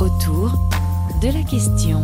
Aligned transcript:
autour 0.00 0.52
de 1.20 1.28
la 1.28 1.42
question. 1.42 2.02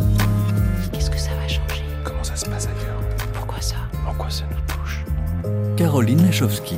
Qu'est-ce 0.91 1.09
que 1.09 1.17
ça 1.17 1.31
va 1.31 1.47
changer? 1.47 1.83
Comment 2.03 2.23
ça 2.23 2.35
se 2.35 2.45
passe 2.45 2.67
ailleurs? 2.67 3.01
Pourquoi 3.33 3.59
ça? 3.59 3.75
En 4.07 4.13
quoi 4.13 4.29
ça 4.29 4.43
nous 4.51 4.73
touche? 4.73 5.03
Caroline 5.75 6.23
Lachowski. 6.23 6.75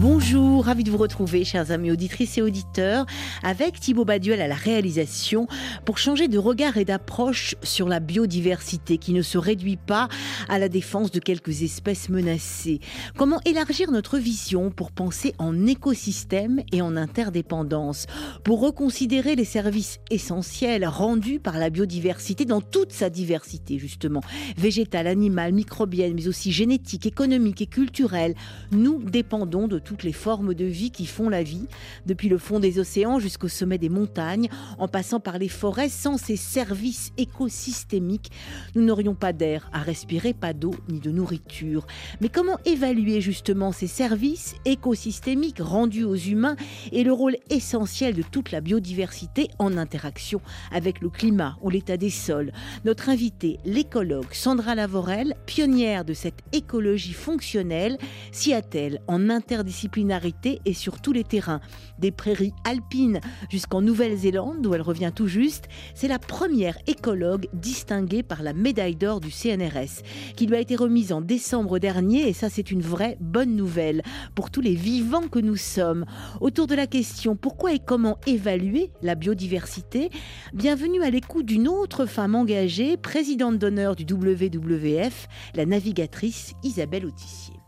Bonjour, 0.00 0.64
ravi 0.64 0.82
de 0.82 0.90
vous 0.90 0.96
retrouver, 0.96 1.44
chers 1.44 1.72
amis 1.72 1.90
auditrices 1.90 2.38
et 2.38 2.42
auditeurs, 2.42 3.04
avec 3.42 3.78
Thibaut 3.78 4.06
Baduel 4.06 4.40
à 4.40 4.48
la 4.48 4.54
réalisation 4.54 5.46
pour 5.84 5.98
changer 5.98 6.26
de 6.26 6.38
regard 6.38 6.78
et 6.78 6.86
d'approche 6.86 7.54
sur 7.62 7.86
la 7.86 8.00
biodiversité 8.00 8.96
qui 8.96 9.12
ne 9.12 9.20
se 9.20 9.36
réduit 9.36 9.76
pas 9.76 10.08
à 10.48 10.58
la 10.58 10.70
défense 10.70 11.10
de 11.10 11.20
quelques 11.20 11.60
espèces 11.60 12.08
menacées. 12.08 12.80
Comment 13.18 13.40
élargir 13.44 13.90
notre 13.90 14.16
vision 14.16 14.70
pour 14.70 14.90
penser 14.90 15.34
en 15.36 15.66
écosystème 15.66 16.62
et 16.72 16.80
en 16.80 16.96
interdépendance, 16.96 18.06
pour 18.42 18.62
reconsidérer 18.62 19.36
les 19.36 19.44
services 19.44 20.00
essentiels 20.10 20.86
rendus 20.86 21.40
par 21.40 21.58
la 21.58 21.68
biodiversité 21.68 22.46
dans 22.46 22.62
toute 22.62 22.92
sa 22.92 23.10
diversité, 23.10 23.78
justement, 23.78 24.22
végétale, 24.56 25.08
animale, 25.08 25.52
microbienne, 25.52 26.14
mais 26.14 26.26
aussi 26.26 26.52
génétique, 26.52 27.04
économique 27.04 27.60
et 27.60 27.66
culturelle. 27.66 28.34
Nous 28.72 29.02
dépendons 29.02 29.68
de 29.68 29.78
toutes 29.90 30.04
les 30.04 30.12
formes 30.12 30.54
de 30.54 30.66
vie 30.66 30.92
qui 30.92 31.04
font 31.04 31.28
la 31.28 31.42
vie, 31.42 31.66
depuis 32.06 32.28
le 32.28 32.38
fond 32.38 32.60
des 32.60 32.78
océans 32.78 33.18
jusqu'au 33.18 33.48
sommet 33.48 33.76
des 33.76 33.88
montagnes, 33.88 34.48
en 34.78 34.86
passant 34.86 35.18
par 35.18 35.36
les 35.36 35.48
forêts. 35.48 35.88
Sans 35.88 36.16
ces 36.16 36.36
services 36.36 37.10
écosystémiques, 37.18 38.30
nous 38.76 38.84
n'aurions 38.84 39.16
pas 39.16 39.32
d'air 39.32 39.68
à 39.72 39.80
respirer, 39.80 40.32
pas 40.32 40.52
d'eau 40.52 40.76
ni 40.88 41.00
de 41.00 41.10
nourriture. 41.10 41.88
Mais 42.20 42.28
comment 42.28 42.56
évaluer 42.64 43.20
justement 43.20 43.72
ces 43.72 43.88
services 43.88 44.54
écosystémiques 44.64 45.58
rendus 45.58 46.04
aux 46.04 46.14
humains 46.14 46.54
et 46.92 47.02
le 47.02 47.12
rôle 47.12 47.36
essentiel 47.50 48.14
de 48.14 48.22
toute 48.22 48.52
la 48.52 48.60
biodiversité 48.60 49.48
en 49.58 49.76
interaction 49.76 50.40
avec 50.70 51.00
le 51.00 51.10
climat 51.10 51.58
ou 51.62 51.70
l'état 51.70 51.96
des 51.96 52.10
sols? 52.10 52.52
Notre 52.84 53.08
invitée, 53.08 53.58
l'écologue 53.64 54.32
Sandra 54.34 54.76
Lavorel, 54.76 55.34
pionnière 55.46 56.04
de 56.04 56.14
cette 56.14 56.44
écologie 56.52 57.12
fonctionnelle, 57.12 57.98
s'y 58.30 58.52
attelle 58.52 59.00
en 59.08 59.28
interdisciplinarité 59.28 59.79
disciplinarité 59.80 60.60
et 60.66 60.74
sur 60.74 61.00
tous 61.00 61.12
les 61.12 61.24
terrains. 61.24 61.60
Des 61.98 62.10
prairies 62.10 62.52
alpines 62.64 63.20
jusqu'en 63.48 63.80
Nouvelle-Zélande, 63.80 64.66
où 64.66 64.74
elle 64.74 64.82
revient 64.82 65.10
tout 65.14 65.26
juste, 65.26 65.68
c'est 65.94 66.08
la 66.08 66.18
première 66.18 66.76
écologue 66.86 67.48
distinguée 67.54 68.22
par 68.22 68.42
la 68.42 68.52
médaille 68.52 68.96
d'or 68.96 69.20
du 69.20 69.30
CNRS, 69.30 70.02
qui 70.36 70.46
lui 70.46 70.56
a 70.56 70.60
été 70.60 70.76
remise 70.76 71.12
en 71.12 71.22
décembre 71.22 71.78
dernier, 71.78 72.28
et 72.28 72.34
ça 72.34 72.50
c'est 72.50 72.70
une 72.70 72.82
vraie 72.82 73.16
bonne 73.20 73.56
nouvelle 73.56 74.02
pour 74.34 74.50
tous 74.50 74.60
les 74.60 74.74
vivants 74.74 75.28
que 75.28 75.38
nous 75.38 75.56
sommes. 75.56 76.04
Autour 76.42 76.66
de 76.66 76.74
la 76.74 76.86
question 76.86 77.34
pourquoi 77.34 77.72
et 77.72 77.78
comment 77.78 78.18
évaluer 78.26 78.90
la 79.00 79.14
biodiversité, 79.14 80.10
bienvenue 80.52 81.02
à 81.02 81.08
l'écoute 81.08 81.46
d'une 81.46 81.68
autre 81.68 82.04
femme 82.04 82.34
engagée, 82.34 82.98
présidente 82.98 83.58
d'honneur 83.58 83.96
du 83.96 84.04
WWF, 84.04 85.26
la 85.54 85.64
navigatrice 85.64 86.52
Isabelle 86.62 87.06
Autissier 87.06 87.59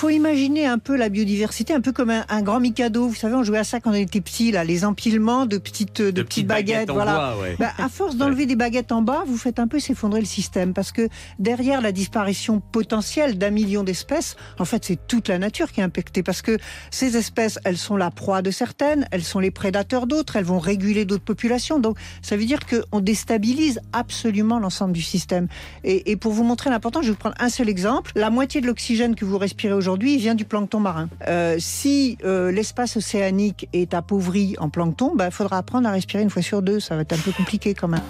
faut 0.00 0.08
imaginer 0.08 0.64
un 0.64 0.78
peu 0.78 0.96
la 0.96 1.10
biodiversité, 1.10 1.74
un 1.74 1.82
peu 1.82 1.92
comme 1.92 2.08
un, 2.08 2.40
grand 2.40 2.58
Mikado. 2.58 3.06
Vous 3.06 3.14
savez, 3.14 3.34
on 3.34 3.42
jouait 3.42 3.58
à 3.58 3.64
ça 3.64 3.80
quand 3.80 3.90
on 3.90 3.94
était 3.94 4.22
petit, 4.22 4.50
là, 4.50 4.64
les 4.64 4.86
empilements 4.86 5.44
de 5.44 5.58
petites, 5.58 6.00
de, 6.00 6.22
petites, 6.22 6.46
baguettes. 6.46 6.90
voilà. 6.90 7.34
Bah, 7.58 7.72
à 7.76 7.90
force 7.90 8.16
d'enlever 8.16 8.46
des 8.46 8.56
baguettes 8.56 8.92
en 8.92 9.02
bas, 9.02 9.24
vous 9.26 9.36
faites 9.36 9.58
un 9.58 9.68
peu 9.68 9.78
s'effondrer 9.78 10.20
le 10.20 10.26
système, 10.26 10.72
parce 10.72 10.90
que 10.90 11.10
derrière 11.38 11.82
la 11.82 11.92
disparition 11.92 12.60
potentielle 12.60 13.36
d'un 13.36 13.50
million 13.50 13.84
d'espèces, 13.84 14.36
en 14.58 14.64
fait, 14.64 14.86
c'est 14.86 15.06
toute 15.06 15.28
la 15.28 15.38
nature 15.38 15.70
qui 15.70 15.80
est 15.80 15.84
impactée, 15.84 16.22
parce 16.22 16.40
que 16.40 16.56
ces 16.90 17.18
espèces, 17.18 17.58
elles 17.64 17.76
sont 17.76 17.98
la 17.98 18.10
proie 18.10 18.40
de 18.40 18.50
certaines, 18.50 19.06
elles 19.10 19.22
sont 19.22 19.38
les 19.38 19.50
prédateurs 19.50 20.06
d'autres, 20.06 20.36
elles 20.36 20.44
vont 20.44 20.60
réguler 20.60 21.04
d'autres 21.04 21.24
populations. 21.24 21.78
Donc, 21.78 21.98
ça 22.22 22.38
veut 22.38 22.46
dire 22.46 22.60
qu'on 22.64 23.00
déstabilise 23.00 23.80
absolument 23.92 24.58
l'ensemble 24.58 24.94
du 24.94 25.02
système. 25.02 25.46
Et, 25.84 26.10
et 26.10 26.16
pour 26.16 26.32
vous 26.32 26.42
montrer 26.42 26.70
l'importance, 26.70 27.02
je 27.02 27.08
vais 27.08 27.12
vous 27.12 27.18
prendre 27.18 27.36
un 27.38 27.50
seul 27.50 27.68
exemple. 27.68 28.12
La 28.14 28.30
moitié 28.30 28.62
de 28.62 28.66
l'oxygène 28.66 29.14
que 29.14 29.26
vous 29.26 29.36
respirez 29.36 29.74
aujourd'hui 29.74 29.89
aujourd'hui 29.90 30.18
vient 30.18 30.36
du 30.36 30.44
plancton 30.44 30.78
marin. 30.78 31.08
Euh, 31.26 31.56
si 31.58 32.16
euh, 32.24 32.52
l'espace 32.52 32.96
océanique 32.96 33.68
est 33.72 33.92
appauvri 33.92 34.54
en 34.60 34.68
plancton, 34.68 35.10
il 35.14 35.18
bah, 35.18 35.32
faudra 35.32 35.58
apprendre 35.58 35.88
à 35.88 35.90
respirer 35.90 36.22
une 36.22 36.30
fois 36.30 36.42
sur 36.42 36.62
deux. 36.62 36.78
Ça 36.78 36.94
va 36.94 37.02
être 37.02 37.12
un 37.12 37.18
peu 37.18 37.32
compliqué 37.32 37.74
quand 37.74 37.88
même. 37.88 38.00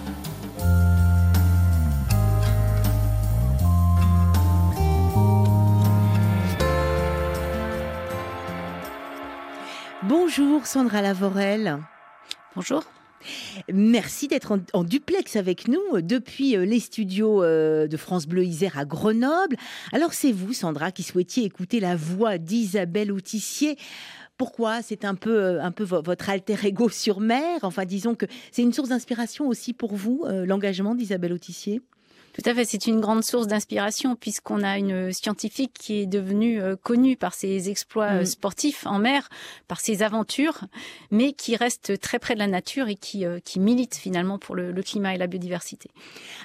Bonjour 10.03 10.67
Sandra 10.67 11.01
Lavorel. 11.01 11.79
Bonjour. 12.55 12.83
Merci 13.73 14.27
d'être 14.27 14.57
en, 14.73 14.83
duplex 14.83 15.35
avec 15.35 15.67
nous 15.67 15.81
euh, 15.93 16.01
depuis 16.01 16.55
euh, 16.55 16.65
les 16.65 16.79
studios 16.79 17.43
euh, 17.43 17.87
de 17.87 17.97
France 17.97 18.27
Bleu 18.27 18.43
Isère 18.43 18.77
à 18.77 18.85
Grenoble. 18.85 19.55
Alors 19.91 20.13
c'est 20.13 20.31
vous, 20.31 20.53
Sandra, 20.53 20.91
qui 20.91 21.03
souhaitiez 21.03 21.43
écouter 21.43 21.79
la 21.79 21.95
voix 21.95 22.37
d'Isabelle 22.37 23.11
Autissier. 23.11 23.77
Pourquoi? 24.37 24.81
C'est 24.81 25.05
un 25.05 25.13
peu, 25.15 25.61
un 25.61 25.71
peu 25.71 25.83
votre 25.83 26.29
alter 26.29 26.55
ego 26.63 26.89
sur 26.89 27.19
mer? 27.19 27.59
Enfin, 27.61 27.85
disons 27.85 28.15
que 28.15 28.25
c'est 28.51 28.63
une 28.63 28.73
source 28.73 28.89
d'inspiration 28.89 29.47
aussi 29.47 29.71
pour 29.71 29.93
vous, 29.93 30.25
l'engagement 30.27 30.95
d'Isabelle 30.95 31.33
Autissier? 31.33 31.81
Tout 32.41 32.49
à 32.49 32.55
fait, 32.55 32.65
c'est 32.65 32.87
une 32.87 32.99
grande 32.99 33.23
source 33.23 33.45
d'inspiration 33.45 34.15
puisqu'on 34.15 34.63
a 34.63 34.79
une 34.79 35.13
scientifique 35.13 35.73
qui 35.77 35.99
est 35.99 36.05
devenue 36.07 36.59
euh, 36.59 36.75
connue 36.75 37.15
par 37.15 37.35
ses 37.35 37.69
exploits 37.69 38.05
euh, 38.05 38.21
mm. 38.21 38.25
sportifs 38.25 38.87
en 38.87 38.97
mer, 38.97 39.29
par 39.67 39.79
ses 39.79 40.01
aventures, 40.01 40.61
mais 41.11 41.33
qui 41.33 41.55
reste 41.55 41.99
très 41.99 42.17
près 42.17 42.33
de 42.33 42.39
la 42.39 42.47
nature 42.47 42.87
et 42.87 42.95
qui, 42.95 43.25
euh, 43.27 43.37
qui 43.45 43.59
milite 43.59 43.93
finalement 43.93 44.39
pour 44.39 44.55
le, 44.55 44.73
climat 44.81 45.13
et 45.13 45.19
la 45.19 45.27
biodiversité. 45.27 45.91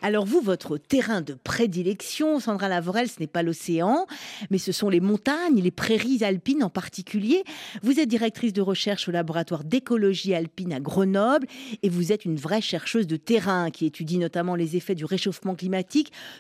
Alors 0.03 0.27
vous, 0.27 0.43
votre 0.43 0.77
terrain 0.77 1.23
de 1.23 1.33
prédilection, 1.33 2.41
Sandra 2.41 2.69
Lavorel, 2.69 3.09
ce 3.09 3.19
n'est 3.21 3.27
pas 3.27 3.43
l'océan, 3.43 4.07
mais 4.51 4.59
ce 4.59 4.73
sont 4.73 4.91
les 4.91 5.01
montagnes, 5.01 5.63
les 5.63 5.71
prairies 5.71 6.23
alpines 6.23 6.63
en 6.63 6.69
particulier. 6.69 7.43
Vous 7.83 8.01
êtes 8.01 8.09
directrice 8.11 8.53
de 8.53 8.61
recherche 8.61 9.09
au 9.09 9.13
laboratoire 9.13 9.65
d'écologie 9.65 10.35
alpine 10.35 10.75
à 10.75 10.81
Grenoble 10.81 11.47
et 11.83 11.89
vous 11.89 12.13
êtes 12.13 12.27
une 12.27 12.37
vraie 12.37 12.61
chercheuse 12.61 13.07
de 13.07 13.17
terrain 13.17 13.71
qui 13.71 13.87
étudie 13.87 14.19
notamment 14.19 14.57
les 14.57 14.77
effets 14.77 14.95
du 14.95 15.07
réchauffement 15.07 15.55
climatique 15.55 15.86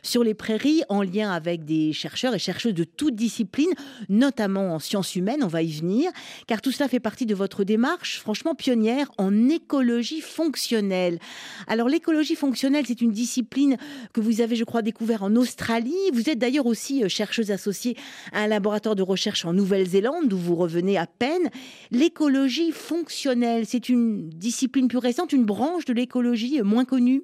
sur 0.03 0.25
les 0.25 0.35
prairies 0.35 0.83
en 0.89 1.03
lien 1.03 1.31
avec 1.31 1.65
des 1.65 1.93
chercheurs 1.93 2.35
et 2.35 2.39
chercheuses 2.39 2.75
de 2.75 2.85
toutes 2.85 3.15
disciplines, 3.15 3.73
notamment 4.09 4.75
en 4.75 4.79
sciences 4.79 5.17
humaines, 5.17 5.43
on 5.43 5.49
va 5.49 5.63
y 5.63 5.73
venir, 5.73 6.11
car 6.47 6.61
tout 6.61 6.73
cela 6.73 6.89
fait 6.89 7.01
partie 7.01 7.27
de 7.27 7.35
votre 7.35 7.65
démarche, 7.65 8.21
franchement 8.21 8.55
pionnière, 8.55 9.11
en 9.19 9.49
écologie 9.49 10.21
fonctionnelle. 10.21 11.19
Alors 11.67 11.89
l'écologie 11.89 12.35
fonctionnelle, 12.35 12.85
c'est 12.87 13.01
une 13.01 13.13
discipline 13.13 13.77
que 14.13 14.21
vous 14.21 14.41
avez, 14.41 14.57
je 14.57 14.65
crois, 14.65 14.83
découvert 14.83 15.23
en 15.23 15.35
Australie. 15.37 15.95
Vous 16.13 16.29
êtes 16.29 16.39
d'ailleurs 16.39 16.67
aussi 16.67 17.05
euh, 17.05 17.09
chercheuse 17.09 17.51
associée 17.51 17.97
à 18.33 18.43
un 18.43 18.47
laboratoire 18.47 18.97
de 18.97 19.03
recherche 19.03 19.45
en 19.45 19.53
Nouvelle-Zélande, 19.53 20.29
d'où 20.29 20.39
vous 20.39 20.57
revenez 20.57 20.97
à 20.99 21.07
peine. 21.07 21.51
L'écologie 21.91 22.73
fonctionnelle, 22.73 23.65
c'est 23.67 23.89
une 23.89 24.29
discipline 24.31 24.89
plus 24.89 24.99
récente, 24.99 25.33
une 25.33 25.45
branche 25.45 25.85
de 25.85 25.93
l'écologie 25.93 26.61
euh, 26.61 26.65
moins 26.65 26.85
connue? 26.85 27.23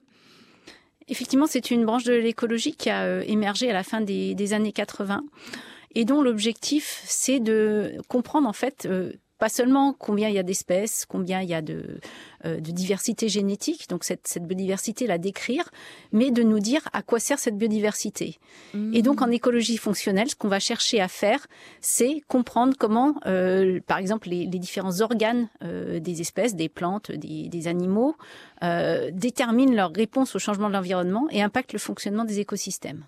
Effectivement, 1.08 1.46
c'est 1.46 1.70
une 1.70 1.84
branche 1.84 2.04
de 2.04 2.14
l'écologie 2.14 2.74
qui 2.74 2.90
a 2.90 3.04
euh, 3.04 3.22
émergé 3.26 3.70
à 3.70 3.72
la 3.72 3.82
fin 3.82 4.00
des, 4.00 4.52
années 4.52 4.72
80 4.72 5.24
et 5.94 6.04
dont 6.04 6.22
l'objectif, 6.22 7.02
c'est 7.04 7.40
de 7.40 7.96
comprendre 8.08 8.48
en 8.48 8.52
fait 8.52 8.86
euh, 8.86 9.12
pas 9.42 9.48
seulement 9.48 9.92
combien 9.92 10.28
il 10.28 10.36
y 10.36 10.38
a 10.38 10.44
d'espèces, 10.44 11.04
combien 11.04 11.40
il 11.40 11.48
y 11.48 11.54
a 11.54 11.62
de, 11.62 11.98
euh, 12.44 12.60
diversité 12.60 13.28
génétique, 13.28 13.88
donc 13.88 14.04
cette, 14.04 14.38
biodiversité, 14.40 15.08
la 15.08 15.18
décrire, 15.18 15.68
mais 16.12 16.30
de 16.30 16.44
nous 16.44 16.60
dire 16.60 16.88
à 16.92 17.02
quoi 17.02 17.18
sert 17.18 17.40
cette 17.40 17.58
biodiversité. 17.58 18.38
Et 18.92 19.02
donc 19.02 19.20
en 19.20 19.26
mmh. 19.26 19.32
écologie 19.32 19.78
fonctionnelle, 19.78 20.30
ce 20.30 20.36
qu'on 20.36 20.46
va 20.46 20.60
chercher 20.60 21.00
à 21.00 21.08
faire, 21.08 21.44
c'est 21.80 22.22
comprendre 22.28 22.74
comment, 22.78 23.16
euh, 23.26 23.80
par 23.84 23.98
exemple, 23.98 24.28
les, 24.28 24.46
différents 24.46 25.00
organes 25.00 25.48
euh, 25.64 25.98
des 25.98 26.20
espèces, 26.20 26.54
des 26.54 26.68
plantes, 26.68 27.10
des, 27.10 27.48
des 27.48 27.66
animaux, 27.66 28.14
déterminent 29.12 29.74
leur 29.74 29.90
réponse 29.92 30.36
au 30.36 30.38
changement 30.38 30.68
de 30.68 30.74
l'environnement 30.74 31.26
et 31.32 31.42
impactent 31.42 31.72
le 31.72 31.80
fonctionnement 31.80 32.24
des 32.24 32.38
écosystèmes. 32.38 33.02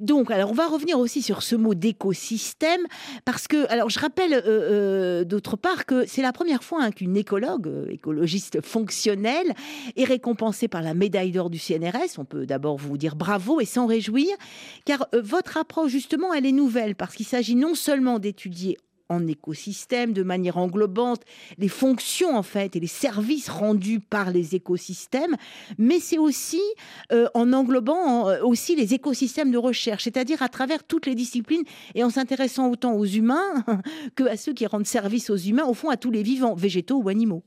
Donc, 0.00 0.30
alors 0.30 0.50
on 0.50 0.54
va 0.54 0.66
revenir 0.66 0.98
aussi 0.98 1.22
sur 1.22 1.42
ce 1.42 1.56
mot 1.56 1.74
d'écosystème, 1.74 2.80
parce 3.24 3.48
que, 3.48 3.70
alors 3.70 3.90
je 3.90 3.98
rappelle 3.98 4.34
euh, 4.34 4.42
euh, 4.44 5.24
d'autre 5.24 5.56
part 5.56 5.86
que 5.86 6.06
c'est 6.06 6.22
la 6.22 6.32
première 6.32 6.62
fois 6.62 6.82
hein, 6.82 6.90
qu'une 6.90 7.16
écologue, 7.16 7.66
euh, 7.66 7.86
écologiste 7.90 8.64
fonctionnelle, 8.64 9.54
est 9.96 10.04
récompensée 10.04 10.68
par 10.68 10.82
la 10.82 10.94
médaille 10.94 11.32
d'or 11.32 11.50
du 11.50 11.58
CNRS. 11.58 12.18
On 12.18 12.24
peut 12.24 12.46
d'abord 12.46 12.76
vous 12.76 12.96
dire 12.96 13.16
bravo 13.16 13.60
et 13.60 13.64
s'en 13.64 13.86
réjouir, 13.86 14.28
car 14.84 15.06
votre 15.12 15.56
approche 15.56 15.90
justement, 15.90 16.32
elle 16.32 16.46
est 16.46 16.52
nouvelle, 16.52 16.94
parce 16.94 17.14
qu'il 17.14 17.26
s'agit 17.26 17.56
non 17.56 17.74
seulement 17.74 18.18
d'étudier 18.18 18.78
en 19.08 19.26
écosystème 19.26 20.12
de 20.12 20.22
manière 20.22 20.58
englobante 20.58 21.22
les 21.58 21.68
fonctions 21.68 22.36
en 22.36 22.42
fait 22.42 22.76
et 22.76 22.80
les 22.80 22.86
services 22.86 23.48
rendus 23.48 24.00
par 24.00 24.30
les 24.30 24.54
écosystèmes, 24.54 25.36
mais 25.78 26.00
c'est 26.00 26.18
aussi 26.18 26.62
euh, 27.12 27.28
en 27.34 27.52
englobant 27.52 28.28
euh, 28.28 28.42
aussi 28.42 28.76
les 28.76 28.94
écosystèmes 28.94 29.50
de 29.50 29.58
recherche, 29.58 30.04
c'est-à-dire 30.04 30.42
à 30.42 30.48
travers 30.48 30.84
toutes 30.84 31.06
les 31.06 31.14
disciplines 31.14 31.64
et 31.94 32.04
en 32.04 32.10
s'intéressant 32.10 32.70
autant 32.70 32.94
aux 32.94 33.06
humains 33.06 33.64
que 34.14 34.24
à 34.24 34.36
ceux 34.36 34.52
qui 34.52 34.66
rendent 34.66 34.86
service 34.86 35.30
aux 35.30 35.36
humains, 35.36 35.64
au 35.64 35.74
fond 35.74 35.90
à 35.90 35.96
tous 35.96 36.10
les 36.10 36.22
vivants, 36.22 36.54
végétaux 36.54 37.00
ou 37.02 37.08
animaux. 37.08 37.42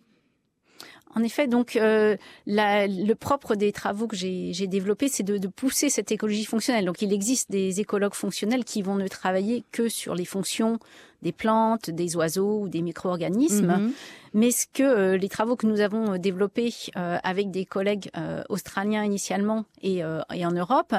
En 1.15 1.23
effet, 1.23 1.47
donc 1.47 1.75
euh, 1.75 2.15
le 2.45 3.13
propre 3.13 3.55
des 3.55 3.71
travaux 3.71 4.07
que 4.07 4.15
j'ai 4.15 4.67
développés, 4.67 5.09
c'est 5.09 5.23
de, 5.23 5.47
pousser 5.47 5.89
cette 5.89 6.11
écologie 6.11 6.45
fonctionnelle. 6.45 6.85
Donc 6.85 7.01
il 7.01 7.11
existe 7.11 7.51
des 7.51 7.81
écologues 7.81 8.13
fonctionnels 8.13 8.63
qui 8.63 8.81
vont 8.81 8.95
ne 8.95 9.07
travailler 9.07 9.63
que 9.71 9.89
sur 9.89 10.15
les 10.15 10.25
fonctions 10.25 10.79
des 11.21 11.31
plantes, 11.31 11.89
des 11.89 12.15
oiseaux 12.15 12.61
ou 12.61 12.69
des 12.69 12.81
micro-organismes. 12.81 13.77
Mhm. 13.77 13.93
Mais 14.33 14.51
ce 14.51 14.65
que 14.65 14.83
euh, 14.83 15.17
les 15.17 15.27
travaux 15.27 15.55
que 15.55 15.67
nous 15.67 15.81
avons 15.81 16.13
euh, 16.13 16.17
développés 16.17 16.73
euh, 16.95 17.17
avec 17.23 17.51
des 17.51 17.65
collègues 17.65 18.09
australiens 18.49 19.03
initialement 19.03 19.65
et, 19.81 20.03
en 20.03 20.51
Europe 20.51 20.93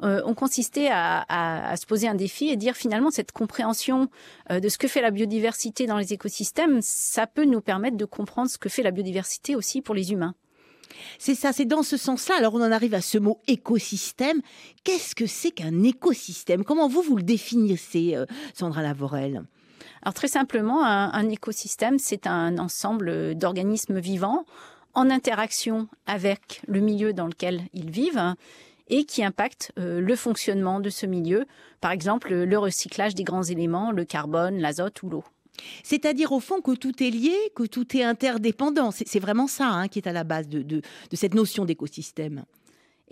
ont 0.00 0.34
consisté 0.34 0.88
à, 0.90 1.74
se 1.76 1.86
poser 1.86 2.08
un 2.08 2.14
défi 2.14 2.48
et 2.48 2.56
dire 2.56 2.74
finalement 2.74 3.10
cette 3.10 3.32
compréhension 3.32 4.08
de 4.50 4.68
ce 4.68 4.78
que 4.78 4.88
fait 4.88 5.00
la 5.00 5.10
biodiversité 5.10 5.86
dans 5.86 5.96
les 5.96 6.12
écosystèmes, 6.12 6.80
ça 6.82 7.26
peut 7.26 7.44
nous 7.44 7.60
permettre 7.60 7.96
de 7.96 8.04
comprendre 8.04 8.50
ce 8.50 8.58
que 8.58 8.68
fait 8.68 8.82
la 8.82 8.90
biodiversité 8.90 9.56
aussi 9.56 9.82
pour 9.82 9.94
les 9.94 10.12
humains. 10.12 10.34
C'est 11.18 11.34
ça, 11.34 11.52
c'est 11.52 11.64
dans 11.64 11.82
ce 11.82 11.96
sens-là. 11.96 12.36
Alors 12.38 12.54
on 12.54 12.62
en 12.62 12.72
arrive 12.72 12.94
à 12.94 13.00
ce 13.00 13.18
mot 13.18 13.40
écosystème. 13.46 14.40
Qu'est-ce 14.84 15.14
que 15.14 15.26
c'est 15.26 15.50
qu'un 15.50 15.82
écosystème? 15.82 16.64
Comment 16.64 16.88
vous, 16.88 17.02
vous 17.02 17.16
le 17.16 17.22
définissez, 17.22 18.16
Sandra 18.54 18.82
Lavorel 18.82 19.44
alors 20.02 20.14
très 20.14 20.28
simplement, 20.28 20.84
un, 20.84 21.28
écosystème, 21.30 21.98
c'est 21.98 22.26
un 22.26 22.58
ensemble 22.58 23.36
d'organismes 23.36 24.00
vivants 24.00 24.44
en 24.94 25.10
interaction 25.10 25.88
avec 26.06 26.60
le 26.66 26.80
milieu 26.80 27.12
dans 27.12 27.26
lequel 27.26 27.62
ils 27.72 27.90
vivent 27.90 28.34
et 28.88 29.04
qui 29.04 29.24
impactent 29.24 29.72
euh, 29.78 30.00
le 30.00 30.16
fonctionnement 30.16 30.80
de 30.80 30.90
ce 30.90 31.06
milieu, 31.06 31.46
par 31.80 31.92
exemple 31.92 32.34
le 32.34 32.58
recyclage 32.58 33.14
des 33.14 33.24
grands 33.24 33.44
éléments, 33.44 33.90
le 33.92 34.04
carbone, 34.04 34.58
l'azote 34.58 35.02
ou 35.02 35.08
l'eau. 35.08 35.24
C'est-à-dire 35.84 36.32
au 36.32 36.40
fond 36.40 36.60
que 36.60 36.72
tout 36.72 37.02
est 37.02 37.10
lié, 37.10 37.36
que 37.54 37.64
tout 37.64 37.96
est 37.96 38.02
interdépendant. 38.02 38.90
C'est 38.90 39.20
vraiment 39.20 39.46
ça 39.46 39.68
hein, 39.68 39.88
qui 39.88 39.98
est 39.98 40.08
à 40.08 40.12
la 40.12 40.24
base 40.24 40.48
de 40.48 40.82
cette 41.12 41.34
notion 41.34 41.64
d'écosystème. 41.64 42.44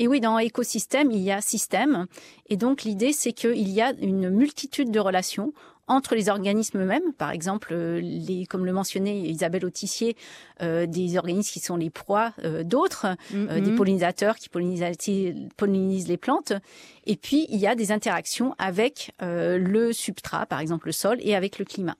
Et 0.00 0.08
oui, 0.08 0.18
dans 0.20 0.38
écosystème, 0.38 1.10
il 1.10 1.20
y 1.20 1.30
a 1.30 1.42
système. 1.42 2.06
Et 2.48 2.56
donc, 2.56 2.84
l'idée, 2.84 3.12
c'est 3.12 3.34
qu'il 3.34 3.68
y 3.68 3.82
a 3.82 3.92
une 4.00 4.30
multitude 4.30 4.90
de 4.90 4.98
relations 4.98 5.52
entre 5.88 6.14
les 6.14 6.30
organismes 6.30 6.78
eux-mêmes, 6.78 7.12
par 7.18 7.32
exemple, 7.32 7.70
euh, 7.72 8.00
les, 8.00 8.46
comme 8.46 8.64
le 8.64 8.72
mentionnait 8.72 9.20
Isabelle 9.22 9.66
Autissier, 9.66 10.16
euh, 10.62 10.86
des 10.86 11.18
organismes 11.18 11.52
qui 11.52 11.60
sont 11.60 11.76
les 11.76 11.90
proies 11.90 12.32
euh, 12.44 12.62
d'autres, 12.62 13.08
mm-hmm. 13.34 13.60
des 13.60 13.72
pollinisateurs 13.72 14.36
qui 14.36 14.48
pollinisent, 14.48 16.08
les 16.08 16.16
plantes. 16.16 16.54
Et 17.06 17.16
puis, 17.16 17.46
il 17.50 17.58
y 17.58 17.66
a 17.66 17.74
des 17.74 17.92
interactions 17.92 18.54
avec 18.56 19.12
le 19.20 19.92
substrat, 19.92 20.46
par 20.46 20.60
exemple 20.60 20.86
le 20.86 20.92
sol, 20.92 21.18
et 21.20 21.34
avec 21.34 21.58
le 21.58 21.64
climat. 21.64 21.96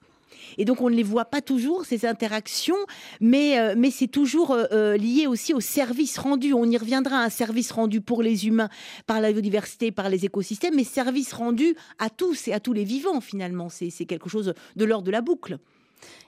Et 0.59 0.65
donc, 0.65 0.81
on 0.81 0.91
ne 0.91 0.95
les 0.95 1.03
voit 1.03 1.25
pas 1.25 1.41
toujours, 1.41 1.85
ces 1.85 2.07
interactions, 2.07 2.77
mais, 3.21 3.59
euh, 3.59 3.75
mais 3.77 3.91
c'est 3.91 4.09
toujours 4.09 4.53
euh, 4.53 4.65
euh, 4.73 4.97
lié 4.97 5.27
aussi 5.27 5.55
au 5.55 5.61
service 5.61 6.19
rendu. 6.19 6.53
On 6.53 6.65
y 6.65 6.77
reviendra, 6.77 7.23
un 7.23 7.31
service 7.31 7.71
rendu 7.71 8.01
pour 8.01 8.23
les 8.23 8.47
humains 8.47 8.69
par 9.07 9.21
la 9.21 9.33
biodiversité, 9.33 9.91
par 9.93 10.09
les 10.09 10.25
écosystèmes, 10.25 10.75
mais 10.77 10.85
service 10.85 11.33
rendu 11.33 11.75
à 11.99 12.11
tous 12.11 12.49
et 12.49 12.53
à 12.53 12.61
tous 12.61 12.73
les 12.73 12.85
vivants, 12.85 13.21
finalement. 13.21 13.69
C'est 13.69 13.91
quelque 14.07 14.29
chose 14.29 14.55
de 14.77 14.85
l'ordre 14.85 15.07
de 15.07 15.11
la 15.11 15.21
boucle. 15.21 15.59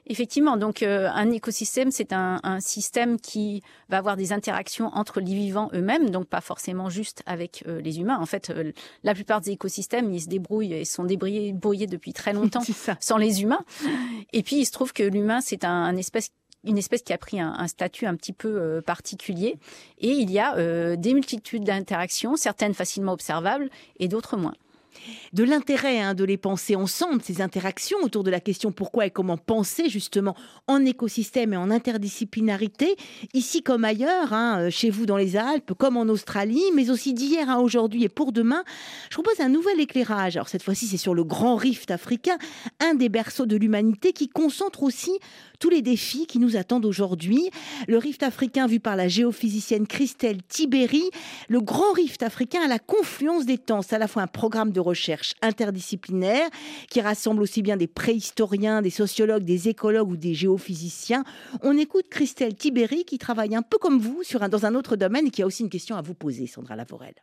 Effectivement, 0.07 0.57
donc 0.57 0.83
euh, 0.83 1.09
un 1.13 1.31
écosystème, 1.31 1.91
c'est 1.93 2.13
un, 2.13 2.41
système 2.61 3.21
qui 3.21 3.63
va 3.89 3.99
avoir 3.99 4.17
des 4.17 4.33
interactions 4.33 4.89
entre 4.95 5.21
les 5.21 5.35
vivants 5.35 5.71
eux-mêmes, 5.75 6.11
donc 6.11 6.27
pas 6.27 6.41
forcément 6.41 6.91
juste 6.91 7.23
avec 7.25 7.63
euh, 7.67 7.81
les 7.81 8.01
humains. 8.01 8.19
En 8.19 8.27
fait, 8.27 8.51
euh, 8.51 8.73
la 9.05 9.15
plupart 9.15 9.41
des 9.41 9.53
écosystèmes, 9.53 10.13
ils 10.13 10.23
se 10.23 10.29
débrouillent 10.29 10.75
et 10.75 10.85
sont 10.85 11.05
débrouillés, 11.05 11.87
depuis 11.87 12.13
très 12.13 12.33
longtemps 12.35 12.63
sans 13.01 13.17
les 13.17 13.43
humains. 13.43 13.65
Et 14.33 14.43
puis, 14.43 14.57
il 14.57 14.67
se 14.67 14.73
trouve 14.73 14.93
que 14.93 15.03
l'humain, 15.03 15.41
c'est 15.41 15.65
un, 15.65 15.97
espèce 15.97 16.31
une 16.65 16.79
espèce 16.79 17.03
qui 17.03 17.13
a 17.13 17.19
pris 17.19 17.41
un, 17.41 17.67
statut 17.67 18.07
un 18.07 18.15
petit 18.15 18.33
peu 18.33 18.81
particulier. 18.87 19.59
Et 19.99 20.11
il 20.11 20.31
y 20.31 20.39
a 20.39 20.95
des 20.95 21.13
multitudes 21.13 21.65
d'interactions, 21.65 22.37
certaines 22.37 22.73
facilement 22.73 23.13
observables 23.13 23.69
et 23.99 24.07
d'autres 24.07 24.37
moins 24.37 24.55
de 25.33 25.45
l'intérêt 25.45 26.01
hein, 26.01 26.15
de 26.15 26.25
les 26.25 26.37
penser 26.37 26.77
ensemble, 26.77 27.23
ces 27.23 27.41
interactions 27.41 27.99
autour 28.03 28.25
de 28.25 28.31
la 28.31 28.41
question 28.41 28.73
pourquoi 28.73 29.07
et 29.07 29.11
comment 29.11 29.37
penser 29.37 29.89
justement 29.89 30.37
en 30.67 30.85
écosystème 30.85 31.53
et 31.53 31.57
en 31.57 31.71
interdisciplinarité, 31.71 32.97
ici 33.35 33.63
comme 33.63 33.85
ailleurs, 33.85 34.33
hein, 34.33 34.61
euh, 34.61 34.71
chez 34.71 34.91
vous 34.91 35.07
dans 35.07 35.17
les 35.17 35.37
Alpes, 35.37 35.73
comme 35.75 35.97
en 35.97 36.05
Australie, 36.05 36.65
mais 36.75 36.91
aussi 36.91 37.15
d'hier 37.15 37.49
à 37.51 37.61
aujourd'hui 37.61 38.05
et 38.05 38.09
pour 38.09 38.33
demain. 38.33 38.65
Je 39.11 39.15
propose 39.15 39.41
un 39.41 39.49
nouvel 39.49 39.81
éclairage. 39.81 40.37
Alors 40.37 40.49
cette 40.49 40.63
fois-ci, 40.63 40.87
c'est 40.87 40.97
sur 40.97 41.15
le 41.15 41.25
grand 41.25 41.57
rift 41.57 41.91
africain, 41.91 42.39
un 42.81 42.95
des 42.95 43.09
berceaux 43.09 43.47
de 43.47 43.57
l'humanité 43.57 44.13
qui 44.13 44.29
concentre 44.29 44.83
aussi 44.83 45.13
tous 45.63 45.71
les 45.71 45.81
défis 45.81 46.27
qui 46.27 46.41
nous 46.41 46.57
attendent 46.57 46.85
aujourd'hui. 46.85 47.49
Le 47.87 47.97
rift 47.97 48.25
africain 48.25 48.67
vu 48.67 48.81
par 48.81 48.97
la 48.97 49.07
géophysicienne 49.07 49.87
Christelle 49.87 50.43
Tiberi, 50.43 51.05
le 51.49 51.61
grand 51.61 51.93
rift 51.93 52.25
africain 52.25 52.59
à 52.65 52.67
la 52.67 52.81
confluence 52.81 53.47
des 53.47 53.59
temps. 53.59 53.81
C'est 53.81 53.95
à 53.95 54.01
la 54.01 54.09
fois 54.09 54.23
un 54.23 54.27
programme 54.27 54.73
de 54.73 54.81
recherche 54.81 55.35
interdisciplinaire 55.41 56.49
qui 56.91 57.01
rassemble 57.01 57.41
aussi 57.43 57.63
bien 57.63 57.77
des 57.77 57.87
préhistoriens, 57.87 58.83
des 58.83 58.91
sociologues, 58.91 59.45
des 59.45 59.69
écologues 59.69 60.11
ou 60.11 60.17
des 60.17 60.35
géophysiciens. 60.35 61.23
On 61.63 61.79
écoute 61.79 62.07
Christelle 62.11 62.57
Tiberi 62.57 63.05
qui 63.05 63.19
travaille 63.19 63.55
un 63.55 63.63
peu 63.63 63.79
comme 63.79 64.01
vous 64.01 64.23
dans 64.51 64.67
un 64.67 64.75
autre 64.75 64.97
domaine 64.97 65.29
et 65.29 65.31
qui 65.31 65.43
a 65.43 65.47
aussi 65.47 65.63
une 65.63 65.71
question 65.71 65.95
à 65.95 66.03
vous 66.03 66.15
poser, 66.15 66.49
Sandra 66.49 66.75
Lavorel 66.75 67.15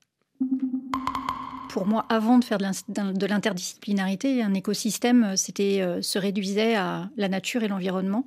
pour 1.69 1.86
moi, 1.86 2.06
avant 2.10 2.39
de 2.39 2.44
faire 2.44 2.57
de 2.57 3.25
l'interdisciplinarité, 3.25 4.42
un 4.42 4.54
écosystème, 4.56 5.38
c'était 5.38 5.81
euh, 5.81 6.01
se 6.01 6.18
réduisait 6.18 6.75
à 6.75 7.10
la 7.16 7.30
nature 7.30 7.63
et 7.63 7.68
l'environnement, 7.68 8.25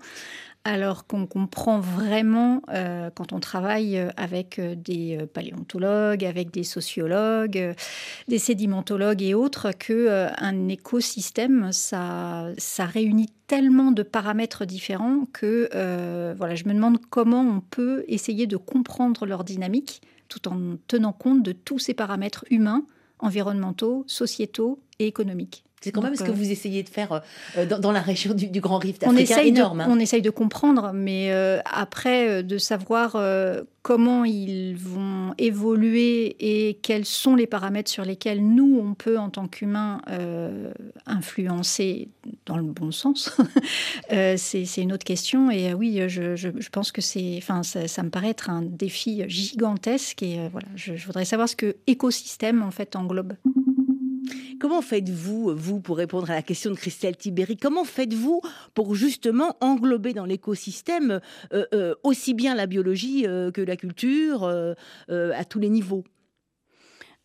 alors 0.65 1.09
qu'on 1.09 1.27
comprend 1.27 1.81
vraiment 1.81 2.62
euh, 2.69 3.11
quand 3.12 3.33
on 3.33 3.41
travaille 3.41 3.99
euh, 3.99 4.11
avec 4.17 4.61
des 4.61 5.19
paléontologues, 5.35 6.25
avec 6.25 6.53
des 6.53 6.62
sociologues, 6.62 7.75
des 8.29 8.39
sédimentologues 8.39 9.23
et 9.23 9.35
autres, 9.35 9.73
que 9.77 10.29
un 10.39 10.69
écosystème, 10.69 11.73
ça, 11.73 12.47
ça 12.59 12.87
réunit 12.87 13.29
tellement 13.49 13.91
de 13.91 14.05
paramètres 14.05 14.65
différents 14.65 15.27
que 15.33 15.69
voilà, 16.39 16.55
je 16.55 16.65
me 16.65 16.75
demande 16.75 16.99
comment 17.11 17.43
on 17.43 17.61
peut 17.61 18.05
essayer 18.06 18.47
de 18.47 18.56
comprendre 18.56 19.27
leur 19.27 19.43
dynamique 19.43 20.00
tout 20.29 20.49
en 20.49 20.77
tenant 20.87 21.12
compte 21.12 21.43
de 21.43 21.53
tous 21.53 21.81
ces 21.81 21.93
paramètres 21.93 22.44
humains 22.50 22.85
environnementaux, 23.22 24.04
sociétaux 24.06 24.80
et 24.98 25.06
économiques. 25.06 25.64
C'est 25.82 25.90
quand 25.90 26.02
même 26.02 26.14
ce 26.14 26.23
que 26.23 26.31
euh, 26.31 26.34
vous 26.34 26.50
essayez 26.50 26.82
de 26.84 26.88
faire 26.88 27.23
euh, 27.58 27.67
dans, 27.67 27.90
la 27.90 28.00
région 28.00 28.34
du, 28.34 28.61
Grand 28.61 28.79
Rift 28.79 29.02
africain. 29.02 29.17
On 29.17 29.20
essaye, 29.20 29.49
énorme, 29.49 29.79
de, 29.79 29.82
hein. 29.82 29.88
on 29.90 29.99
essaye 29.99 30.23
de 30.23 30.31
comprendre, 30.31 30.93
mais 30.94 31.32
euh, 31.32 31.58
après, 31.64 32.44
de 32.44 32.58
savoir 32.58 33.17
comment 33.82 34.24
ils 34.24 34.77
vont 34.77 35.34
évoluer 35.39 36.36
et 36.39 36.74
quels 36.82 37.05
sont 37.05 37.34
les 37.34 37.48
paramètres 37.48 37.91
sur 37.91 38.05
lesquels 38.05 38.44
nous, 38.44 38.81
on 38.81 38.94
peut, 38.94 39.19
en 39.19 39.29
tant 39.29 39.48
qu'humains, 39.48 40.01
influencer 41.06 42.08
dans 42.46 42.56
le 42.56 42.62
bon 42.62 42.93
sens, 42.93 43.36
c'est 44.36 44.77
une 44.77 44.93
autre 44.93 45.05
question. 45.05 45.51
Et 45.51 45.74
oui, 45.74 46.01
je, 46.06 46.36
je, 46.36 46.69
pense 46.70 46.93
que 46.93 47.01
c'est, 47.01 47.34
enfin, 47.39 47.62
ça, 47.65 48.03
me 48.03 48.10
paraît 48.10 48.31
être 48.31 48.51
un 48.51 48.62
défi 48.62 49.24
gigantesque. 49.29 50.22
Et 50.22 50.39
voilà, 50.53 50.69
je, 50.77 50.94
je 50.94 51.06
voudrais 51.06 51.24
savoir 51.24 51.48
ce 51.48 51.56
que 51.56 51.77
écosystème, 51.89 52.62
en 52.62 52.70
fait, 52.70 52.94
englobe. 52.94 53.32
Comment 54.60 54.82
faites-vous, 54.82 55.55
vous, 55.56 55.81
pour 55.81 55.96
répondre 55.96 56.31
à 56.31 56.34
la 56.34 56.43
question 56.43 56.70
de 56.70 56.76
Christelle 56.76 57.17
Tiberi, 57.17 57.56
comment 57.56 57.84
faites-vous 57.84 58.41
pour 58.74 58.94
justement 58.94 59.56
englober 59.60 60.12
dans 60.12 60.24
l'écosystème 60.24 61.20
euh, 61.52 61.67
euh, 61.74 61.94
aussi 62.02 62.34
bien 62.34 62.55
la 62.55 62.67
biologie 62.67 63.26
euh, 63.26 63.50
que 63.50 63.60
la 63.60 63.76
culture 63.76 64.44
à 65.08 65.44
tous 65.44 65.58
les 65.58 65.69
niveaux? 65.69 66.05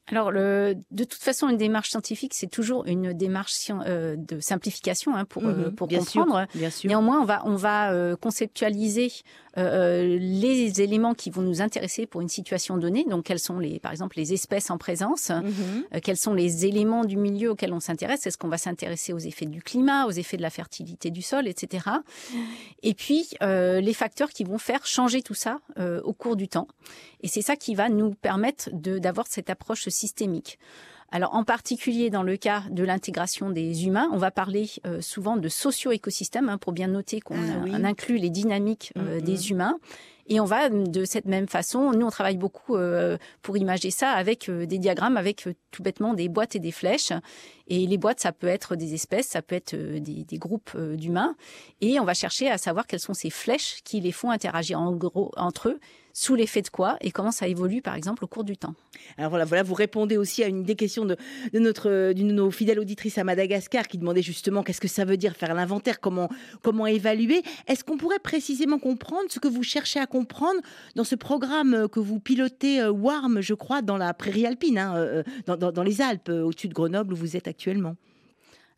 Alors, 0.09 0.31
le, 0.31 0.77
de 0.91 1.03
toute 1.03 1.21
façon, 1.21 1.49
une 1.49 1.57
démarche 1.57 1.89
scientifique, 1.89 2.33
c'est 2.33 2.49
toujours 2.49 2.85
une 2.85 3.11
démarche 3.11 3.69
euh, 3.69 4.15
de 4.17 4.39
simplification 4.39 5.13
hein, 5.15 5.25
pour, 5.25 5.45
euh, 5.45 5.67
mhm, 5.67 5.75
pour 5.75 5.89
comprendre. 5.89 6.47
bien 6.55 6.69
sûr. 6.69 6.87
Néanmoins, 6.87 7.19
on 7.21 7.25
va, 7.25 7.41
on 7.45 7.55
va 7.55 7.91
euh, 7.91 8.15
conceptualiser 8.15 9.11
les 9.59 10.83
éléments 10.83 11.15
qui 11.15 11.31
vont 11.31 11.41
nous 11.41 11.63
intéresser 11.63 12.05
pour 12.05 12.21
une 12.21 12.29
situation 12.29 12.77
donnée. 12.77 13.05
Donc, 13.09 13.25
quelles 13.25 13.39
sont, 13.39 13.57
les, 13.57 13.79
par 13.79 13.91
exemple, 13.91 14.15
les 14.17 14.31
espèces 14.31 14.69
en 14.69 14.77
présence 14.77 15.31
mhm. 15.31 15.99
Quels 16.03 16.15
sont 16.15 16.35
les 16.35 16.67
éléments 16.67 17.03
du 17.03 17.17
milieu 17.17 17.49
auxquels 17.49 17.73
on 17.73 17.79
s'intéresse 17.79 18.27
Est-ce 18.27 18.37
qu'on 18.37 18.49
va 18.49 18.59
s'intéresser 18.59 19.13
aux 19.13 19.17
effets 19.17 19.47
du 19.47 19.63
climat, 19.63 20.05
aux 20.05 20.11
effets 20.11 20.37
de 20.37 20.43
la 20.43 20.51
fertilité 20.51 21.09
du 21.09 21.23
sol, 21.23 21.47
etc. 21.47 21.87
Et 22.83 22.93
puis, 22.93 23.29
les 23.41 23.93
facteurs 23.95 24.29
qui 24.29 24.43
vont 24.43 24.59
faire 24.59 24.85
changer 24.85 25.23
tout 25.23 25.33
ça 25.33 25.57
au 26.03 26.13
cours 26.13 26.35
du 26.35 26.47
temps. 26.47 26.67
Et 27.21 27.27
c'est 27.27 27.41
ça 27.41 27.55
qui 27.55 27.73
va 27.73 27.89
nous 27.89 28.13
permettre 28.13 28.69
d'avoir 28.71 29.25
cette 29.27 29.49
approche 29.49 29.87
systémique. 29.97 30.59
Alors 31.09 31.35
en 31.35 31.43
particulier 31.43 32.09
dans 32.09 32.23
le 32.23 32.35
cas 32.35 32.63
de 32.69 32.83
l'intégration 32.83 33.49
des 33.49 33.85
humains, 33.85 34.09
on 34.11 34.17
va 34.17 34.29
parler 34.29 34.69
euh, 34.85 34.99
souvent 35.01 35.37
de 35.37 35.47
socio-écosystèmes 35.47 36.49
hein, 36.49 36.57
pour 36.57 36.73
bien 36.73 36.87
noter 36.87 37.21
qu'on 37.21 37.35
ah 37.37 37.87
inclut 37.87 38.17
les 38.17 38.29
dynamiques 38.29 38.91
euh, 38.97 39.21
des 39.21 39.51
humains. 39.51 39.77
Et 40.29 40.41
on 40.41 40.45
va 40.45 40.67
de 40.67 41.05
cette 41.05 41.23
même 41.23 41.47
façon, 41.47 41.93
nous 41.93 42.05
on 42.05 42.09
travaille 42.09 42.35
beaucoup 42.35 42.75
pour 43.41 43.55
imager 43.55 43.91
ça 43.91 44.11
avec 44.11 44.51
des 44.51 44.77
diagrammes, 44.77 45.15
avec 45.15 45.47
tout 45.71 45.81
bêtement 45.81 46.13
des 46.13 46.27
boîtes 46.27 46.53
et 46.53 46.59
des 46.59 46.73
flèches. 46.73 47.13
Et 47.69 47.87
les 47.87 47.97
boîtes, 47.97 48.19
ça 48.19 48.33
peut 48.33 48.47
être 48.47 48.75
des 48.75 48.93
espèces, 48.93 49.27
ça 49.27 49.41
peut 49.41 49.55
être 49.55 49.73
des, 49.73 50.25
des 50.25 50.37
groupes 50.37 50.77
d'humains. 50.77 51.37
Et 51.79 51.97
on 52.01 52.03
va 52.03 52.13
chercher 52.13 52.51
à 52.51 52.57
savoir 52.57 52.87
quelles 52.87 52.99
sont 52.99 53.13
ces 53.13 53.29
flèches 53.29 53.79
qui 53.85 54.01
les 54.01 54.11
font 54.11 54.29
interagir 54.29 54.81
en 54.81 54.91
gros 54.91 55.31
entre 55.37 55.69
eux 55.69 55.79
sous 56.19 56.33
l'effet 56.33 56.63
de 56.63 56.69
quoi 56.69 56.97
et 56.99 57.11
comment 57.11 57.29
ça 57.29 57.47
évolue 57.47 57.83
par 57.83 57.93
exemple 57.93 58.23
au 58.23 58.27
cours 58.27 58.43
du 58.43 58.57
temps? 58.57 58.73
Alors 59.19 59.29
voilà, 59.29 59.45
voilà 59.45 59.61
vous 59.61 59.75
répondez 59.75 60.17
aussi 60.17 60.43
à 60.43 60.47
une 60.47 60.63
des 60.63 60.73
questions 60.73 61.05
de, 61.05 61.15
notre 61.53 62.11
d'une 62.13 62.29
de 62.29 62.33
nos 62.33 62.49
fidèles 62.49 62.79
auditrices 62.79 63.19
à 63.19 63.23
Madagascar 63.23 63.87
qui 63.87 63.99
demandait 63.99 64.23
justement 64.23 64.63
qu'est-ce 64.63 64.81
que 64.81 64.87
ça 64.87 65.05
veut 65.05 65.17
dire 65.17 65.35
faire 65.35 65.53
l'inventaire, 65.53 65.99
comment 65.99 66.27
comment 66.63 66.87
évaluer. 66.87 67.43
Est-ce 67.67 67.83
qu'on 67.83 67.97
pourrait 67.97 68.17
précisément 68.17 68.79
comprendre 68.79 69.25
ce 69.29 69.37
que 69.37 69.47
vous 69.47 69.61
cherchez 69.61 69.99
à 69.99 70.07
comprendre 70.07 70.59
dans 70.95 71.03
ce 71.03 71.13
programme 71.13 71.87
que 71.87 71.99
vous 71.99 72.19
pilotez 72.19 72.81
euh, 72.81 72.91
WARM, 72.91 73.39
je 73.41 73.53
crois, 73.53 73.83
dans 73.83 73.97
la 73.97 74.11
prairie 74.15 74.47
alpine, 74.47 74.79
hein, 74.79 74.95
euh, 74.95 75.23
dans, 75.45 75.71
dans 75.71 75.83
les 75.83 76.01
Alpes, 76.01 76.29
au-dessus 76.29 76.67
de 76.67 76.73
Grenoble 76.73 77.13
où 77.13 77.15
vous 77.15 77.37
êtes 77.37 77.47
actuellement? 77.47 77.95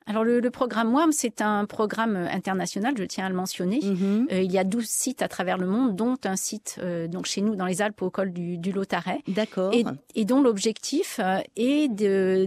Alors 0.09 0.23
le, 0.23 0.49
programme 0.49 0.91
WARM, 0.91 1.11
c'est 1.11 1.39
un 1.39 1.65
programme 1.65 2.15
international, 2.15 2.95
je 2.97 3.03
tiens 3.03 3.27
à 3.27 3.29
le 3.29 3.35
mentionner. 3.35 3.79
Mhm. 3.83 4.27
Euh, 4.31 4.41
il 4.41 4.51
y 4.51 4.57
a 4.57 4.63
12 4.63 4.83
sites 4.83 5.21
à 5.21 5.27
travers 5.27 5.59
le 5.59 5.67
monde, 5.67 5.95
dont 5.95 6.17
un 6.23 6.35
site 6.35 6.77
euh, 6.81 7.07
donc 7.07 7.27
chez 7.27 7.41
nous 7.41 7.55
dans 7.55 7.67
les 7.67 7.83
Alpes 7.83 8.01
au 8.01 8.09
col 8.09 8.33
du, 8.33 8.57
du 8.57 8.71
Lotaret. 8.71 9.21
D'accord. 9.27 9.71
Et, 10.15 10.25
dont 10.25 10.41
l'objectif 10.41 11.19
euh, 11.23 11.39
est 11.55 11.89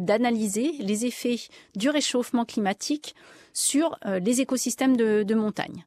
d'analyser 0.01 0.73
les 0.81 1.07
effets 1.07 1.37
du 1.77 1.89
réchauffement 1.89 2.45
climatique 2.45 3.15
sur 3.53 3.99
les 4.05 4.41
écosystèmes 4.41 4.97
de, 4.97 5.35
montagne. 5.35 5.85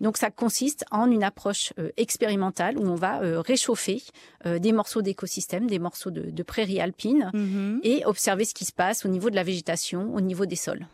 Donc 0.00 0.18
ça 0.18 0.30
consiste 0.30 0.84
en 0.90 1.10
une 1.10 1.24
approche 1.24 1.72
expérimentale 1.96 2.76
où 2.78 2.82
on 2.82 2.94
va 2.94 3.20
réchauffer 3.40 4.02
des 4.44 4.72
morceaux 4.72 5.00
d'écosystèmes, 5.00 5.66
des 5.66 5.78
morceaux 5.78 6.10
de, 6.10 6.42
prairies 6.42 6.80
alpines 6.80 7.30
mhm. 7.32 7.80
et 7.82 8.04
observer 8.04 8.44
ce 8.44 8.52
qui 8.52 8.66
se 8.66 8.72
passe 8.72 9.06
au 9.06 9.08
niveau 9.08 9.30
de 9.30 9.36
la 9.36 9.44
végétation, 9.44 10.14
au 10.14 10.20
niveau 10.20 10.44
des 10.44 10.56
sols. 10.56 10.86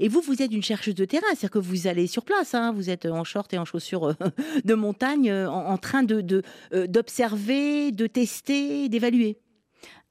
Et 0.00 0.08
vous, 0.08 0.20
vous 0.20 0.42
êtes 0.42 0.52
une 0.52 0.62
chercheuse 0.62 0.94
de 0.94 1.04
terrain, 1.04 1.26
c'est-à-dire 1.30 1.50
que 1.50 1.58
vous 1.58 1.86
allez 1.86 2.06
sur 2.06 2.24
place, 2.24 2.54
hein. 2.54 2.72
vous 2.72 2.90
êtes 2.90 3.06
en 3.06 3.24
short 3.24 3.52
et 3.54 3.58
en 3.58 3.64
chaussures 3.64 4.08
euh, 4.08 4.14
de 4.64 4.74
montagne, 4.74 5.30
euh, 5.30 5.48
en, 5.48 5.78
train 5.78 6.02
de 6.02 6.42
euh, 6.72 6.86
d'observer, 6.86 7.92
de, 7.92 8.06
tester, 8.06 8.88
d'évaluer. 8.88 9.38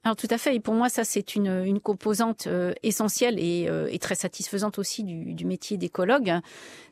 Alors 0.04 0.14
tout 0.14 0.28
à 0.30 0.38
fait, 0.38 0.54
et 0.54 0.60
pour 0.60 0.74
moi 0.74 0.88
ça 0.88 1.02
c'est 1.02 1.34
une, 1.34 1.80
composante 1.80 2.46
essentielle 2.84 3.40
et, 3.40 3.98
très 4.00 4.14
satisfaisante 4.14 4.78
aussi 4.78 5.02
du 5.02 5.44
métier 5.44 5.78
d'écologue, 5.78 6.32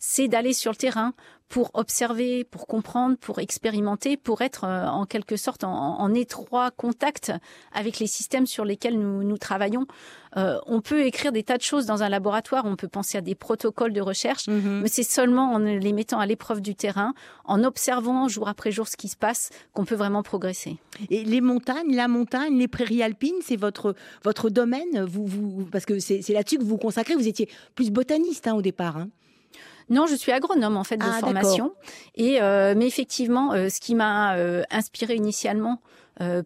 c'est 0.01 0.27
d'aller 0.27 0.53
sur 0.53 0.73
le 0.73 0.77
terrain 0.77 1.15
pour 1.49 1.71
observer, 1.75 2.45
pour 2.45 2.67
comprendre, 2.67 3.17
pour 3.17 3.39
expérimenter, 3.39 4.17
pour 4.17 4.43
être 4.43 4.65
euh, 4.65 4.87
en 4.87 5.07
quelque 5.07 5.37
sorte 5.37 5.65
en, 5.65 6.13
étroit 6.15 6.71
contact 6.71 7.33
avec 7.73 7.99
les 7.99 8.07
systèmes 8.07 8.47
sur 8.47 8.65
lesquels 8.65 8.99
nous, 8.99 9.25
nous 9.25 9.39
travaillons. 9.39 9.87
Euh, 10.37 10.59
on 10.67 10.81
peut 10.81 11.03
écrire 11.03 11.33
des 11.33 11.43
tas 11.43 11.57
de 11.57 11.63
choses 11.63 11.87
dans 11.87 12.03
un 12.03 12.09
laboratoire, 12.09 12.65
on 12.67 12.77
peut 12.77 12.89
penser 12.89 13.19
à 13.19 13.21
des 13.21 13.35
protocoles 13.35 13.93
de 13.93 14.01
recherche, 14.01 14.49
mhm. 14.49 14.81
mais 14.83 14.89
c'est 14.89 15.05
seulement 15.05 15.53
en 15.53 15.59
les 15.59 15.93
mettant 15.93 16.19
à 16.19 16.27
l'épreuve 16.27 16.61
du 16.61 16.75
terrain, 16.75 17.15
en 17.45 17.63
observant 17.63 18.27
jour 18.29 18.49
après 18.49 18.71
jour 18.71 18.89
ce 18.89 18.97
qui 18.97 19.09
se 19.09 19.17
passe, 19.17 19.51
qu'on 19.73 19.85
peut 19.85 19.95
vraiment 19.95 20.23
progresser. 20.23 20.79
Et 21.11 21.25
les 21.25 21.41
montagnes, 21.41 21.95
la 21.95 22.09
montagne, 22.09 22.59
les 22.59 22.69
prairies 22.69 23.03
alpines, 23.03 23.35
c'est 23.43 23.57
votre 23.57 23.95
votre 24.25 24.51
domaine, 24.51 25.05
vous, 25.05 25.27
vous 25.27 25.69
parce 25.71 25.85
que 25.85 25.99
c'est 25.99 26.29
là-dessus 26.31 26.59
que 26.59 26.63
vous 26.63 26.71
vous 26.71 26.79
consacrez. 26.79 27.15
Vous 27.15 27.29
étiez 27.29 27.49
plus 27.75 27.91
botaniste 27.91 28.47
hein, 28.47 28.55
au 28.55 28.63
départ. 28.63 28.97
Hein. 28.97 29.09
Non, 29.91 30.07
je 30.07 30.15
suis 30.15 30.33
agronome 30.33 30.77
en 30.77 30.85
fait 30.85 30.97
de 30.97 31.05
ah, 31.07 31.19
formation. 31.19 31.73
Et 32.15 32.41
euh, 32.41 32.75
mais 32.77 32.87
effectivement, 32.87 33.53
euh, 33.53 33.69
ce 33.69 33.81
qui 33.81 33.95
m'a 33.95 34.37
euh, 34.37 34.63
inspiré 34.71 35.15
initialement 35.15 35.81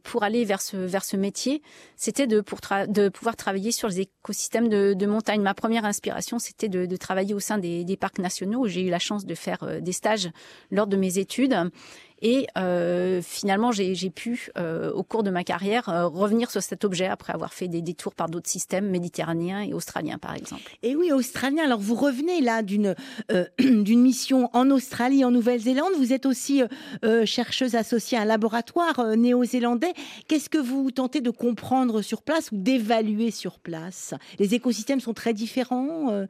pour 0.02 0.23
aller 0.23 0.47
vers 0.47 0.62
ce 0.62 0.78
vers 0.78 1.04
ce 1.04 1.18
métier, 1.18 1.61
c'était 1.95 2.26
de 2.26 2.40
pour 2.40 2.61
de 2.88 3.11
pouvoir 3.11 3.37
travailler 3.37 3.71
sur 3.71 3.88
les 3.88 4.00
écosystèmes 4.00 4.71
de, 4.71 4.95
de 4.95 5.07
montagne. 5.07 5.42
Ma 5.42 5.52
première 5.52 5.85
inspiration, 5.85 6.38
c'était 6.38 6.71
de, 6.71 6.87
de, 6.87 6.97
travailler 6.97 7.35
au 7.35 7.38
sein 7.38 7.59
des, 7.59 7.85
des 7.85 7.97
parcs 7.99 8.18
nationaux 8.18 8.61
où 8.61 8.66
j'ai 8.66 8.80
eu 8.80 8.88
la 8.88 8.99
chance 8.99 9.26
de 9.26 9.35
faire 9.35 9.83
des 9.83 9.92
stages 9.92 10.30
lors 10.71 10.87
de 10.87 10.97
mes 10.97 11.18
études. 11.18 11.54
Et 12.20 12.46
euh, 12.56 13.20
finalement, 13.22 13.72
j'ai 13.72 14.10
pu, 14.10 14.50
euh, 14.58 14.90
au 14.92 15.02
cours 15.02 15.22
de 15.22 15.30
ma 15.30 15.44
carrière, 15.44 15.88
euh, 15.88 16.06
revenir 16.06 16.50
sur 16.50 16.62
cet 16.62 16.84
objet 16.84 17.06
après 17.06 17.32
avoir 17.32 17.52
fait 17.54 17.68
des 17.68 17.82
détours 17.82 18.14
par 18.14 18.28
d'autres 18.28 18.48
systèmes 18.48 18.88
méditerranéens 18.88 19.62
et 19.62 19.72
australiens, 19.72 20.18
par 20.18 20.34
exemple. 20.34 20.62
Et 20.82 20.96
oui, 20.96 21.12
australiens. 21.12 21.64
Alors, 21.64 21.78
vous 21.78 21.94
revenez 21.94 22.40
là 22.40 22.62
d'une 22.62 22.94
d'une 23.58 24.00
mission 24.00 24.50
en 24.52 24.70
Australie, 24.70 25.25
en 25.25 25.30
Nouvelle-Zélande. 25.30 25.92
Vous 25.98 26.12
êtes 26.12 26.26
aussi 26.26 26.62
chercheuse 27.25 27.75
associée 27.75 28.18
à 28.18 28.22
un 28.22 28.25
laboratoire 28.25 29.16
néo-zélandais. 29.16 29.92
Qu'est-ce 30.26 30.48
que 30.48 30.58
vous 30.58 30.90
tentez 30.90 31.20
de 31.20 31.30
comprendre 31.30 32.02
sur 32.02 32.22
place 32.22 32.50
ou 32.52 32.56
d'évaluer 32.56 33.30
sur 33.30 33.58
place? 33.58 34.14
Les 34.38 34.54
écosystèmes 34.54 35.00
sont 35.00 35.14
très 35.14 35.34
différents 35.34 36.26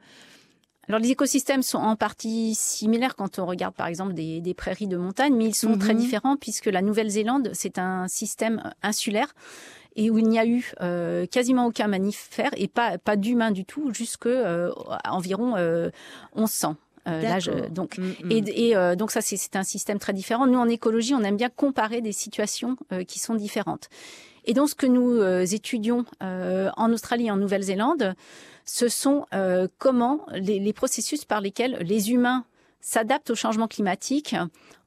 alors 0.89 0.99
les 0.99 1.11
écosystèmes 1.11 1.61
sont 1.61 1.77
en 1.77 1.95
partie 1.95 2.55
similaires 2.55 3.15
quand 3.15 3.37
on 3.37 3.45
regarde 3.45 3.75
par 3.75 3.85
exemple 3.85 4.13
des, 4.13 4.53
prairies 4.55 4.87
de 4.87 4.97
montagne, 4.97 5.35
mais 5.35 5.45
ils 5.45 5.55
sont 5.55 5.77
très 5.77 5.93
mhm. 5.93 5.99
différents 5.99 6.35
puisque 6.35 6.65
la 6.65 6.81
Nouvelle-Zélande, 6.81 7.51
c'est 7.53 7.77
un 7.77 8.07
système 8.07 8.73
insulaire 8.81 9.35
et 9.95 10.09
où 10.09 10.17
il 10.17 10.27
n'y 10.27 10.39
a 10.39 10.47
eu 10.47 10.71
euh, 10.81 11.27
quasiment 11.27 11.67
aucun 11.67 11.87
mammifère 11.87 12.49
et 12.57 12.67
pas, 12.67 12.97
pas 12.97 13.17
d'humain 13.17 13.51
du 13.51 13.65
tout 13.65 13.93
jusqu'à 13.93 14.29
euh, 14.29 14.71
environ 15.07 15.55
euh, 15.57 15.91
1100. 16.35 16.75
Euh, 17.07 17.69
donc, 17.69 17.97
mm, 17.97 18.03
mm. 18.23 18.31
et, 18.31 18.69
et 18.69 18.95
donc 18.95 19.11
ça 19.11 19.21
c'est 19.21 19.55
un 19.55 19.63
système 19.63 19.99
très 19.99 20.13
différent. 20.13 20.47
Nous 20.47 20.57
en 20.57 20.67
écologie, 20.67 21.13
on 21.13 21.23
aime 21.23 21.37
bien 21.37 21.49
comparer 21.49 22.01
des 22.01 22.13
situations 22.13 22.77
qui 23.07 23.19
sont 23.19 23.35
différentes. 23.35 23.89
Et 24.45 24.53
donc 24.53 24.69
ce 24.69 24.75
que 24.75 24.87
nous 24.87 25.21
étudions 25.53 26.05
en 26.21 26.91
Australie 26.91 27.27
et 27.27 27.31
en 27.31 27.37
Nouvelle-Zélande, 27.37 28.15
ce 28.65 28.87
sont 28.87 29.25
euh, 29.33 29.67
comment 29.77 30.25
les, 30.33 30.73
processus 30.73 31.25
par 31.25 31.41
lesquels 31.41 31.77
les 31.81 32.11
humains 32.11 32.45
s'adaptent 32.81 33.31
au 33.31 33.35
changement 33.35 33.67
climatique 33.67 34.35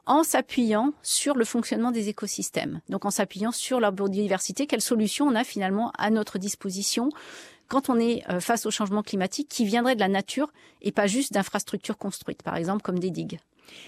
en 0.06 0.24
s'appuyant 0.24 0.92
sur 1.02 1.36
le 1.36 1.44
fonctionnement 1.44 1.90
des 1.90 2.08
écosystèmes. 2.08 2.80
Donc 2.88 3.04
en 3.04 3.10
s'appuyant 3.10 3.52
sur 3.52 3.78
leur 3.78 3.92
biodiversité, 3.92 4.66
quelles 4.66 4.80
solutions 4.80 5.26
on 5.26 5.34
a 5.34 5.44
finalement 5.44 5.92
à 5.96 6.10
notre 6.10 6.38
disposition 6.38 7.10
quand 7.72 7.88
on 7.88 7.98
est 7.98 8.22
euh, 8.28 8.38
face 8.38 8.66
au 8.66 8.70
changement 8.70 9.02
climatique 9.02 9.48
qui 9.48 9.64
viendrait 9.64 9.94
de 9.94 10.00
la 10.00 10.08
nature 10.08 10.52
et 10.82 10.92
pas 10.92 11.06
juste 11.06 11.32
d'infrastructures 11.32 11.96
construites, 11.96 12.42
par 12.42 12.56
exemple 12.56 12.82
comme 12.82 12.98
des 12.98 13.10
digues. 13.10 13.38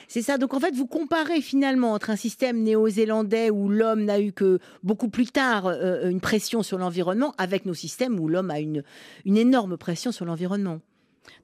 C'est 0.09 0.23
ça. 0.23 0.39
Donc 0.39 0.55
en 0.55 0.61
fait, 0.61 0.75
vous 0.75 0.87
comparez 0.87 1.43
finalement 1.43 1.93
entre 1.93 2.09
un 2.09 2.17
système 2.17 2.63
néo-zélandais 2.63 3.51
où 3.51 3.69
l'homme 3.69 4.05
n'a 4.05 4.21
eu 4.21 4.33
que 4.33 4.59
beaucoup 4.83 5.11
plus 5.11 5.27
tard 5.27 5.67
euh, 5.67 6.09
une 6.09 6.23
pression 6.23 6.63
sur 6.63 6.79
l'environnement 6.79 7.35
avec 7.37 7.67
nos 7.67 7.75
systèmes 7.75 8.19
où 8.19 8.27
l'homme 8.27 8.51
a 8.51 8.59
une, 8.59 8.83
une 9.27 9.37
énorme 9.37 9.77
pression 9.77 10.13
sur 10.13 10.25
l'environnement. 10.25 10.79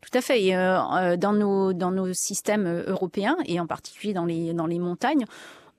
Tout 0.00 0.16
à 0.16 0.22
fait. 0.22 0.54
Euh, 0.56 1.18
dans, 1.18 1.34
nos, 1.34 1.74
dans 1.74 1.90
nos 1.90 2.14
systèmes 2.14 2.84
européens 2.86 3.36
et 3.44 3.60
en 3.60 3.66
particulier 3.66 4.14
dans 4.14 4.24
les, 4.24 4.54
dans 4.54 4.66
les 4.66 4.78
montagnes, 4.78 5.26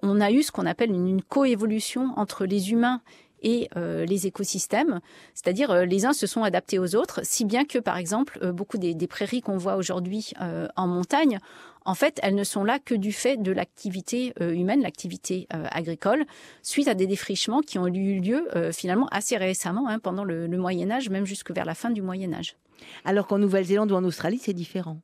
on 0.03 0.21
a 0.21 0.31
eu 0.31 0.43
ce 0.43 0.51
qu'on 0.51 0.67
appelle 0.67 0.91
une, 0.91 1.07
une 1.07 1.23
coévolution 1.23 2.13
entre 2.17 2.45
les 2.45 2.71
humains 2.71 3.01
et 3.41 3.69
les 3.75 4.27
écosystèmes, 4.27 4.99
c'est-à-dire 5.33 5.85
les 5.85 6.05
uns 6.05 6.13
se 6.13 6.27
sont 6.27 6.43
adaptés 6.43 6.79
aux 6.79 6.95
autres, 6.95 7.21
si 7.23 7.45
bien 7.45 7.65
que 7.65 7.79
par 7.79 7.97
exemple 7.97 8.51
beaucoup 8.51 8.77
des, 8.77 9.07
prairies 9.07 9.41
qu'on 9.41 9.57
voit 9.57 9.75
aujourd'hui 9.75 10.33
en 10.75 10.87
montagne 10.87 11.39
en 11.83 11.95
fait, 11.95 12.19
elles 12.21 12.35
ne 12.35 12.43
sont 12.43 12.63
là 12.63 12.79
que 12.79 12.93
du 12.93 13.11
fait 13.11 13.37
de 13.37 13.51
l'activité 13.51 14.33
euh, 14.39 14.53
humaine, 14.53 14.81
l'activité 14.81 15.47
euh, 15.53 15.65
agricole, 15.71 16.25
suite 16.61 16.87
à 16.87 16.93
des 16.93 17.07
défrichements 17.07 17.61
qui 17.61 17.79
ont 17.79 17.87
eu 17.87 18.19
lieu 18.19 18.55
euh, 18.55 18.71
finalement 18.71 19.07
assez 19.11 19.35
récemment, 19.37 19.87
hein, 19.87 19.99
pendant 19.99 20.23
le, 20.23 20.47
Moyen 20.47 20.91
Âge, 20.91 21.09
même 21.09 21.25
jusque 21.25 21.51
vers 21.51 21.65
la 21.65 21.73
fin 21.73 21.89
du 21.89 22.01
Moyen 22.01 22.33
Âge. 22.33 22.55
Alors 23.03 23.25
qu'en 23.25 23.39
Nouvelle-Zélande 23.39 23.91
ou 23.91 23.95
en 23.95 24.03
Australie, 24.03 24.39
c'est 24.39 24.53
différent. 24.53 24.99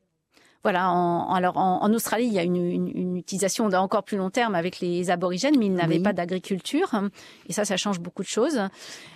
Voilà, 0.68 0.92
en, 0.92 1.34
alors 1.34 1.56
en, 1.56 1.94
Australie, 1.94 2.26
il 2.26 2.34
y 2.34 2.40
a 2.40 2.44
une, 2.44 2.58
une, 2.58 2.92
une 2.94 3.16
utilisation 3.16 3.70
d'encore 3.70 4.04
plus 4.04 4.18
long 4.18 4.30
terme 4.30 4.54
avec 4.54 4.82
les 4.82 5.10
aborigènes, 5.10 5.58
mais 5.58 5.68
ils 5.68 5.74
n'avaient 5.74 6.02
pas 6.02 6.12
d'agriculture, 6.12 6.92
et 7.48 7.54
ça, 7.54 7.64
ça 7.64 7.78
change 7.78 8.02
beaucoup 8.02 8.22
de 8.22 8.28
choses. 8.28 8.60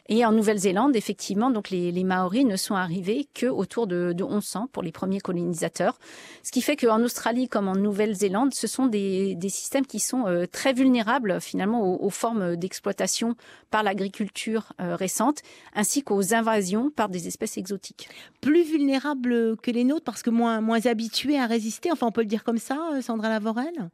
Et 0.08 0.26
en 0.26 0.32
Nouvelle-Zélande, 0.32 0.96
effectivement, 0.96 1.52
donc 1.52 1.70
les, 1.70 1.92
les, 1.92 2.04
Maoris 2.04 2.46
ne 2.46 2.56
sont 2.56 2.76
arrivés 2.76 3.28
que 3.34 3.48
autour 3.48 3.86
de, 3.86 4.14
de 4.14 4.24
1100 4.24 4.68
pour 4.72 4.82
les 4.82 4.92
premiers 4.92 5.20
colonisateurs, 5.20 6.00
ce 6.44 6.52
qui 6.52 6.62
fait 6.62 6.76
qu'en 6.76 7.02
Australie 7.02 7.48
comme 7.50 7.68
en 7.68 7.76
Nouvelle-Zélande, 7.76 8.54
ce 8.54 8.68
sont 8.68 8.88
des, 8.88 9.36
des, 9.36 9.50
systèmes 9.50 9.86
qui 9.86 10.00
sont 10.00 10.28
euh, 10.28 10.46
très 10.52 10.74
vulnérables 10.74 11.40
finalement 11.42 11.82
aux, 11.82 12.06
aux 12.06 12.10
formes 12.10 12.56
d'exploitation 12.56 13.36
par 13.70 13.84
l'agriculture 13.84 14.74
euh, 14.82 14.96
récente, 14.96 15.40
ainsi 15.76 16.04
qu'aux 16.04 16.34
invasions 16.34 16.92
par 16.92 17.10
des 17.10 17.28
espèces 17.28 17.58
exotiques. 17.58 18.10
Plus 18.42 18.64
vulnérables 18.64 19.58
que 19.58 19.72
les 19.72 19.84
nôtres 19.84 20.06
parce 20.06 20.24
que 20.24 20.30
moins 20.30 20.62
moins 20.62 20.86
habitués 20.86 21.41
à 21.42 21.48
résister 21.48 21.92
Enfin, 21.92 22.08
on 22.08 22.12
peut 22.12 22.22
le 22.22 22.28
dire 22.28 22.44
comme 22.44 22.58
ça, 22.58 22.78
euh, 22.94 23.02
Sandra 23.02 23.30
Lavorel? 23.30 23.90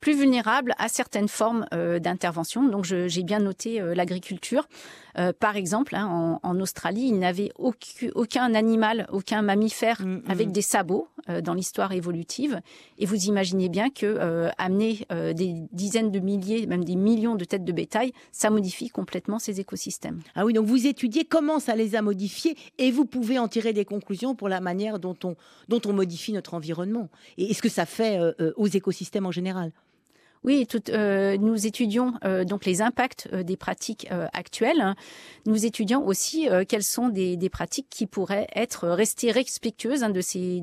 Plus 0.00 0.14
vulnérables 0.14 0.74
à 0.78 0.88
certaines 0.88 1.28
formes 1.28 1.66
euh, 1.72 1.98
d'intervention. 1.98 2.68
Donc 2.68 2.84
j'ai 2.84 3.22
bien 3.22 3.40
noté 3.40 3.80
euh, 3.80 3.94
l'agriculture. 3.94 4.68
Euh, 5.18 5.32
par 5.32 5.56
exemple, 5.56 5.94
hein, 5.94 6.38
en, 6.42 6.60
Australie, 6.60 7.06
il 7.08 7.18
n'avait 7.18 7.50
aucun, 7.56 8.08
aucun, 8.14 8.54
animal, 8.54 9.06
aucun 9.10 9.40
mammifère 9.42 10.02
mm, 10.02 10.04
mm. 10.04 10.22
avec 10.28 10.52
des 10.52 10.62
sabots 10.62 11.08
dans 11.42 11.54
l'histoire 11.54 11.90
évolutive. 11.90 12.60
Et 12.98 13.06
vous 13.06 13.24
imaginez 13.24 13.68
bien 13.68 13.90
que 13.90 14.48
amener 14.58 15.04
des 15.10 15.54
dizaines 15.72 16.12
de 16.12 16.20
milliers, 16.20 16.68
même 16.68 16.84
des 16.84 16.94
millions 16.94 17.34
de 17.34 17.44
têtes 17.44 17.64
de 17.64 17.72
bétail, 17.72 18.12
ça 18.30 18.48
modifie 18.48 18.90
complètement 18.90 19.40
ces 19.40 19.58
écosystèmes. 19.58 20.20
Ah 20.36 20.44
oui, 20.44 20.52
donc 20.52 20.66
vous 20.66 20.86
étudiez 20.86 21.24
comment 21.24 21.58
ça 21.58 21.74
les 21.74 21.96
a 21.96 22.02
modifiés 22.02 22.56
et 22.78 22.92
vous 22.92 23.06
pouvez 23.06 23.40
en 23.40 23.48
tirer 23.48 23.72
des 23.72 23.84
conclusions 23.84 24.36
pour 24.36 24.48
la 24.48 24.60
manière 24.60 25.00
dont 25.00 25.16
on, 25.24 25.34
dont 25.66 25.80
on 25.84 25.92
modifie 25.92 26.32
notre 26.32 26.54
environnement. 26.54 27.08
Et 27.38 27.54
ce 27.54 27.60
que 27.60 27.68
ça 27.68 27.86
fait 27.86 28.20
aux 28.56 28.68
écosystèmes 28.68 29.26
en 29.26 29.32
général? 29.32 29.72
Oui, 30.44 30.66
euh, 30.90 31.36
nous 31.38 31.66
étudions 31.66 32.14
euh, 32.24 32.44
donc 32.44 32.64
les 32.64 32.80
impacts 32.80 33.28
euh, 33.32 33.42
des 33.42 33.56
pratiques 33.56 34.08
actuelles. 34.32 34.94
Nous 35.46 35.66
étudions 35.66 36.06
aussi 36.06 36.48
quelles 36.68 36.82
sont 36.82 37.08
des, 37.08 37.48
pratiques 37.50 37.88
qui 37.90 38.06
pourraient 38.06 38.46
être 38.54 38.88
restées 38.88 39.30
respectueuses 39.30 40.02
hein, 40.02 40.10
de 40.10 40.20
ces, 40.20 40.62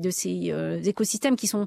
écosystèmes 0.84 1.36
qui 1.36 1.46
sont, 1.46 1.66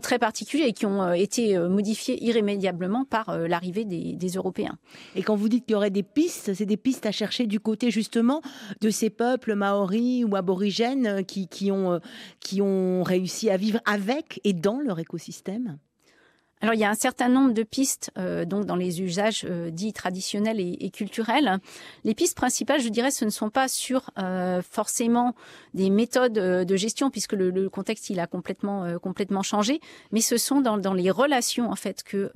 très 0.00 0.18
particuliers 0.18 0.66
et 0.66 0.72
qui 0.72 0.86
ont 0.86 1.12
été 1.12 1.58
modifiés 1.58 2.22
irrémédiablement 2.24 3.04
par 3.04 3.36
l'arrivée 3.38 3.84
des, 3.84 4.28
Européens. 4.36 4.78
Et 5.14 5.22
quand 5.22 5.36
vous 5.36 5.48
dites 5.48 5.64
qu'il 5.64 5.72
y 5.72 5.76
aurait 5.76 5.90
des 5.90 6.02
pistes, 6.02 6.54
c'est 6.54 6.66
des 6.66 6.76
pistes 6.76 7.06
à 7.06 7.12
chercher 7.12 7.46
du 7.46 7.60
côté 7.60 7.90
justement 7.90 8.42
de 8.80 8.90
ces 8.90 9.10
peuples 9.10 9.54
maoris 9.54 10.24
ou 10.24 10.36
aborigènes 10.36 11.24
qui 11.24 11.70
ont 11.70 13.02
réussi 13.02 13.50
à 13.50 13.56
vivre 13.56 13.80
avec 13.84 14.40
et 14.44 14.52
dans 14.52 14.80
leur 14.80 14.98
écosystème? 14.98 15.78
Alors 16.62 16.74
il 16.74 16.80
y 16.80 16.84
a 16.84 16.90
un 16.90 16.94
certain 16.94 17.28
nombre 17.28 17.52
de 17.52 17.62
pistes 17.62 18.10
euh, 18.16 18.46
donc 18.46 18.64
dans 18.64 18.76
les 18.76 19.02
usages 19.02 19.44
euh, 19.48 19.70
dits 19.70 19.92
traditionnels 19.92 20.58
et, 20.58 20.90
culturels. 20.90 21.58
Les 22.04 22.14
pistes 22.14 22.36
principales, 22.36 22.80
je 22.80 22.88
dirais, 22.88 23.10
ce 23.10 23.26
ne 23.26 23.30
sont 23.30 23.50
pas 23.50 23.68
sur 23.68 24.10
euh, 24.18 24.62
forcément 24.62 25.34
des 25.74 25.90
méthodes 25.90 26.32
de 26.32 26.76
gestion 26.76 27.10
puisque 27.10 27.34
le, 27.34 27.68
contexte 27.68 28.08
il 28.08 28.20
a 28.20 28.26
complètement 28.26 28.98
complètement 29.00 29.42
changé, 29.42 29.80
mais 30.12 30.20
ce 30.20 30.36
sont 30.38 30.60
dans, 30.60 30.78
dans 30.78 30.94
les 30.94 31.10
relations 31.10 31.70
en 31.70 31.76
fait 31.76 32.02
que 32.02 32.30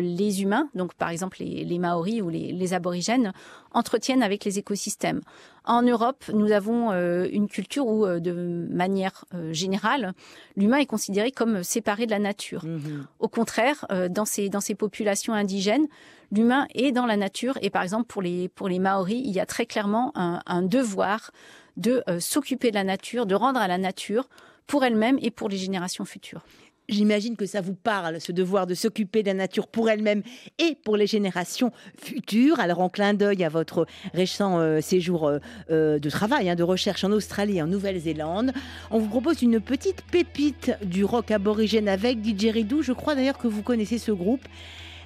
les 0.00 0.42
humains, 0.42 0.68
donc 0.74 0.94
par 0.94 1.08
exemple 1.08 1.38
les, 1.40 1.78
Maoris 1.78 2.22
ou 2.22 2.28
les 2.28 2.74
aborigènes, 2.74 3.32
entretiennent 3.72 4.22
avec 4.22 4.44
les 4.44 4.58
écosystèmes. 4.58 5.20
En 5.66 5.80
Europe, 5.80 6.24
nous 6.32 6.52
avons 6.52 6.92
euh, 6.92 7.26
une 7.32 7.48
culture 7.48 7.86
où, 7.86 8.04
euh, 8.04 8.20
de 8.20 8.32
manière 8.70 9.24
euh, 9.32 9.52
générale, 9.52 10.12
l'humain 10.56 10.76
est 10.76 10.86
considéré 10.86 11.30
comme 11.30 11.62
séparé 11.62 12.04
de 12.04 12.10
la 12.10 12.18
nature. 12.18 12.64
Mhm. 12.64 13.06
Au 13.18 13.28
contraire, 13.28 13.86
dans 14.10 14.26
ces 14.26 14.48
dans 14.50 14.60
ces 14.60 14.74
populations 14.74 15.32
indigènes, 15.32 15.86
l'humain 16.30 16.66
est 16.74 16.92
dans 16.92 17.06
la 17.06 17.16
nature. 17.16 17.58
Et 17.62 17.70
par 17.70 17.82
exemple, 17.82 18.06
pour 18.06 18.20
les 18.20 18.48
pour 18.48 18.68
les 18.68 18.78
Maoris, 18.78 19.22
il 19.24 19.32
y 19.32 19.40
a 19.40 19.46
très 19.46 19.64
clairement 19.64 20.12
un, 20.14 20.40
un 20.46 20.62
devoir 20.62 21.30
de 21.76 22.04
s'occuper 22.20 22.70
de 22.70 22.76
la 22.76 22.84
nature, 22.84 23.26
de 23.26 23.34
rendre 23.34 23.60
à 23.60 23.66
la 23.66 23.78
nature 23.78 24.28
pour 24.66 24.84
elle-même 24.84 25.18
et 25.22 25.30
pour 25.30 25.48
les 25.48 25.56
générations 25.56 26.04
futures. 26.04 26.42
J'imagine 26.88 27.34
que 27.34 27.46
ça 27.46 27.62
vous 27.62 27.74
parle, 27.74 28.20
ce 28.20 28.30
devoir 28.30 28.66
de 28.66 28.74
s'occuper 28.74 29.22
de 29.22 29.28
la 29.28 29.34
nature 29.34 29.68
pour 29.68 29.88
elle-même 29.88 30.22
et 30.58 30.76
pour 30.84 30.98
les 30.98 31.06
générations 31.06 31.72
futures. 31.96 32.60
Alors, 32.60 32.80
en 32.80 32.90
clin 32.90 33.14
d'œil 33.14 33.42
à 33.42 33.48
votre 33.48 33.86
récent 34.12 34.58
euh, 34.58 34.82
séjour 34.82 35.26
euh, 35.26 35.38
euh, 35.70 35.98
de 35.98 36.10
travail, 36.10 36.50
hein, 36.50 36.56
de 36.56 36.62
recherche 36.62 37.02
en 37.02 37.10
Australie 37.12 37.56
et 37.56 37.62
en 37.62 37.68
Nouvelle-Zélande, 37.68 38.52
on 38.90 38.98
vous 38.98 39.08
propose 39.08 39.40
une 39.40 39.60
petite 39.60 40.02
pépite 40.02 40.72
du 40.84 41.06
rock 41.06 41.30
aborigène 41.30 41.88
avec 41.88 42.20
Didgeridoo. 42.20 42.82
Je 42.82 42.92
crois 42.92 43.14
d'ailleurs 43.14 43.38
que 43.38 43.48
vous 43.48 43.62
connaissez 43.62 43.96
ce 43.96 44.12
groupe. 44.12 44.46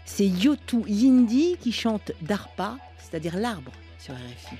C'est 0.04 0.26
Yotu 0.26 0.82
Yindi 0.88 1.56
qui 1.60 1.70
chante 1.70 2.10
Darpa, 2.22 2.76
c'est-à-dire 2.98 3.36
l'arbre 3.36 3.70
sur 3.98 4.14
RFI. 4.14 4.56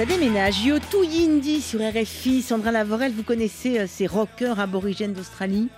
Ça 0.00 0.06
déménage. 0.06 0.64
Yo 0.64 0.78
tout 0.90 1.04
Yindi 1.04 1.60
sur 1.60 1.78
RFI. 1.78 2.40
Sandra 2.40 2.72
Lavorel, 2.72 3.12
vous 3.12 3.22
connaissez 3.22 3.80
euh, 3.80 3.86
ces 3.86 4.06
rockers 4.06 4.58
aborigènes 4.58 5.12
d'Australie? 5.12 5.68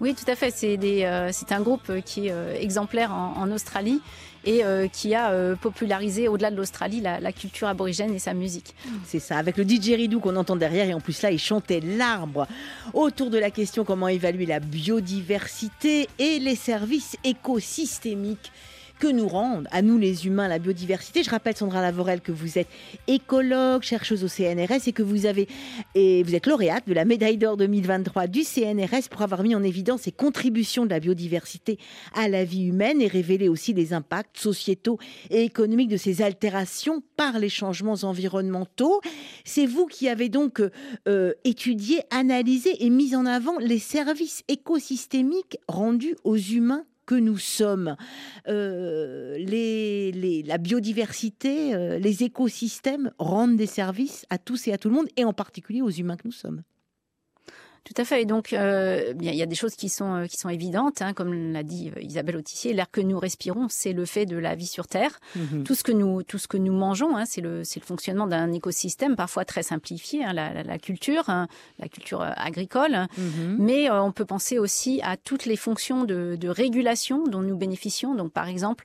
Oui, 0.00 0.16
tout 0.16 0.28
à 0.28 0.34
fait. 0.34 0.50
C'est 0.50 0.76
euh, 0.82 1.30
un 1.50 1.60
groupe 1.60 1.92
qui 2.04 2.26
est 2.26 2.32
euh, 2.32 2.56
exemplaire 2.58 3.12
en, 3.12 3.48
Australie 3.52 4.00
et 4.44 4.62
qui 4.92 5.14
a 5.14 5.32
popularisé 5.60 6.26
au-delà 6.26 6.50
de 6.50 6.56
l'Australie 6.56 7.00
la, 7.00 7.32
culture 7.32 7.68
aborigène 7.68 8.12
et 8.14 8.18
sa 8.18 8.34
musique. 8.34 8.74
C'est 9.04 9.20
ça, 9.20 9.38
avec 9.38 9.56
le 9.56 9.64
didgeridoo 9.64 10.18
qu'on 10.18 10.36
entend 10.36 10.56
derrière 10.56 10.88
et 10.88 10.94
en 10.94 11.00
plus 11.00 11.22
là, 11.22 11.30
il 11.30 11.38
chantait 11.38 11.80
l'arbre 11.80 12.46
autour 12.94 13.30
de 13.30 13.38
la 13.38 13.50
question 13.50 13.84
comment 13.84 14.06
évaluer 14.06 14.46
la 14.46 14.60
biodiversité 14.60 16.08
et 16.20 16.38
les 16.38 16.54
services 16.54 17.16
écosystémiques 17.24 18.52
que 18.98 19.06
nous 19.06 19.28
rendent, 19.28 19.68
à 19.70 19.82
nous 19.82 19.98
les 19.98 20.26
humains, 20.26 20.48
la 20.48 20.58
biodiversité. 20.58 21.22
Je 21.22 21.30
rappelle, 21.30 21.56
Sandra 21.56 21.82
Lavorel, 21.82 22.20
que 22.20 22.32
vous 22.32 22.58
êtes 22.58 22.68
écologue, 23.06 23.82
chercheuse 23.82 24.24
au 24.24 24.28
CNRS 24.28 24.86
et 24.86 24.92
que 24.92 25.02
vous 25.02 25.26
avez 25.26 25.48
et 25.94 26.22
vous 26.22 26.34
êtes 26.34 26.46
lauréate 26.46 26.86
de 26.88 26.94
la 26.94 27.04
médaille 27.04 27.36
d'or 27.36 27.56
2023 27.56 28.26
du 28.26 28.42
CNRS 28.42 29.08
pour 29.10 29.22
avoir 29.22 29.42
mis 29.42 29.54
en 29.54 29.62
évidence 29.62 30.06
les 30.06 30.12
contributions 30.12 30.84
de 30.84 30.90
la 30.90 31.00
biodiversité 31.00 31.78
à 32.14 32.28
la 32.28 32.44
vie 32.44 32.64
humaine 32.64 33.00
et 33.00 33.08
révéler 33.08 33.48
aussi 33.48 33.72
les 33.72 33.92
impacts 33.92 34.38
sociétaux 34.38 34.98
et 35.30 35.42
économiques 35.42 35.88
de 35.88 35.96
ces 35.96 36.22
altérations 36.22 37.02
par 37.16 37.38
les 37.38 37.48
changements 37.48 37.96
environnementaux. 38.02 39.00
C'est 39.44 39.66
vous 39.66 39.86
qui 39.86 40.08
avez 40.08 40.28
donc 40.28 40.62
euh, 41.08 41.32
étudié, 41.44 42.02
analysé 42.10 42.84
et 42.84 42.90
mis 42.90 43.14
en 43.14 43.26
avant 43.26 43.58
les 43.58 43.78
services 43.78 44.42
écosystémiques 44.48 45.58
rendus 45.68 46.16
aux 46.24 46.36
humains 46.36 46.84
que 47.06 47.14
nous 47.14 47.38
sommes, 47.38 47.96
les, 48.46 50.12
la 50.44 50.58
biodiversité, 50.58 51.98
les 51.98 52.22
écosystèmes 52.24 53.12
rendent 53.18 53.56
des 53.56 53.66
services 53.66 54.26
à 54.30 54.38
tous 54.38 54.68
et 54.68 54.72
à 54.72 54.78
tout 54.78 54.88
le 54.88 54.94
monde, 54.94 55.08
et 55.16 55.24
en 55.24 55.32
particulier 55.32 55.82
aux 55.82 55.90
humains 55.90 56.16
que 56.16 56.26
nous 56.26 56.32
sommes. 56.32 56.62
Tout 57.86 58.02
à 58.02 58.04
fait. 58.04 58.22
Et 58.22 58.24
donc, 58.24 58.52
euh, 58.52 59.14
il 59.20 59.32
y 59.32 59.42
a 59.42 59.46
des 59.46 59.54
choses 59.54 59.76
qui 59.76 59.88
sont 59.88 60.12
euh, 60.12 60.26
qui 60.26 60.38
sont 60.38 60.48
évidentes, 60.48 61.02
hein, 61.02 61.12
comme 61.12 61.52
l'a 61.52 61.62
dit 61.62 61.92
euh, 61.96 62.02
Isabelle 62.02 62.36
Autissier. 62.36 62.72
L'air 62.72 62.90
que 62.90 63.00
nous 63.00 63.16
respirons, 63.16 63.68
c'est 63.70 63.92
le 63.92 64.04
fait 64.04 64.26
de 64.26 64.36
la 64.36 64.56
vie 64.56 64.66
sur 64.66 64.88
Terre. 64.88 65.20
Mhm. 65.36 65.62
Tout 65.62 65.76
ce 65.76 65.84
que 65.84 65.92
nous 65.92 66.24
tout 66.24 66.38
ce 66.38 66.48
que 66.48 66.56
nous 66.56 66.72
mangeons, 66.72 67.16
hein, 67.16 67.24
c'est 67.26 67.40
le 67.40 67.62
c'est 67.62 67.78
le 67.78 67.84
fonctionnement 67.84 68.26
d'un 68.26 68.52
écosystème 68.52 69.14
parfois 69.14 69.44
très 69.44 69.62
simplifié, 69.62 70.24
hein, 70.24 70.32
la, 70.32 70.64
la, 70.64 70.78
culture, 70.78 71.26
la 71.28 71.88
culture 71.88 72.22
agricole. 72.22 73.06
Mhm. 73.16 73.56
Mais 73.60 73.88
on 73.88 74.10
peut 74.10 74.24
penser 74.24 74.58
aussi 74.58 75.00
à 75.04 75.16
toutes 75.16 75.46
les 75.46 75.56
fonctions 75.56 76.02
de, 76.02 76.36
de 76.40 76.48
régulation 76.48 77.22
dont 77.22 77.42
nous 77.42 77.56
bénéficions. 77.56 78.16
Donc, 78.16 78.32
par 78.32 78.48
exemple, 78.48 78.84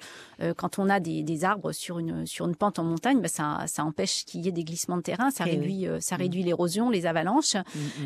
quand 0.57 0.79
on 0.79 0.89
a 0.89 0.99
des, 0.99 1.23
des, 1.23 1.43
arbres 1.43 1.71
sur 1.71 1.97
une 1.99 2.25
sur 2.27 2.47
une 2.47 2.55
pente 2.55 2.77
en 2.77 2.83
montagne, 2.83 3.19
bah, 3.19 3.27
ça 3.27 3.63
ça 3.65 3.83
empêche 3.83 4.25
qu'il 4.25 4.41
y 4.41 4.47
ait 4.47 4.51
des 4.51 4.63
glissements 4.63 4.97
de 4.97 5.01
terrain, 5.01 5.31
ça 5.31 5.45
eh 5.47 5.51
réduit 5.51 5.87
ça 5.99 6.17
l'érosion, 6.17 6.91
les 6.91 7.07
avalanches, 7.07 7.55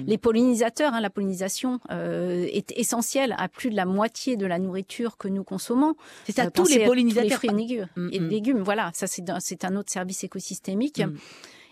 les 0.08 0.18
pollinisateurs 0.18 0.85
Hein, 0.94 1.02
la 1.02 1.10
pollinisation 1.10 1.80
euh, 1.92 2.46
est 2.52 2.72
essentielle 2.78 3.36
à 3.38 3.48
plus 3.48 3.70
de 3.70 3.76
la 3.76 3.86
moitié 3.86 4.38
de 4.38 4.46
la 4.46 4.60
nourriture 4.60 5.18
que 5.18 5.28
nous 5.28 5.44
consommons. 5.44 5.96
C'est 6.26 6.34
ça, 6.34 6.46
euh, 6.46 6.50
tous 6.54 6.70
les 6.70 6.86
pollinisateurs. 6.86 7.40
Tous 7.40 7.48
les 7.48 7.50
fruits 7.50 7.82
et 8.12 8.20
mm, 8.20 8.26
mm. 8.26 8.30
légumes. 8.30 8.62
Voilà, 8.62 8.92
ça 8.94 9.08
c'est 9.08 9.66
un, 9.66 9.76
autre 9.76 9.92
service 9.92 10.24
écosystémique. 10.24 11.00
Mm. 11.00 11.16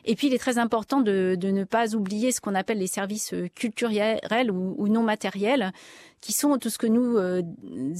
Et 0.05 0.15
puis, 0.15 0.27
il 0.27 0.33
est 0.33 0.39
très 0.39 0.57
important 0.57 0.99
de, 0.99 1.37
ne 1.41 1.63
pas 1.63 1.95
oublier 1.95 2.33
ce 2.33 2.41
qu'on 2.41 2.55
appelle 2.55 2.79
les 2.79 2.87
services 2.87 3.33
culturels 3.55 4.51
ou 4.51 4.87
non 4.89 5.01
matériels, 5.01 5.71
qui 6.23 6.31
sont 6.31 6.57
tout 6.57 6.69
ce 6.69 6.77
que 6.77 6.87
nous 6.87 7.17
euh, 7.17 7.41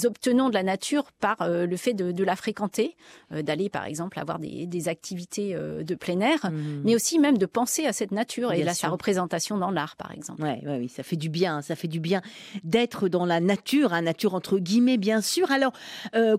obtenons 0.06 0.48
de 0.48 0.54
la 0.54 0.64
nature 0.64 1.12
par 1.20 1.42
euh, 1.42 1.66
le 1.66 1.76
fait 1.76 1.94
de, 1.94 2.24
la 2.24 2.38
fréquenter, 2.38 2.96
euh, 3.34 3.42
d'aller 3.42 3.68
par 3.68 3.86
exemple 3.86 4.18
avoir 4.18 4.40
des, 4.40 4.88
activités 4.88 5.56
de 5.56 5.96
plein 5.96 6.20
air, 6.20 6.40
mmh. 6.44 6.82
mais 6.84 6.96
aussi 6.96 7.20
même 7.20 7.38
de 7.38 7.46
penser 7.46 7.86
à 7.86 7.94
cette 7.94 8.12
nature 8.12 8.52
et 8.52 8.68
à 8.68 8.74
sa 8.74 8.90
représentation 8.90 9.58
dans 9.58 9.72
l'art 9.72 9.96
par 9.96 10.12
exemple. 10.12 10.42
Ouais, 10.42 10.62
oui, 10.66 10.90
ça 10.90 11.04
fait 11.04 11.16
du 11.16 11.30
bien, 11.30 11.62
ça 11.62 11.76
fait 11.76 11.88
du 11.88 12.00
bien 12.00 12.22
d'être 12.64 13.08
dans 13.08 13.26
la 13.26 13.40
nature, 13.40 13.94
hein, 13.94 14.02
nature 14.02 14.36
entre 14.36 14.58
guillemets 14.58 14.98
bien 14.98 15.22
sûr. 15.22 15.52
Alors 15.52 15.74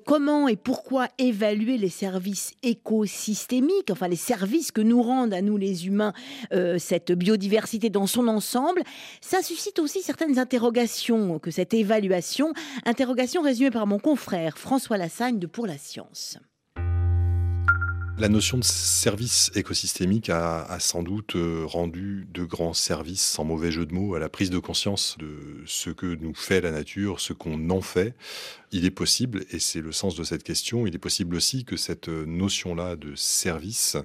comment 0.05 0.49
et 0.49 0.57
pourquoi 0.57 1.09
évaluer 1.18 1.79
les 1.79 1.88
services 1.88 2.53
écosystémiques, 2.62 3.90
enfin 3.90 4.09
les 4.09 4.16
services 4.16 4.73
que 4.73 4.83
nous 4.83 5.03
rendent 5.03 5.35
à 5.35 5.40
nous 5.40 5.57
les 5.57 5.87
humains 5.87 6.12
cette 6.79 7.12
biodiversité 7.12 7.88
dans 7.88 8.07
son 8.07 8.29
ensemble? 8.29 8.83
Ça 9.20 9.42
suscite 9.42 9.79
aussi 9.79 10.03
certaines 10.03 10.38
interrogations 10.38 11.38
que 11.38 11.51
cette 11.51 11.74
évaluation. 11.75 12.53
Interrogation 12.85 13.43
résumée 13.43 13.71
par 13.71 13.87
mon 13.87 13.99
confrère 13.99 14.59
François 14.59 14.97
Lassagne 14.97 15.39
de 15.39 15.47
Pour 15.47 15.67
la 15.67 15.79
Science. 15.79 16.39
La 18.17 18.29
notion 18.29 18.59
de 18.59 18.65
service 18.65 19.51
écosystémique 19.57 20.31
a, 20.31 20.77
sans 20.79 21.03
doute 21.03 21.35
euh, 21.35 21.65
rendu 21.67 22.29
de 22.33 22.45
grands 22.45 22.73
services, 22.73 23.25
sans 23.25 23.43
mauvais 23.43 23.73
jeu 23.73 23.87
de 23.87 23.93
mots, 23.93 24.15
à 24.15 24.21
la 24.21 24.29
prise 24.29 24.51
de 24.51 24.59
conscience 24.61 25.17
de 25.19 25.65
ce 25.67 25.91
que 25.91 26.07
nous 26.07 26.33
fait 26.33 26.61
la 26.61 26.71
nature, 26.71 27.19
ce 27.19 27.33
qu'on 27.33 27.71
en 27.71 27.81
fait. 27.81 28.15
Il 28.71 28.85
est 28.85 28.93
possible, 28.93 29.45
et 29.51 29.59
c'est 29.59 29.81
le 29.81 29.91
sens 29.91 30.15
de 30.15 30.23
cette 30.23 30.45
question, 30.45 30.87
il 30.87 30.95
est 30.95 30.99
possible 30.99 31.35
aussi 31.35 31.65
que 31.65 31.77
cette 31.77 32.07
notion-là 32.07 32.95
de 32.95 33.17
service 33.17 33.97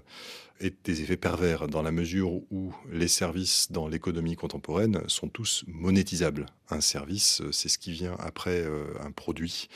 et 0.61 0.73
des 0.83 1.01
effets 1.01 1.17
pervers 1.17 1.67
dans 1.67 1.81
la 1.81 1.91
mesure 1.91 2.31
où 2.51 2.73
les 2.91 3.07
services 3.07 3.71
dans 3.71 3.87
l'économie 3.87 4.35
contemporaine 4.35 5.01
sont 5.07 5.29
tous 5.29 5.63
monétisables. 5.67 6.47
Un 6.69 6.81
service, 6.81 7.41
euh, 7.41 7.51
c'est 7.51 7.69
ce 7.69 7.77
qui 7.77 7.91
vient 7.91 8.15
après 8.19 8.61
euh, 8.61 8.85
un 9.01 9.11
produit 9.11 9.69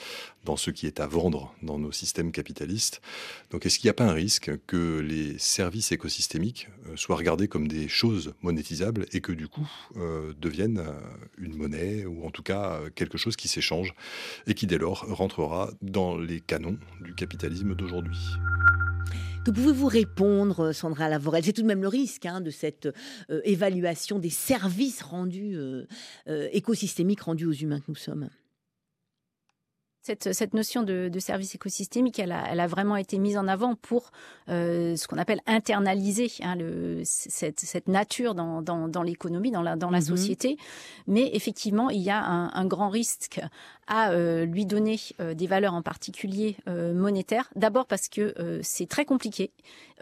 dans 0.44 0.58
ce 0.58 0.70
qui 0.72 0.86
est 0.86 1.00
à 1.00 1.08
vendre 1.08 1.56
dans 1.64 1.80
nos 1.80 1.92
systèmes 1.92 2.32
capitalistes. 2.32 3.02
Donc 3.50 3.66
est-ce 3.66 3.80
qu'il 3.80 3.88
n'y 3.88 3.92
a 3.92 3.96
pas 3.96 4.06
un 4.06 4.14
risque 4.14 4.52
que 4.68 5.00
les 5.00 5.38
services 5.40 5.92
écosystémiques 5.92 6.68
euh, 6.88 6.96
soient 6.96 7.16
regardés 7.16 7.48
comme 7.48 7.68
des 7.68 7.88
choses 7.88 8.34
monétisables 8.42 9.06
et 9.12 9.22
que 9.22 9.32
du 9.32 9.48
coup 9.48 9.68
deviennent 10.38 10.84
une 11.38 11.56
monnaie 11.56 12.06
ou 12.06 12.26
en 12.26 12.32
tout 12.32 12.44
cas 12.44 12.82
quelque 12.96 13.18
chose 13.18 13.36
qui 13.36 13.48
s'échange 13.48 13.94
et 14.48 14.54
qui 14.54 14.68
dès 14.68 14.78
lors 14.78 15.06
rentrera 15.08 15.72
dans 15.82 16.18
les 16.18 16.40
canons 16.40 16.78
du 17.02 17.14
capitalisme 17.14 17.76
d'aujourd'hui? 17.76 18.18
Que 19.44 19.52
pouvez-vous 19.52 19.88
répondre, 19.88 20.72
Sandra 20.72 21.10
Lavorel? 21.10 21.44
C'est 21.44 21.54
tout 21.54 21.62
de 21.62 21.68
même 21.68 21.82
le 21.82 21.88
risque 21.88 22.26
hein, 22.26 22.42
de 22.42 22.50
cette 22.50 22.88
euh, 23.30 23.42
évaluation 23.44 24.20
des 24.20 24.30
services 24.30 25.02
rendus 25.02 25.56
euh, 25.56 25.86
euh, 26.28 26.48
écosystémiques 26.52 27.22
rendus 27.22 27.46
aux 27.46 27.52
humains 27.52 27.80
que 27.80 27.86
nous 27.90 27.96
sommes. 27.96 28.30
Cette, 30.06 30.34
cette, 30.34 30.54
notion 30.54 30.84
de, 30.84 31.08
de, 31.08 31.20
service 31.20 31.56
écosystémique, 31.56 32.20
elle 32.20 32.34
a, 32.34 32.44
elle 32.52 32.60
a, 32.60 32.68
vraiment 32.68 32.98
été 32.98 33.18
mise 33.18 33.38
en 33.38 33.48
avant 33.48 33.76
pour 33.76 34.12
euh, 34.50 34.98
ce 34.98 35.08
qu'on 35.08 35.18
appelle 35.18 35.40
internaliser 35.46 36.30
hein, 36.42 36.58
le, 36.58 37.04
cette, 37.06 37.62
cette, 37.62 37.88
nature 37.88 38.36
dans, 38.36 38.62
dans, 38.62 38.90
dans 38.90 39.02
l'économie, 39.02 39.52
dans 39.52 39.62
la, 39.62 39.78
dans 39.78 39.90
la 39.90 40.00
mm-hmm. 40.00 40.06
société. 40.06 40.58
Mais 41.08 41.30
effectivement, 41.34 41.90
il 41.90 42.02
y 42.02 42.10
a 42.10 42.22
un, 42.22 42.52
un 42.54 42.66
grand 42.66 42.90
risque 42.90 43.40
à 43.88 44.12
euh, 44.12 44.46
lui 44.46 44.66
donner 44.66 45.00
euh, 45.20 45.34
des 45.34 45.48
valeurs 45.48 45.74
en 45.74 45.82
particulier 45.82 46.58
euh, 46.68 46.94
monétaires. 46.94 47.50
D'abord 47.56 47.86
parce 47.86 48.08
que 48.08 48.34
euh, 48.40 48.60
c'est 48.64 48.88
très 48.88 49.06
compliqué. 49.06 49.52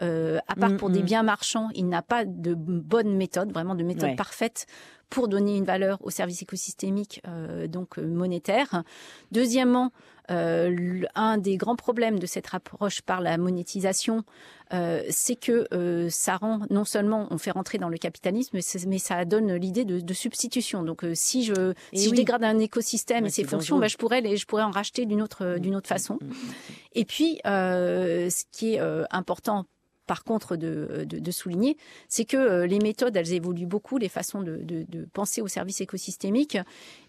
à 0.00 0.54
part 0.58 0.76
pour 0.76 0.90
des 0.90 1.00
mm-hmm. 1.00 1.04
biens 1.04 1.22
marchands, 1.22 1.68
il 1.74 1.88
n'a 1.88 2.02
pas 2.02 2.24
de 2.24 2.54
bonne 2.54 3.16
méthode, 3.16 3.52
vraiment 3.52 3.74
de 3.74 3.84
méthode 3.84 4.16
parfaite 4.16 4.66
pour 5.12 5.28
donner 5.28 5.58
une 5.58 5.64
valeur 5.64 5.98
au 6.00 6.08
service 6.10 6.40
écosystémique 6.40 7.20
euh, 7.28 7.66
donc 7.66 7.98
euh, 7.98 8.06
monétaire. 8.06 8.82
Deuxièmement, 9.30 9.92
euh, 10.30 11.02
un 11.14 11.38
des 11.38 11.56
grands 11.56 11.76
problèmes 11.76 12.18
de 12.18 12.26
cette 12.26 12.54
approche 12.54 13.02
par 13.02 13.20
la 13.20 13.36
monétisation, 13.38 14.24
euh, 14.72 15.02
c'est 15.10 15.34
que 15.36 15.66
euh, 15.72 16.08
ça 16.10 16.36
rend 16.36 16.60
non 16.70 16.84
seulement 16.84 17.26
on 17.30 17.38
fait 17.38 17.50
rentrer 17.50 17.78
dans 17.78 17.88
le 17.88 17.98
capitalisme, 17.98 18.58
mais, 18.86 18.98
ça 18.98 19.24
donne 19.24 19.54
l'idée 19.54 19.84
de, 19.84 20.00
de, 20.00 20.14
substitution. 20.14 20.84
Donc 20.84 21.04
si 21.14 21.44
je 21.44 21.74
si 21.92 22.08
je 22.08 22.14
dégrade 22.14 22.44
un 22.44 22.58
écosystème 22.58 23.26
et 23.26 23.30
ses 23.30 23.44
fonctions, 23.44 23.78
bah, 23.78 23.88
je 23.88 23.96
pourrais 23.96 24.20
les, 24.20 24.36
je 24.36 24.46
pourrais 24.46 24.62
en 24.62 24.70
racheter 24.70 25.06
d'une 25.06 25.22
autre 25.22 25.58
d'une 25.58 25.74
autre 25.74 25.88
façon. 25.88 26.18
Mm, 26.20 26.26
mm, 26.26 26.30
mm, 26.30 26.54
et 26.94 27.04
puis 27.04 27.40
ce 27.44 28.44
qui 28.52 28.74
est 28.74 28.80
important 29.10 29.66
par 30.06 30.24
contre 30.24 30.56
de, 30.56 31.04
de, 31.06 31.30
souligner, 31.30 31.76
c'est 32.08 32.24
que 32.24 32.36
euh, 32.36 32.66
les 32.66 32.78
méthodes, 32.78 33.16
elles 33.16 33.32
évoluent 33.32 33.66
beaucoup, 33.66 33.98
les 33.98 34.08
façons 34.08 34.42
de, 34.42 34.60
de 34.62 35.04
penser 35.12 35.40
au 35.40 35.48
service 35.48 35.80
écosystémique. 35.80 36.58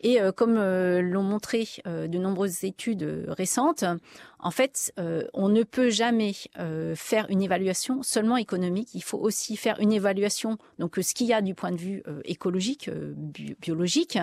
Et 0.01 0.21
euh, 0.21 0.31
comme 0.31 0.57
euh, 0.57 1.01
l'ont 1.01 1.23
montré 1.23 1.67
de 1.85 2.17
nombreuses 2.17 2.63
études 2.63 3.25
récentes, 3.27 3.85
en 4.43 4.51
fait, 4.51 4.93
on 5.33 5.49
ne 5.49 5.63
peut 5.63 5.89
jamais 5.89 6.33
faire 6.95 7.25
une 7.29 7.41
évaluation 7.41 8.03
seulement 8.03 8.37
économique. 8.37 8.89
Il 8.93 9.03
faut 9.03 9.17
aussi 9.17 9.55
faire 9.55 9.79
une 9.79 9.91
évaluation, 9.91 10.57
donc 10.79 10.97
ce 11.01 11.13
qu'il 11.13 11.27
y 11.27 11.33
a 11.33 11.41
du 11.41 11.55
point 11.55 11.71
de 11.71 11.77
vue 11.77 12.03
écologique, 12.25 12.89
biologique, 13.61 14.17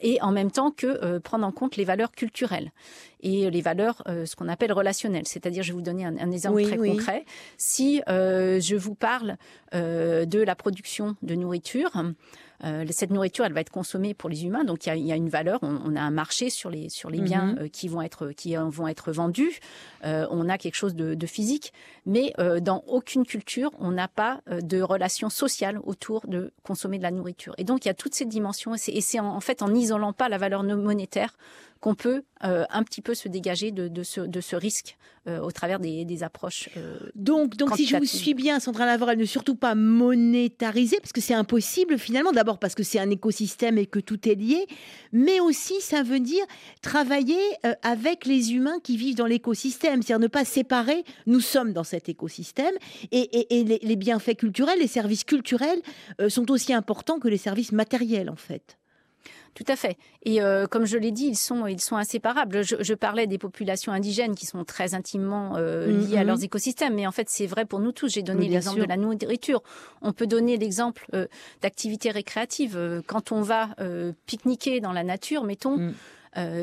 et 0.00 0.20
en 0.22 0.32
même 0.32 0.50
temps 0.50 0.70
que 0.70 1.18
prendre 1.18 1.46
en 1.46 1.52
compte 1.52 1.76
les 1.76 1.84
valeurs 1.84 2.12
culturelles 2.12 2.72
et 3.20 3.50
les 3.50 3.60
valeurs, 3.60 4.02
ce 4.06 4.34
qu'on 4.36 4.48
appelle 4.48 4.72
relationnelles. 4.72 5.26
C'est-à-dire, 5.26 5.62
je 5.62 5.68
vais 5.68 5.74
vous 5.74 5.82
donner 5.82 6.04
un, 6.04 6.30
exemple 6.30 6.62
très 6.62 6.76
concret. 6.76 7.24
Si 7.56 8.02
euh, 8.08 8.60
je 8.60 8.76
vous 8.76 8.94
parle 8.94 9.36
euh, 9.74 10.24
de 10.24 10.40
la 10.40 10.54
production 10.54 11.16
de 11.22 11.34
nourriture. 11.34 11.90
Euh, 12.64 12.84
cette 12.90 13.10
nourriture, 13.10 13.44
elle 13.44 13.52
va 13.52 13.60
être 13.60 13.70
consommée 13.70 14.14
pour 14.14 14.30
les 14.30 14.44
humains, 14.44 14.64
donc 14.64 14.86
il 14.86 15.06
y 15.06 15.12
a, 15.12 15.16
une 15.16 15.28
valeur. 15.28 15.58
On, 15.62 15.96
a 15.96 16.00
un 16.00 16.10
marché 16.10 16.50
sur 16.50 16.70
les 16.70 16.88
sur 16.88 17.10
les 17.10 17.20
biens 17.20 17.54
mhm. 17.58 17.70
qui 17.70 17.88
vont 17.88 18.02
être 18.02 18.30
qui 18.32 18.54
vont 18.56 18.88
être 18.88 19.12
vendus. 19.12 19.60
on 20.02 20.48
a 20.48 20.58
quelque 20.58 20.74
chose 20.74 20.94
de, 20.94 21.26
physique, 21.26 21.72
mais 22.06 22.32
dans 22.60 22.84
aucune 22.86 23.24
culture, 23.24 23.70
on 23.78 23.90
n'a 23.90 24.08
pas 24.08 24.40
de 24.48 24.80
relation 24.80 25.30
sociale 25.30 25.78
autour 25.84 26.26
de 26.26 26.52
consommer 26.62 26.98
de 26.98 27.02
la 27.02 27.10
nourriture. 27.10 27.54
Et 27.58 27.64
donc 27.64 27.84
il 27.84 27.88
y 27.88 27.90
a 27.90 27.94
toutes 27.94 28.14
ces 28.14 28.24
dimensions. 28.24 28.74
Et 28.74 29.00
c'est 29.00 29.20
en, 29.20 29.26
en, 29.26 29.40
fait 29.40 29.62
en 29.62 29.68
n'isolant 29.68 30.12
pas 30.12 30.28
la 30.28 30.38
valeur 30.38 30.62
monétaire 30.62 31.36
qu'on 31.82 31.96
peut 31.96 32.22
euh, 32.44 32.64
un 32.70 32.84
petit 32.84 33.02
peu 33.02 33.12
se 33.12 33.28
dégager 33.28 33.72
de, 33.72 33.88
de, 33.88 34.04
ce, 34.04 34.20
de 34.20 34.40
ce, 34.40 34.54
risque 34.54 34.96
euh, 35.26 35.40
au 35.40 35.50
travers 35.50 35.80
des, 35.80 36.04
des 36.04 36.22
approches. 36.22 36.68
Euh, 36.76 36.96
donc, 37.16 37.56
donc 37.56 37.76
si 37.76 37.86
je 37.86 37.96
vous 37.96 38.04
suis 38.04 38.34
bien, 38.34 38.60
Sandra 38.60 38.86
Lavorel, 38.86 39.18
ne 39.18 39.24
surtout 39.24 39.56
pas 39.56 39.74
monétariser, 39.74 40.98
parce 41.00 41.12
que 41.12 41.20
c'est 41.20 41.34
impossible 41.34 41.98
finalement, 41.98 42.30
d'abord 42.30 42.60
parce 42.60 42.76
que 42.76 42.84
c'est 42.84 43.00
un 43.00 43.10
écosystème 43.10 43.78
et 43.78 43.86
que 43.86 43.98
tout 43.98 44.28
est 44.28 44.36
lié, 44.36 44.64
mais 45.10 45.40
aussi 45.40 45.80
ça 45.80 46.04
veut 46.04 46.20
dire 46.20 46.44
travailler 46.82 47.40
avec 47.82 48.26
les 48.26 48.54
humains 48.54 48.78
qui 48.84 48.96
vivent 48.96 49.16
dans 49.16 49.26
l'écosystème, 49.26 50.02
c'est-à-dire 50.02 50.22
ne 50.22 50.28
pas 50.28 50.44
séparer, 50.44 51.04
nous 51.26 51.40
sommes 51.40 51.72
dans 51.72 51.84
cet 51.84 52.08
écosystème, 52.08 52.74
et, 53.10 53.18
et, 53.18 53.58
et 53.58 53.64
les, 53.64 53.80
les, 53.82 53.96
bienfaits 53.96 54.36
culturels, 54.36 54.78
les 54.78 54.86
services 54.86 55.24
culturels 55.24 55.82
sont 56.28 56.48
aussi 56.52 56.72
importants 56.72 57.18
que 57.18 57.28
les 57.28 57.38
services 57.38 57.72
matériels 57.72 58.30
en 58.30 58.36
fait. 58.36 58.78
Tout 59.54 59.64
à 59.68 59.76
fait. 59.76 59.98
Et 60.24 60.40
euh, 60.40 60.66
comme 60.66 60.86
je 60.86 60.96
l'ai 60.96 61.10
dit, 61.10 61.26
ils 61.26 61.36
sont, 61.36 61.66
ils 61.66 61.80
sont 61.80 61.96
inséparables. 61.96 62.64
Je, 62.64 62.76
je, 62.80 62.94
parlais 62.94 63.26
des 63.26 63.36
populations 63.36 63.92
indigènes 63.92 64.34
qui 64.34 64.46
sont 64.46 64.64
très 64.64 64.94
intimement 64.94 65.56
euh, 65.56 65.86
liées 65.86 66.16
à 66.16 66.22
mm-hmm. 66.22 66.26
leurs 66.26 66.44
écosystèmes, 66.44 66.94
mais 66.94 67.06
en 67.06 67.12
fait, 67.12 67.28
c'est 67.28 67.46
vrai 67.46 67.66
pour 67.66 67.80
nous 67.80 67.92
tous. 67.92 68.08
J'ai 68.08 68.22
donné 68.22 68.48
l'exemple 68.48 68.80
de 68.80 68.86
la 68.86 68.96
nourriture. 68.96 69.62
On 70.00 70.12
peut 70.12 70.26
donner 70.26 70.56
l'exemple 70.56 71.04
euh, 71.12 71.26
d'activités 71.60 72.10
récréatives. 72.10 73.02
Quand 73.06 73.32
on 73.32 73.42
va 73.42 73.68
pique-niquer 74.26 74.80
dans 74.80 74.92
la 74.92 75.04
nature, 75.04 75.44
mettons. 75.44 75.76
Mm. 75.76 75.94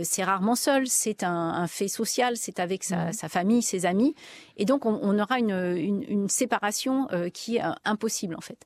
C'est 0.03 0.23
rarement 0.23 0.55
seul, 0.55 0.87
c'est 0.87 1.23
un, 1.23 1.67
fait 1.67 1.87
social, 1.87 2.37
c'est 2.37 2.59
avec 2.59 2.83
sa, 2.83 3.11
famille, 3.11 3.61
ses 3.61 3.85
amis, 3.85 4.15
et 4.57 4.65
donc 4.65 4.85
on, 4.85 5.19
aura 5.19 5.39
une, 5.39 6.27
séparation 6.27 7.07
qui 7.33 7.57
est 7.57 7.63
impossible 7.85 8.35
en 8.35 8.41
fait. 8.41 8.65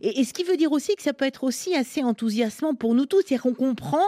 Et, 0.00 0.24
ce 0.24 0.32
qui 0.32 0.44
veut 0.44 0.56
dire 0.56 0.72
aussi 0.72 0.94
que 0.94 1.02
ça 1.02 1.12
peut 1.12 1.24
être 1.24 1.44
aussi 1.44 1.74
assez 1.74 2.02
enthousiasmant 2.02 2.74
pour 2.74 2.94
nous 2.94 3.06
tous, 3.06 3.22
c'est-à-dire 3.26 3.42
qu'on 3.42 3.54
comprend, 3.54 4.06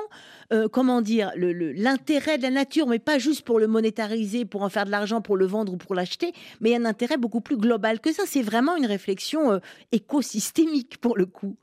euh, 0.53 0.69
comment 0.69 1.03
dire, 1.03 1.33
l'intérêt 1.37 2.39
de 2.39 2.43
la 2.43 2.51
nature, 2.51 2.87
mais 2.87 2.99
pas 2.99 3.19
juste 3.19 3.43
pour 3.43 3.59
le 3.59 3.67
monétariser, 3.67 4.45
pour 4.45 4.63
en 4.63 4.69
faire 4.69 4.85
de 4.85 4.91
l'argent, 4.91 5.21
pour 5.21 5.37
le 5.37 5.47
vendre 5.47 5.73
ou 5.73 5.77
pour 5.77 5.95
l'acheter, 5.95 6.33
mais 6.61 6.75
un 6.75 6.85
intérêt 6.85 7.17
beaucoup 7.17 7.41
plus 7.41 7.57
global 7.57 8.01
que 8.01 8.13
ça. 8.13 8.23
C'est 8.27 8.43
vraiment 8.43 8.77
une 8.77 8.87
réflexion 8.87 9.53
euh, 9.53 9.59
écosystémique 9.93 10.99
pour 10.99 11.17
le 11.17 11.27
coup. 11.27 11.57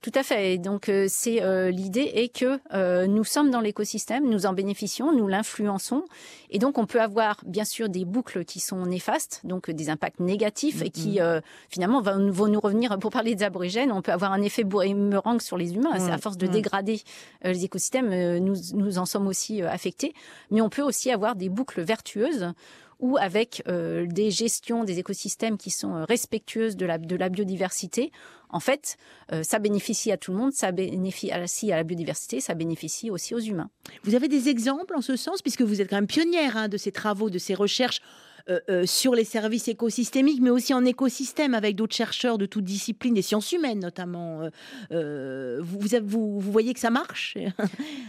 Tout 0.00 0.12
à 0.14 0.22
fait. 0.22 0.58
Donc 0.58 0.88
euh, 0.88 1.06
c'est 1.08 1.42
euh, 1.42 1.72
l'idée 1.72 2.12
est 2.14 2.28
que 2.28 2.60
euh, 2.72 3.08
nous 3.08 3.24
sommes 3.24 3.50
dans 3.50 3.60
l'écosystème, 3.60 4.28
nous 4.28 4.46
en 4.46 4.52
bénéficions, 4.52 5.12
nous 5.12 5.26
l'influençons, 5.26 6.04
et 6.50 6.60
donc 6.60 6.78
on 6.78 6.86
peut 6.86 7.00
avoir 7.00 7.40
bien 7.44 7.64
sûr 7.64 7.88
des 7.88 8.04
boucles 8.04 8.44
qui 8.44 8.60
sont 8.60 8.86
néfastes, 8.86 9.40
donc 9.42 9.72
des 9.72 9.90
impacts 9.90 10.20
négatifs 10.20 10.82
et 10.82 10.90
qui 10.90 11.16
mm-hmm. 11.18 11.42
finalement 11.68 12.00
vont, 12.00 12.46
nous 12.46 12.60
revenir. 12.60 12.96
Pour 13.00 13.10
parler 13.10 13.34
des 13.34 13.42
aborigènes, 13.42 13.90
on 13.90 14.00
peut 14.00 14.12
avoir 14.12 14.32
un 14.32 14.40
effet 14.40 14.62
boomerang 14.62 15.40
sur 15.40 15.56
les 15.56 15.74
humains. 15.74 15.90
à 15.90 16.18
force 16.18 16.36
de 16.36 16.46
dégrader 16.46 17.02
les 17.42 17.64
écosystèmes, 17.64 18.38
nous 18.38 18.54
nous 18.74 18.98
en 18.98 19.04
sommes 19.04 19.26
aussi 19.26 19.62
affectés. 19.62 20.14
Mais 20.52 20.60
on 20.60 20.68
peut 20.68 20.82
aussi 20.82 21.10
avoir 21.10 21.34
des 21.34 21.48
boucles 21.48 21.82
vertueuses 21.82 22.52
ou 23.00 23.16
avec 23.18 23.62
euh, 23.68 24.06
des 24.06 24.30
gestions 24.30 24.84
des 24.84 24.98
écosystèmes 24.98 25.56
qui 25.56 25.70
sont 25.70 25.94
euh, 25.94 26.04
respectueuses 26.04 26.76
de 26.76 26.86
la, 26.86 26.98
biodiversité, 27.28 28.10
en 28.50 28.60
fait, 28.60 28.96
euh, 29.32 29.42
ça 29.42 29.58
bénéficie 29.58 30.10
à 30.10 30.16
tout 30.16 30.32
le 30.32 30.38
monde, 30.38 30.52
ça 30.52 30.72
bénéficie 30.72 31.72
à 31.72 31.76
la 31.76 31.84
biodiversité, 31.84 32.40
ça 32.40 32.54
bénéficie 32.54 33.10
aussi 33.10 33.34
aux 33.34 33.40
humains. 33.40 33.70
Vous 34.02 34.14
avez 34.14 34.28
des 34.28 34.48
exemples 34.48 34.96
en 34.96 35.00
ce 35.00 35.16
sens, 35.16 35.42
puisque 35.42 35.62
vous 35.62 35.80
êtes 35.80 35.88
quand 35.88 35.96
même 35.96 36.06
pionnière 36.06 36.56
hein, 36.56 36.68
de 36.68 36.76
ces 36.76 36.92
travaux, 36.92 37.30
de 37.30 37.38
ces 37.38 37.54
recherches 37.54 38.00
euh, 38.48 38.60
euh, 38.70 38.86
sur 38.86 39.14
les 39.14 39.24
services 39.24 39.68
écosystémiques, 39.68 40.40
mais 40.40 40.48
aussi 40.48 40.72
en 40.72 40.84
écosystème 40.84 41.52
avec 41.52 41.76
d'autres 41.76 41.94
chercheurs 41.94 42.38
de 42.38 42.46
toutes 42.46 42.64
disciplines, 42.64 43.12
des 43.12 43.22
sciences 43.22 43.52
humaines 43.52 43.78
notamment. 43.78 44.48
Euh, 44.90 45.58
vous, 45.60 45.78
vous, 46.02 46.40
vous, 46.40 46.52
voyez 46.52 46.72
que 46.72 46.80
ça 46.80 46.88
marche? 46.88 47.36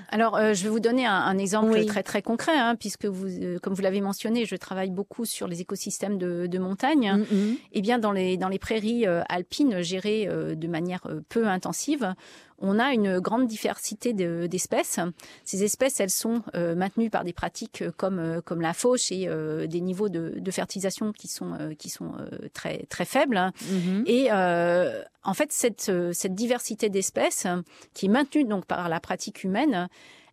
Alors, 0.10 0.40
je 0.40 0.64
vais 0.64 0.70
vous 0.70 0.80
donner 0.80 1.06
un, 1.06 1.38
exemple 1.38 1.84
très 1.86 2.04
très 2.04 2.22
concret, 2.22 2.58
hein, 2.58 2.76
puisque 2.76 3.06
vous, 3.06 3.28
comme 3.62 3.74
vous 3.74 3.82
l'avez 3.82 4.00
mentionné, 4.00 4.46
je 4.46 4.56
travaille 4.56 4.92
beaucoup 4.92 5.26
sur 5.26 5.48
les 5.48 5.60
écosystèmes 5.60 6.18
de, 6.18 6.58
montagne. 6.58 7.12
Mm, 7.12 7.36
mm. 7.36 7.52
Et 7.52 7.58
eh 7.74 7.82
bien, 7.82 8.00
dans 8.00 8.12
les, 8.12 8.38
dans 8.38 8.50
les 8.50 8.60
prairies 8.60 9.06
alpines 9.06 9.82
gérées 9.82 10.28
de 10.56 10.68
manière 10.68 11.06
peu 11.28 11.48
intensive, 11.48 12.16
on 12.62 12.80
a 12.80 12.94
une 12.94 13.20
grande 13.20 13.48
diversité 13.48 14.14
d'espèces. 14.14 15.00
Ces 15.44 15.64
espèces, 15.64 16.00
elles 16.00 16.10
sont 16.10 16.44
euh, 16.56 16.76
maintenues 16.76 17.10
par 17.10 17.24
des 17.24 17.34
pratiques 17.34 17.82
euh, 17.82 17.92
comme 17.96 18.20
euh, 18.20 18.42
comme 18.42 18.62
la 18.62 18.74
fauche 18.74 19.12
et 19.12 19.28
des 19.68 19.82
niveaux 19.82 20.10
de, 20.10 20.52
fertilisation 20.52 21.12
qui 21.12 21.28
sont 21.28 21.76
qui 21.78 21.90
sont 21.90 22.14
très 22.54 22.86
très 22.90 23.06
faibles. 23.06 23.52
Mm-hmm. 23.64 24.04
Et 24.08 24.32
en 24.32 25.34
fait, 25.34 25.52
cette 25.52 25.92
cette 26.14 26.34
diversité 26.34 26.90
d'espèces 26.90 27.48
qui 27.94 28.08
est 28.08 28.10
maintenue 28.10 28.46
donc 28.46 28.66
par 28.66 28.90
la 28.90 29.00
pratique 29.00 29.44
humaine, 29.44 29.88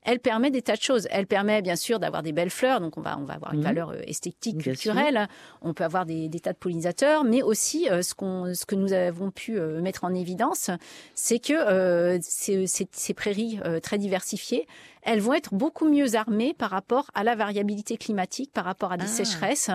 elle 0.07 0.21
permet 0.21 0.51
des 0.51 0.63
tas 0.63 0.77
de 0.77 0.81
choses. 0.81 1.07
Elle 1.11 1.27
permet 1.27 1.61
bien 1.61 1.77
sûr 1.77 1.99
d'avoir 1.99 2.23
des 2.23 2.33
belles 2.33 2.51
fleurs, 2.51 2.81
donc 2.81 2.97
on 2.97 3.03
va 3.03 3.19
on 3.19 3.25
va 3.25 3.35
avoir 3.35 3.53
une 3.53 3.59
mhm. 3.59 3.67
valeur 3.67 3.91
euh, 3.91 4.01
esthétique, 4.07 4.63
culturelle. 4.63 5.29
On 5.61 5.75
peut 5.75 5.85
avoir 5.85 6.07
des, 6.07 6.31
tas 6.43 6.53
de 6.53 6.59
pollinisateurs, 6.59 7.25
mais 7.25 7.43
aussi 7.43 7.91
euh, 7.91 8.03
ce 8.03 8.15
qu'on 8.15 8.55
ce 8.55 8.65
que 8.65 8.77
nous 8.77 8.93
avons 8.93 9.31
pu 9.31 9.59
euh, 9.59 9.83
mettre 9.83 10.05
en 10.05 10.15
évidence, 10.15 10.71
c'est 11.15 11.41
que 11.41 12.19
ces, 12.23 12.67
ces, 12.67 13.15
prairies 13.15 13.59
très 13.83 13.99
diversifiées, 13.99 14.67
elles 15.07 15.21
vont 15.21 15.35
être 15.35 15.55
beaucoup 15.55 15.89
mieux 15.89 16.17
armées 16.17 16.53
par 16.53 16.71
rapport 16.71 17.11
à 17.15 17.23
la 17.23 17.37
variabilité 17.37 17.97
climatique, 17.97 18.53
par 18.53 18.65
rapport 18.65 18.93
à 18.93 18.97
des 18.97 19.05
ah. 19.05 19.09
sécheresses. 19.09 19.71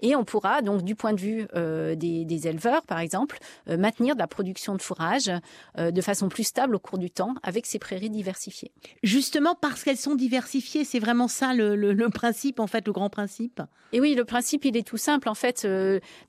Et 0.00 0.14
on 0.14 0.24
pourra, 0.24 0.62
donc, 0.62 0.82
du 0.82 0.94
point 0.94 1.12
de 1.12 1.20
vue 1.20 1.46
euh, 1.56 1.96
des, 1.96 2.48
éleveurs, 2.48 2.82
par 2.86 3.00
exemple, 3.00 3.38
euh, 3.68 3.76
maintenir 3.76 4.14
de 4.14 4.20
la 4.20 4.28
production 4.28 4.74
de 4.76 4.80
fourrage 4.80 5.30
euh, 5.78 5.90
de 5.90 6.00
façon 6.00 6.28
plus 6.28 6.44
stable 6.44 6.76
au 6.76 6.78
cours 6.78 6.98
du 6.98 7.10
temps 7.10 7.34
avec 7.42 7.66
ces 7.66 7.80
prairies 7.80 8.10
diversifiées. 8.10 8.70
Justement 9.02 9.56
parce 9.60 9.82
qu'elles 9.82 9.96
sont 9.96 10.14
diversifiées, 10.14 10.84
c'est 10.84 11.00
vraiment 11.00 11.26
ça 11.26 11.52
le, 11.52 12.08
principe, 12.10 12.60
en 12.60 12.68
fait, 12.68 12.86
le 12.86 12.92
grand 12.92 13.10
principe? 13.10 13.60
Et 13.92 14.00
oui, 14.00 14.14
le 14.14 14.24
principe, 14.24 14.64
il 14.64 14.76
est 14.76 14.86
tout 14.86 14.96
simple. 14.96 15.28
En 15.28 15.34
fait, 15.34 15.66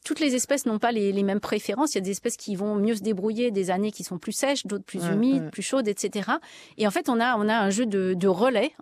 toutes 0.04 0.20
les 0.20 0.36
espèces 0.36 0.66
n'ont 0.66 0.80
pas 0.80 0.92
les, 0.92 1.24
mêmes 1.24 1.40
préférences. 1.40 1.94
Il 1.94 1.98
y 1.98 2.02
a 2.02 2.02
des 2.02 2.12
espèces 2.12 2.38
qui 2.38 2.56
vont 2.56 2.76
mieux 2.76 2.96
se 2.96 3.02
débrouiller 3.02 3.52
des 3.52 3.70
années 3.70 3.92
qui 3.92 4.04
sont 4.04 4.18
plus 4.18 4.32
sèches, 4.32 4.66
d'autres 4.66 4.86
plus 4.86 5.06
humides, 5.06 5.52
plus 5.52 5.62
chaudes, 5.62 5.88
etc. 5.88 6.32
Et 6.78 6.88
en 6.88 6.92
fait, 6.92 7.10
on 7.10 7.20
a, 7.20 7.36
on 7.38 7.48
a 7.50 7.58
un 7.58 7.70
jeu 7.70 7.86
de, 7.86 8.14
de 8.14 8.28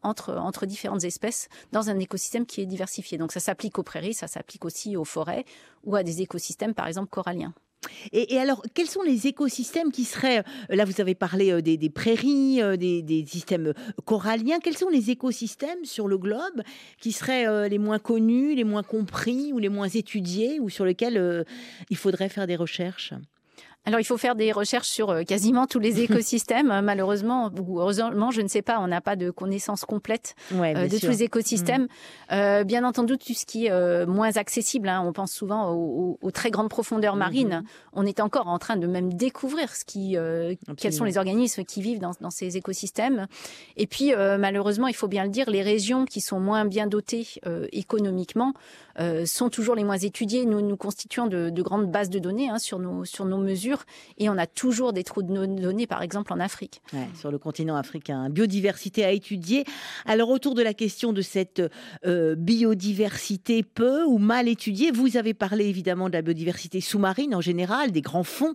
entre 0.03 0.65
différentes 0.65 1.03
espèces 1.03 1.49
dans 1.71 1.89
un 1.89 1.99
écosystème 1.99 2.45
qui 2.45 2.61
est 2.61 2.65
diversifié. 2.65 3.17
Donc 3.17 3.31
ça 3.31 3.39
s'applique 3.39 3.77
aux 3.79 3.83
prairies, 3.83 4.13
ça 4.13 4.27
s'applique 4.27 4.65
aussi 4.65 4.97
aux 4.97 5.05
forêts 5.05 5.45
ou 5.83 5.95
à 5.95 6.03
des 6.03 6.21
écosystèmes, 6.21 6.73
par 6.73 6.87
exemple, 6.87 7.09
coralliens. 7.09 7.53
Et, 8.11 8.39
alors, 8.39 8.63
quels 8.73 8.87
sont 8.87 9.03
les 9.03 9.27
écosystèmes 9.27 9.91
qui 9.91 10.05
seraient, 10.05 10.39
euh, 10.39 10.75
là 10.75 10.85
vous 10.85 11.01
avez 11.01 11.15
parlé 11.15 11.51
euh, 11.51 11.61
des, 11.61 11.89
prairies, 11.89 12.61
euh, 12.61 12.77
des, 12.77 13.25
systèmes 13.27 13.73
coralliens, 14.05 14.59
quels 14.59 14.77
sont 14.77 14.89
les 14.89 15.11
écosystèmes 15.11 15.83
sur 15.83 16.07
le 16.07 16.17
globe 16.17 16.61
qui 16.99 17.11
seraient 17.11 17.69
les 17.69 17.77
moins 17.77 17.99
connus, 17.99 18.55
les 18.55 18.63
moins 18.63 18.83
compris 18.83 19.53
ou 19.53 19.59
les 19.59 19.69
moins 19.69 19.87
étudiés 19.87 20.59
ou 20.59 20.69
sur 20.69 20.85
lesquels 20.85 21.45
il 21.89 21.97
faudrait 21.97 22.29
faire 22.29 22.47
des 22.47 22.55
recherches? 22.55 23.13
Alors, 23.85 23.99
il 23.99 24.03
faut 24.03 24.17
faire 24.17 24.35
des 24.35 24.51
recherches 24.51 24.87
sur 24.87 25.11
euh, 25.11 25.23
quasiment 25.23 25.67
tous 25.67 25.79
les 25.79 26.01
écosystèmes. 26.03 26.81
Malheureusement, 26.81 27.51
ou 27.67 27.79
heureusement, 27.79 28.31
je 28.31 28.41
ne 28.41 28.47
sais 28.47 28.63
pas, 28.63 28.79
on 28.79 28.87
n'a 28.87 29.01
pas 29.01 29.15
de 29.15 29.29
connaissances 29.29 29.85
complètes 29.85 30.35
euh, 30.53 30.87
de 30.87 30.97
tous 30.97 31.07
les 31.07 31.23
écosystèmes. 31.23 31.83
Mm. 31.83 31.87
Euh, 32.33 32.63
bien 32.63 32.83
entendu, 32.83 33.17
tout 33.17 33.33
ce 33.33 33.45
qui 33.45 33.67
est 33.67 34.05
moins 34.05 34.37
accessible, 34.37 34.89
hein, 34.89 35.03
on 35.05 35.13
pense 35.13 35.31
souvent 35.31 35.71
aux, 35.71 36.31
très 36.31 36.49
grandes 36.49 36.69
profondeurs 36.69 37.15
marines. 37.15 37.63
Mm-hmm. 37.63 37.89
On 37.93 38.05
est 38.05 38.19
encore 38.19 38.47
en 38.47 38.59
train 38.59 38.75
de 38.75 38.87
même 38.87 39.13
découvrir 39.13 39.75
ce 39.75 39.85
qui, 39.85 40.17
quels 40.77 40.93
sont 40.93 41.03
les 41.03 41.17
organismes 41.17 41.63
qui 41.63 41.81
vivent 41.81 41.99
dans, 41.99 42.11
dans 42.19 42.29
ces 42.29 42.57
écosystèmes. 42.57 43.27
Et 43.77 43.87
puis, 43.87 44.13
malheureusement, 44.15 44.87
il 44.87 44.95
faut 44.95 45.07
bien 45.07 45.23
le 45.23 45.29
dire, 45.29 45.49
les 45.49 45.61
régions 45.61 46.05
qui 46.05 46.21
sont 46.21 46.39
moins 46.39 46.65
bien 46.65 46.87
dotées 46.87 47.27
économiquement 47.71 48.53
sont 49.25 49.49
toujours 49.49 49.75
les 49.75 49.83
moins 49.83 49.97
étudiées. 49.97 50.45
Nous 50.45 50.61
nous 50.61 50.77
constituons 50.77 51.27
de, 51.27 51.49
de 51.49 51.61
grandes 51.61 51.91
bases 51.91 52.09
de 52.09 52.19
données 52.19 52.49
hein, 52.49 52.59
sur 52.59 52.79
nos 52.79 53.05
sur 53.05 53.25
nos 53.25 53.37
mesures 53.37 53.74
et 54.17 54.29
on 54.29 54.37
a 54.37 54.47
toujours 54.47 54.93
des 54.93 55.03
trous 55.03 55.23
de 55.23 55.45
données, 55.45 55.87
par 55.87 56.01
exemple 56.01 56.33
en 56.33 56.39
Afrique. 56.39 56.81
sur 57.15 57.31
le 57.31 57.37
continent 57.37 57.75
africain. 57.75 58.29
Biodiversité 58.29 59.03
à 59.03 59.11
étudier. 59.11 59.65
Alors 60.05 60.29
autour 60.29 60.55
de 60.55 60.61
la 60.61 60.73
question 60.73 61.13
de 61.13 61.21
cette 61.21 61.61
euh, 62.05 62.35
biodiversité 62.35 63.63
peu 63.63 64.03
ou 64.03 64.17
mal 64.17 64.47
étudiée, 64.47 64.91
vous 64.91 65.17
avez 65.17 65.33
parlé 65.33 65.65
évidemment 65.65 66.09
de 66.09 66.13
la 66.13 66.21
biodiversité 66.21 66.81
sous-marine 66.81 67.35
en 67.35 67.41
général, 67.41 67.91
des 67.91 68.01
grands 68.01 68.23
fonds 68.23 68.53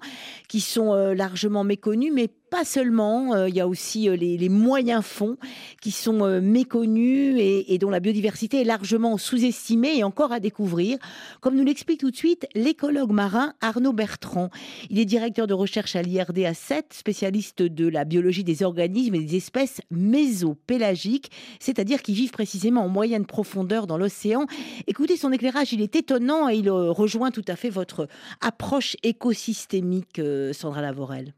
qui 0.49 0.61
sont 0.61 0.93
euh, 0.93 1.15
largement 1.15 1.65
méconnus, 1.65 2.13
mais 2.15 2.29
pas 2.51 2.65
seulement, 2.65 3.33
euh, 3.35 3.49
il 3.49 3.55
y 3.55 3.61
a 3.61 3.69
aussi 3.69 4.09
euh, 4.09 4.17
les, 4.17 4.49
moyens 4.49 5.05
fonds 5.05 5.37
qui 5.81 5.93
sont 5.93 6.25
euh, 6.25 6.41
méconnus 6.41 7.37
et, 7.39 7.79
dont 7.79 7.91
la 7.91 8.01
biodiversité 8.01 8.61
est 8.61 8.65
largement 8.65 9.17
sous-estimée 9.17 9.99
et 9.99 10.05
encore 10.05 10.33
à 10.33 10.41
découvrir, 10.41 10.99
comme 11.41 11.55
nous 11.55 11.65
l'explique 11.65 12.01
tout 12.01 12.11
de 12.11 12.17
suite 12.17 12.47
l'écologue 12.55 13.13
marin 13.13 13.55
Arnaud 13.61 13.93
Bertrand. 13.93 14.51
Il 14.91 14.99
est 14.99 15.05
directeur 15.05 15.47
de 15.47 15.55
recherche 15.55 15.95
à 15.95 16.03
l'IRD 16.03 16.45
à 16.45 16.55
7, 16.55 16.93
spécialiste 16.93 17.63
de 17.63 17.87
la 17.87 18.05
biologie 18.05 18.45
des 18.45 18.65
organismes 18.65 19.15
et 19.15 19.21
des 19.21 19.37
espèces 19.37 19.81
mésopélagiques, 19.91 21.31
c'est-à-dire 21.61 22.03
qui 22.03 22.15
vivent 22.15 22.33
précisément 22.33 22.85
en 22.85 22.89
moyenne 22.89 23.27
profondeur 23.27 23.87
dans 23.87 23.97
l'océan. 23.97 24.47
Écoutez, 24.89 25.17
son 25.17 25.31
éclairage, 25.31 25.73
il 25.73 25.81
est 25.81 25.95
étonnant 25.95 26.49
et 26.49 26.57
il 26.57 26.69
rejoint 26.71 27.31
tout 27.31 27.45
à 27.47 27.55
fait 27.55 27.71
votre 27.71 28.09
approche 28.41 28.97
écosystémique, 29.05 30.21
Sandra 30.53 30.83
Lavorel. 30.83 31.33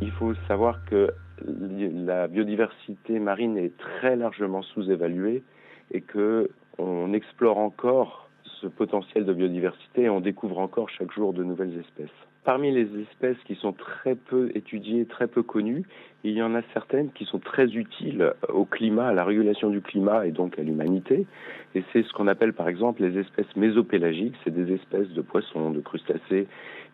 Il 0.00 0.10
faut 0.12 0.34
savoir 0.48 0.84
que 0.86 1.12
la 1.46 2.28
biodiversité 2.28 3.18
marine 3.18 3.56
est 3.58 3.76
très 3.76 4.16
largement 4.16 4.62
sous-évaluée 4.62 5.42
et 5.90 6.00
que 6.00 6.50
on 6.78 7.12
explore 7.12 7.58
encore 7.58 8.29
ce 8.60 8.66
potentiel 8.66 9.24
de 9.24 9.32
biodiversité 9.32 10.02
et 10.02 10.10
on 10.10 10.20
découvre 10.20 10.58
encore 10.58 10.88
chaque 10.90 11.12
jour 11.12 11.32
de 11.32 11.42
nouvelles 11.42 11.78
espèces. 11.78 12.08
Parmi 12.44 12.72
les 12.72 12.88
espèces 13.02 13.36
qui 13.44 13.54
sont 13.54 13.72
très 13.72 14.14
peu 14.14 14.50
étudiées, 14.54 15.04
très 15.04 15.26
peu 15.26 15.42
connues, 15.42 15.84
il 16.24 16.32
y 16.32 16.42
en 16.42 16.54
a 16.54 16.62
certaines 16.72 17.10
qui 17.12 17.26
sont 17.26 17.38
très 17.38 17.66
utiles 17.74 18.32
au 18.48 18.64
climat, 18.64 19.08
à 19.08 19.12
la 19.12 19.24
régulation 19.24 19.68
du 19.68 19.82
climat 19.82 20.26
et 20.26 20.30
donc 20.30 20.58
à 20.58 20.62
l'humanité. 20.62 21.26
Et 21.74 21.84
c'est 21.92 22.02
ce 22.02 22.12
qu'on 22.12 22.28
appelle 22.28 22.54
par 22.54 22.68
exemple 22.68 23.02
les 23.02 23.18
espèces 23.18 23.54
mésopélagiques, 23.56 24.34
c'est 24.42 24.54
des 24.54 24.72
espèces 24.72 25.10
de 25.10 25.20
poissons, 25.20 25.70
de 25.70 25.80
crustacés 25.80 26.46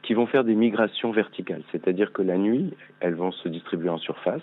qui 0.02 0.14
vont 0.14 0.26
faire 0.26 0.44
des 0.44 0.54
migrations 0.54 1.10
verticales, 1.10 1.62
c'est-à-dire 1.72 2.12
que 2.12 2.22
la 2.22 2.36
nuit, 2.36 2.74
elles 3.00 3.14
vont 3.14 3.32
se 3.32 3.48
distribuer 3.48 3.88
en 3.88 3.98
surface, 3.98 4.42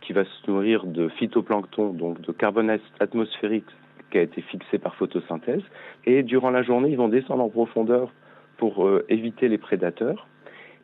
qui 0.00 0.12
va 0.12 0.24
se 0.24 0.50
nourrir 0.50 0.84
de 0.84 1.08
phytoplancton, 1.08 1.92
donc 1.92 2.20
de 2.20 2.32
carbone 2.32 2.78
atmosphérique 3.00 3.66
qui 4.10 4.18
a 4.18 4.22
été 4.22 4.40
fixé 4.42 4.78
par 4.78 4.94
photosynthèse, 4.96 5.62
et 6.06 6.22
durant 6.22 6.50
la 6.50 6.62
journée, 6.62 6.90
ils 6.90 6.96
vont 6.96 7.08
descendre 7.08 7.42
en 7.42 7.48
profondeur 7.48 8.12
pour 8.56 8.86
euh, 8.86 9.04
éviter 9.08 9.48
les 9.48 9.58
prédateurs. 9.58 10.26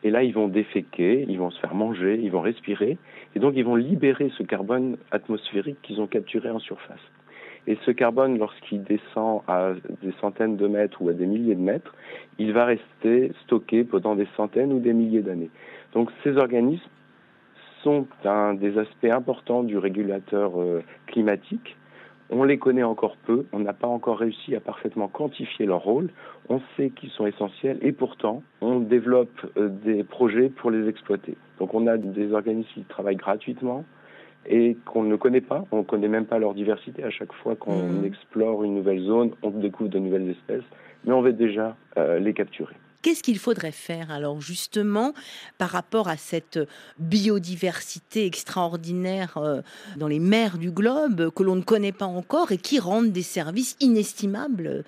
Et 0.03 0.11
là, 0.11 0.23
ils 0.23 0.35
vont 0.35 0.49
déféquer, 0.49 1.25
ils 1.29 1.39
vont 1.39 1.51
se 1.51 1.59
faire 1.61 1.75
manger, 1.75 2.21
ils 2.23 2.31
vont 2.31 2.43
respirer. 2.43 2.99
Et 3.35 3.39
donc, 3.39 3.55
ils 3.57 3.65
vont 3.65 3.77
libérer 3.77 4.31
ce 4.37 4.43
carbone 4.43 4.99
atmosphérique 5.11 5.79
qu'ils 5.83 6.01
ont 6.01 6.07
capturé 6.07 6.51
en 6.51 6.59
surface. 6.59 7.01
Et 7.67 7.79
ce 7.87 7.91
carbone, 7.91 8.39
lorsqu'il 8.39 8.83
descend 8.83 9.41
à 9.49 9.73
des 10.03 10.13
centaines 10.21 10.57
de 10.57 10.67
mètres 10.67 11.01
ou 11.01 11.09
à 11.09 11.15
des 11.15 11.25
milliers 11.25 11.55
de 11.55 11.61
mètres, 11.61 11.95
il 12.39 12.53
va 12.53 12.67
rester 12.67 13.33
stocké 13.45 13.85
pendant 13.85 14.15
des 14.15 14.29
centaines 14.37 14.73
ou 14.73 14.81
des 14.81 14.93
milliers 14.93 15.23
d'années. 15.23 15.51
Donc 15.95 16.11
ces 16.23 16.37
organismes 16.37 16.91
sont 17.83 18.07
un 18.25 18.55
des 18.55 18.79
aspects 18.79 19.05
importants 19.11 19.63
du 19.63 19.79
régulateur 19.79 20.61
euh, 20.61 20.83
climatique. 21.07 21.77
On 22.37 22.43
les 22.43 22.59
connaît 22.59 22.83
encore 22.83 23.17
peu, 23.27 23.47
on 23.53 23.61
n'a 23.61 23.73
pas 23.73 23.87
encore 23.87 24.19
réussi 24.19 24.57
à 24.57 24.61
parfaitement 24.61 25.07
quantifier 25.07 25.67
leur 25.67 25.83
rôle, 25.83 26.11
on 26.49 26.61
sait 26.77 26.91
qu'ils 26.91 27.11
sont 27.11 27.27
essentiels 27.27 27.79
et 27.81 27.93
pourtant 27.93 28.43
on 28.61 28.81
développe 28.81 29.47
euh, 29.57 29.69
des 29.69 30.03
projets 30.03 30.49
pour 30.49 30.73
les 30.73 30.89
exploiter. 30.89 31.37
Donc 31.61 31.75
on 31.75 31.87
a 31.87 31.97
des 31.97 32.33
organismes 32.33 32.69
qui 32.75 32.83
travaillent 32.83 33.15
gratuitement, 33.15 33.85
et 34.47 34.77
qu'on 34.85 35.05
ne 35.05 35.17
connaît 35.17 35.41
pas. 35.41 35.65
On 35.71 35.79
ne 35.79 35.83
connaît 35.85 36.09
même 36.09 36.27
pas 36.27 36.39
leur 36.39 36.55
diversité. 36.55 37.05
À 37.05 37.11
chaque 37.11 37.33
fois 37.33 37.57
qu'on 37.57 37.87
mmh. 37.87 38.05
explore 38.05 38.65
une 38.65 38.75
nouvelle 38.75 39.01
zone, 39.01 39.31
on 39.43 39.51
découvre 39.51 39.89
de 39.89 39.99
nouvelles 39.99 40.29
espèces, 40.29 40.65
mais 41.05 41.13
on 41.13 41.23
va 41.23 41.33
déjà 41.33 41.77
euh, 41.97 42.19
les 42.19 42.35
capturer. 42.35 42.75
Qu'est-ce 43.05 43.23
qu'il 43.23 43.39
faudrait 43.39 43.71
faire 43.71 44.11
alors 44.11 44.41
justement 44.41 45.13
par 45.59 45.69
rapport 45.69 46.09
à 46.09 46.17
cette 46.17 46.59
biodiversité 46.99 48.25
extraordinaire 48.25 49.37
euh, 49.37 49.61
dans 49.99 50.09
les 50.09 50.21
mers 50.21 50.57
du 50.57 50.71
globe 50.71 51.31
que 51.37 51.43
l'on 51.43 51.57
ne 51.57 51.63
connaît 51.63 51.93
pas 51.93 52.07
encore 52.07 52.51
et 52.51 52.57
qui 52.57 52.79
rendent 52.79 53.13
des 53.13 53.21
services 53.21 53.77
inestimables 53.81 54.85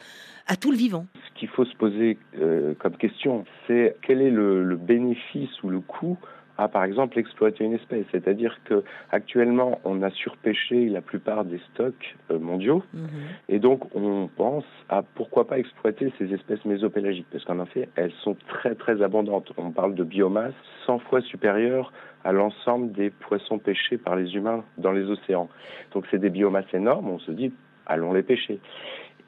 à 0.46 0.57
tout 0.57 0.70
le 0.70 0.79
vivant? 0.79 1.05
Ce 1.29 1.38
qu'il 1.38 1.48
faut 1.48 1.66
se 1.66 1.76
poser 1.76 2.16
euh, 2.40 2.72
comme 2.79 2.96
question, 2.96 3.44
c'est 3.66 3.98
quel 4.00 4.22
est 4.22 4.31
le 4.31 4.76
bénéfice 4.76 5.62
ou 5.62 5.68
le 5.68 5.81
coût 5.81 6.16
à, 6.59 6.69
par 6.69 6.85
exemple, 6.85 7.19
exploiter 7.19 7.64
une 7.64 7.75
espèce. 7.75 8.07
C'est-à-dire 8.12 8.59
que 8.64 8.83
actuellement, 9.11 9.81
on 9.85 10.03
a 10.03 10.11
surpêché 10.11 10.88
la 10.88 11.01
plupart 11.01 11.45
des 11.45 11.61
stocks 11.73 12.16
euh, 12.31 12.38
mondiaux, 12.38 12.83
mhm. 12.95 13.09
et 13.49 13.59
donc 13.59 13.95
on 13.95 14.29
pense 14.35 14.64
à 14.88 15.03
pourquoi 15.03 15.47
pas 15.47 15.59
exploiter 15.59 16.12
ces 16.19 16.33
espèces 16.33 16.64
mésopélagiques, 16.64 17.27
parce 17.31 17.45
qu'en 17.45 17.62
effet, 17.62 17.88
elles 17.97 18.12
sont 18.23 18.37
très 18.49 18.75
très 18.75 19.03
abondantes. 19.03 19.53
On 19.57 19.71
parle 19.71 19.95
de 19.95 20.05
biomasse 20.05 20.55
100 20.87 21.01
fois 21.01 21.21
supérieure 21.21 21.92
à 22.25 22.33
l'ensemble 22.33 22.92
des 22.92 23.11
poissons 23.11 23.59
pêchés 23.59 23.99
par 23.99 24.16
les 24.16 24.35
humains 24.35 24.64
dans 24.79 24.92
les 24.92 25.05
océans. 25.05 25.49
Donc 25.92 26.07
c'est 26.11 26.19
des 26.19 26.31
biomasses 26.31 26.73
énormes, 26.75 27.09
on 27.09 27.19
se 27.19 27.31
dit, 27.31 27.53
allons 27.87 28.12
les 28.12 28.23
pêcher. 28.23 28.59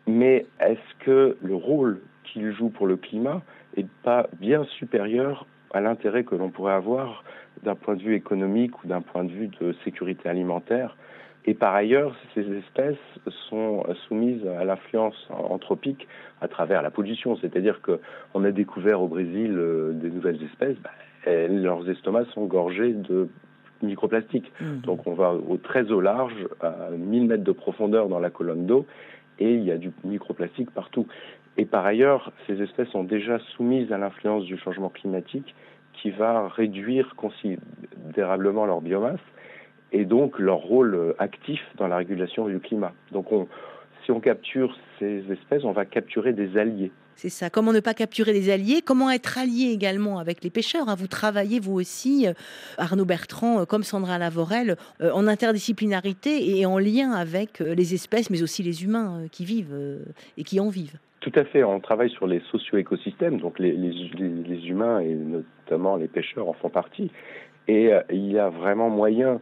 Mais 0.07 0.47
est-ce 0.61 1.05
que 1.05 1.37
le 1.43 1.55
rôle 1.55 2.01
qu'ils 2.25 2.53
jouent 2.53 2.71
pour 2.71 2.87
le 2.87 2.97
climat 2.97 3.43
est 3.77 3.89
pas 4.03 4.27
bien 4.41 4.65
supérieur 4.65 5.47
à 5.73 5.81
l'intérêt 5.81 6.25
que 6.25 6.35
l'on 6.35 6.51
pourrait 6.51 6.75
avoir 6.75 7.25
d'un 7.63 7.75
point 7.75 7.97
de 7.97 8.03
vue 8.03 8.15
économique 8.15 8.83
ou 8.83 8.87
d'un 8.87 9.01
point 9.01 9.25
de 9.25 9.31
vue 9.31 9.51
de 9.61 9.75
sécurité 9.85 10.29
alimentaire. 10.29 10.97
Et 11.45 11.55
par 11.55 11.75
ailleurs, 11.75 12.15
ces 12.35 12.43
espèces 12.57 12.97
sont 13.49 13.85
soumises 14.07 14.47
à 14.47 14.65
l'influence 14.65 15.29
anthropique 15.31 16.07
à 16.41 16.49
travers 16.49 16.83
la 16.83 16.91
pollution. 16.91 17.37
C'est-à-dire 17.37 17.81
qu'on 17.81 18.45
a 18.45 18.51
découvert 18.51 19.01
au 19.01 19.09
Brésil 19.09 19.55
euh, 19.57 19.93
des 19.93 20.11
nouvelles 20.11 20.43
espèces, 20.43 20.77
bah, 20.83 20.91
leurs 21.27 21.89
estomacs 21.89 22.29
sont 22.29 22.45
gorgés 22.45 22.93
de 22.93 23.29
microplastiques. 23.83 24.53
Mmh. 24.61 24.81
Donc 24.81 25.07
on 25.07 25.15
va 25.15 25.33
au 25.33 25.57
très 25.57 25.91
au 25.91 26.01
large, 26.01 26.35
à 26.61 26.91
1000 26.91 27.27
mètres 27.27 27.45
de 27.45 27.53
profondeur 27.53 28.09
dans 28.09 28.19
la 28.19 28.31
colonne 28.31 28.67
d'eau, 28.67 28.87
et 29.39 29.55
il 29.55 29.63
y 29.63 29.71
a 29.71 29.79
du 29.79 29.93
microplastique 30.05 30.71
partout. 30.71 31.07
Et 31.59 31.67
par 31.67 31.85
ailleurs, 31.85 32.33
ces 32.47 32.63
espèces 32.63 32.89
sont 32.89 33.05
déjà 33.05 33.39
soumises 33.57 33.93
à 33.93 33.99
l'influence 33.99 34.45
du 34.45 34.57
changement 34.57 34.89
climatique 34.89 35.55
qui 35.93 36.11
va 36.11 36.49
réduire 36.49 37.15
considérablement 37.17 38.65
leur 38.65 38.81
biomasse 38.81 39.21
et 39.91 40.05
donc 40.05 40.39
leur 40.39 40.59
rôle 40.59 41.15
actif 41.19 41.61
dans 41.77 41.89
la 41.89 41.97
régulation 41.97 42.47
du 42.47 42.61
climat. 42.61 42.93
Donc 43.11 43.33
on, 43.33 43.49
si 44.05 44.13
on 44.13 44.21
capture 44.21 44.77
ces 44.99 45.25
espèces, 45.31 45.65
on 45.65 45.73
va 45.73 45.85
capturer 45.85 46.33
des 46.33 46.57
alliés. 46.57 46.93
C'est 47.17 47.31
ça. 47.31 47.51
Comment 47.51 47.73
ne 47.73 47.81
pas 47.81 47.95
capturer 47.95 48.33
des 48.33 48.49
alliés? 48.49 48.81
Comment 48.81 49.11
être 49.11 49.39
allié 49.39 49.73
également 49.73 50.21
avec 50.21 50.45
les 50.45 50.51
pêcheurs 50.51 50.89
hein? 50.89 50.95
Vous 50.95 51.09
travaillez, 51.09 51.59
vous 51.59 51.75
aussi, 51.75 52.29
euh, 52.29 52.33
Arnaud 52.77 53.05
Bertrand, 53.05 53.61
euh, 53.61 53.65
comme 53.65 53.83
Sandra 53.83 54.19
Lavorel, 54.19 54.77
euh, 55.01 55.11
en 55.11 55.27
interdisciplinarité 55.27 56.57
et 56.57 56.65
en 56.65 56.79
lien 56.79 57.11
avec 57.11 57.59
les 57.59 57.95
espèces, 57.95 58.31
mais 58.31 58.41
aussi 58.43 58.63
les 58.63 58.85
humains 58.85 59.25
qui 59.33 59.45
vivent 59.45 59.77
et 60.37 60.45
qui 60.45 60.61
en 60.61 60.69
vivent. 60.69 60.99
Tout 61.31 61.41
à 61.41 61.45
fait. 61.45 61.63
On 61.63 61.79
travaille 61.79 62.09
sur 62.09 62.27
les 62.27 62.41
socio-écosystèmes, 62.51 63.39
donc 63.39 63.59
les, 63.59 63.73
les, 63.73 64.67
humains 64.67 65.01
et 65.01 65.15
notamment 65.15 65.97
les 65.97 66.09
pêcheurs 66.09 66.49
en 66.49 66.55
font 66.55 66.71
partie. 66.71 67.11
Et 67.67 67.93
euh, 67.93 68.01
il 68.11 68.33
y 68.33 68.39
a 68.39 68.49
vraiment 68.49 68.89
moyen 68.89 69.39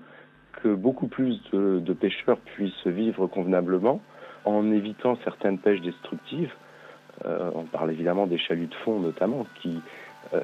que 0.62 0.74
beaucoup 0.74 1.06
plus 1.06 1.40
de, 1.52 1.92
pêcheurs 1.92 2.38
puissent 2.38 2.86
vivre 2.88 3.28
convenablement 3.28 4.00
en 4.44 4.72
évitant 4.72 5.16
certaines 5.22 5.58
pêches 5.58 5.80
destructives. 5.80 6.52
Euh, 7.24 7.50
on 7.54 7.62
parle 7.62 7.92
évidemment 7.92 8.26
des 8.26 8.38
chaluts 8.38 8.66
de 8.66 8.74
fond 8.74 8.98
notamment 8.98 9.46
qui 9.62 9.78
euh, 10.34 10.40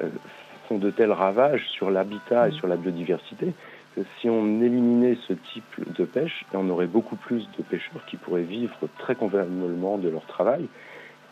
font 0.69 0.77
de 0.77 0.91
tels 0.91 1.11
ravages 1.11 1.67
sur 1.71 1.91
l'habitat 1.91 2.47
et 2.47 2.51
sur 2.51 2.67
la 2.67 2.77
biodiversité 2.77 3.53
que 3.97 4.01
si 4.21 4.29
on 4.29 4.61
éliminait 4.61 5.17
ce 5.27 5.33
type 5.33 5.93
de 5.93 6.05
pêche, 6.05 6.45
on 6.53 6.69
aurait 6.69 6.87
beaucoup 6.87 7.17
plus 7.17 7.47
de 7.57 7.63
pêcheurs 7.63 8.05
qui 8.07 8.15
pourraient 8.15 8.43
vivre 8.43 8.77
très 8.97 9.15
convenablement 9.15 9.97
de 9.97 10.07
leur 10.07 10.25
travail 10.25 10.69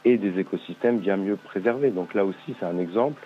et 0.05 0.17
des 0.17 0.39
écosystèmes 0.39 0.99
bien 0.99 1.17
mieux 1.17 1.35
préservés. 1.35 1.91
Donc 1.91 2.13
là 2.13 2.25
aussi, 2.25 2.55
c'est 2.59 2.65
un 2.65 2.77
exemple 2.77 3.21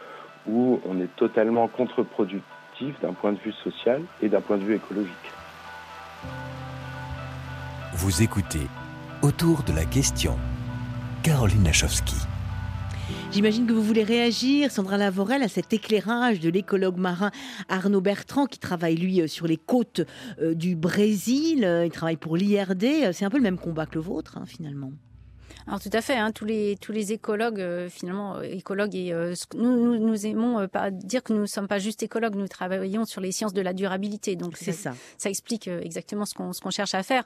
où 0.47 0.79
on 0.85 0.99
est 0.99 1.13
totalement 1.15 1.67
contre-productif 1.67 2.99
d'un 3.01 3.13
point 3.13 3.33
de 3.33 3.39
vue 3.39 3.53
social 3.63 4.01
et 4.21 4.29
d'un 4.29 4.41
point 4.41 4.57
de 4.57 4.63
vue 4.63 4.75
écologique. 4.75 5.13
Vous 7.93 8.21
écoutez 8.21 8.67
Autour 9.21 9.63
de 9.63 9.73
la 9.73 9.85
question. 9.85 10.35
Caroline 11.23 11.63
Lachowski. 11.63 12.15
J'imagine 13.31 13.65
que 13.65 13.73
vous 13.73 13.81
voulez 13.81 14.03
réagir, 14.03 14.71
Sandra 14.71 14.97
Lavorel, 14.97 15.41
à 15.43 15.47
cet 15.47 15.73
éclairage 15.73 16.39
de 16.39 16.49
l'écologue 16.49 16.97
marin 16.97 17.31
Arnaud 17.69 18.01
Bertrand, 18.01 18.45
qui 18.45 18.59
travaille, 18.59 18.95
lui, 18.95 19.21
euh, 19.21 19.27
sur 19.27 19.47
les 19.47 19.57
côtes 19.57 20.01
euh, 20.41 20.53
du 20.53 20.75
Brésil. 20.75 21.67
Il 21.85 21.91
travaille 21.91 22.17
pour 22.17 22.37
l'IRD. 22.37 23.11
C'est 23.13 23.25
un 23.25 23.29
peu 23.29 23.37
le 23.37 23.43
même 23.43 23.57
combat 23.57 23.85
que 23.85 23.95
le 23.95 24.01
vôtre, 24.01 24.37
hein, 24.37 24.45
finalement. 24.45 24.91
Alors 25.67 25.79
tout 25.79 25.89
à 25.93 26.01
fait, 26.01 26.15
hein, 26.15 26.31
tous 26.31 26.45
les 26.45 26.77
tous 26.79 26.91
les 26.91 27.11
écologues 27.11 27.59
euh, 27.59 27.89
finalement 27.89 28.35
euh, 28.35 28.43
écologues 28.43 28.95
et 28.95 29.11
euh, 29.11 29.33
nous, 29.55 29.97
nous, 29.97 30.25
aimons 30.27 30.67
pas 30.67 30.91
dire 30.91 31.23
que 31.23 31.33
nous 31.33 31.41
ne 31.41 31.45
sommes 31.47 31.67
pas 31.67 31.79
juste 31.79 32.03
écologues, 32.03 32.35
nous 32.35 32.47
travaillons 32.47 33.05
sur 33.05 33.19
les 33.19 33.31
sciences 33.31 33.53
de 33.53 33.61
la 33.61 33.73
durabilité. 33.73 34.35
Donc 34.35 34.57
c'est 34.57 34.71
ça. 34.71 34.93
Ça 35.17 35.29
explique 35.29 35.67
exactement 35.67 36.25
ce 36.25 36.35
qu'on 36.35 36.53
ce 36.53 36.61
qu'on 36.61 36.69
cherche 36.69 36.93
à 36.93 37.01
faire. 37.01 37.23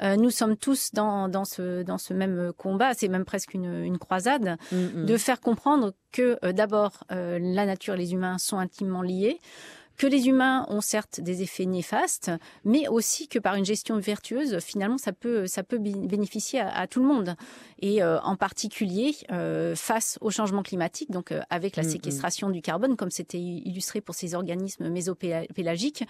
nous 0.00 0.30
sommes 0.30 0.56
tous 0.56 0.92
dans 0.92 1.28
dans 1.28 1.44
ce 1.44 1.82
dans 1.82 1.98
ce 1.98 2.14
même 2.14 2.52
combat, 2.56 2.94
c'est 2.94 3.08
même 3.08 3.24
presque 3.24 3.52
une 3.52 3.84
une 3.84 3.98
croisade 3.98 4.56
mm, 4.72 4.76
mm. 4.76 5.06
de 5.06 5.16
faire 5.18 5.40
comprendre 5.40 5.92
que 6.12 6.38
d'abord 6.52 7.04
la 7.10 7.66
nature 7.66 7.94
et 7.94 7.98
les 7.98 8.12
humains 8.14 8.38
sont 8.38 8.58
intimement 8.58 9.02
liés 9.02 9.38
que 10.02 10.08
les 10.08 10.26
humains 10.26 10.66
ont 10.68 10.80
certes 10.80 11.20
des 11.20 11.42
effets 11.42 11.64
néfastes, 11.64 12.32
mais 12.64 12.88
aussi 12.88 13.28
que 13.28 13.38
par 13.38 13.54
une 13.54 13.64
gestion 13.64 14.00
vertueuse, 14.00 14.58
finalement, 14.58 14.98
ça 14.98 15.12
peut, 15.12 15.46
ça 15.46 15.62
peut 15.62 15.78
bénéficier 15.78 16.58
à, 16.58 16.88
tout 16.88 17.00
le 17.00 17.06
monde. 17.06 17.36
Et 17.80 18.02
euh, 18.02 18.20
en 18.22 18.34
particulier 18.34 19.14
euh, 19.30 19.76
face 19.76 20.18
au 20.20 20.30
changement 20.30 20.64
climatique, 20.64 21.12
donc 21.12 21.30
euh, 21.30 21.40
avec 21.50 21.76
la 21.76 21.84
mm, 21.84 21.86
mm. 21.86 21.90
séquestration 21.90 22.50
du 22.50 22.62
carbone, 22.62 22.96
comme 22.96 23.12
c'était 23.12 23.38
illustré 23.38 24.00
pour 24.00 24.16
ces 24.16 24.34
organismes 24.34 24.88
mésopélagiques, 24.88 26.04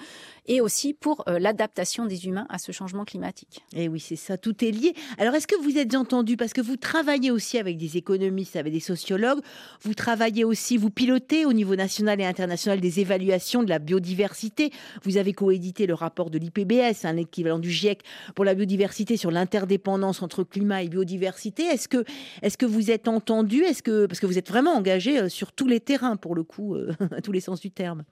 et 0.47 0.63
aussi 0.63 0.95
pour 0.95 1.25
l'adaptation 1.27 2.07
des 2.07 2.27
humains 2.27 2.47
à 2.49 2.57
ce 2.57 2.73
changement 2.73 3.05
climatique. 3.05 3.63
Et 3.75 3.85
eh 3.85 3.89
oui, 3.89 4.01
c'est 4.01 4.17
ça, 4.17 4.39
tout 4.39 4.65
est 4.65 4.71
lié. 4.71 4.95
Alors, 5.19 5.35
est-ce 5.35 5.47
que 5.47 5.63
vous 5.63 5.77
êtes 5.77 5.95
entendu, 5.95 6.39
parce 6.39 6.55
que 6.55 6.63
vous 6.63 6.77
travaillez 6.77 7.31
aussi 7.31 7.59
avec 7.59 7.77
des 7.77 7.99
économistes, 7.99 8.57
avec 8.57 8.73
des 8.73 8.81
sociologues, 8.81 9.41
vous 9.83 9.93
travaillez 9.93 10.45
aussi, 10.45 10.79
vous 10.79 10.91
pilotez 10.91 11.45
au 11.45 11.53
niveau 11.53 11.77
national 11.77 12.23
et 12.23 12.25
international 12.25 12.81
des 12.81 13.01
évaluations 13.01 13.63
de 13.63 13.69
la 13.69 13.82
biodiversité. 13.83 14.71
Vous 15.03 15.17
avez 15.17 15.33
coédité 15.33 15.87
le 15.87 15.95
rapport 15.95 16.31
de 16.31 16.39
l'IPBS, 16.39 17.05
un 17.05 17.17
équivalent 17.17 17.59
du 17.59 17.71
GIEC 17.71 18.03
pour 18.35 18.45
la 18.45 18.55
biodiversité 18.55 19.17
sur 19.17 19.31
l'interdépendance 19.31 20.23
entre 20.23 20.45
climat 20.45 20.83
et 20.83 20.89
biodiversité. 20.89 21.65
Est-ce 21.65 21.89
que, 21.89 22.05
est 22.43 22.57
que 22.57 22.67
vous 22.67 22.91
êtes 22.91 23.09
entendu? 23.09 23.63
Est-ce 23.63 23.83
que 23.83 24.07
parce 24.07 24.21
que 24.21 24.27
vous 24.27 24.39
êtes 24.39 24.49
vraiment 24.49 24.73
engagé 24.73 25.19
euh, 25.19 25.29
sur 25.29 25.53
tous 25.53 25.67
les 25.67 25.81
terrains 25.81 26.17
pour 26.17 26.35
le 26.35 26.43
coup, 26.43 26.75
euh, 26.75 26.93
à 27.17 27.21
tous 27.21 27.33
les 27.33 27.41
sens 27.41 27.61
du 27.61 27.71
terme 27.71 28.05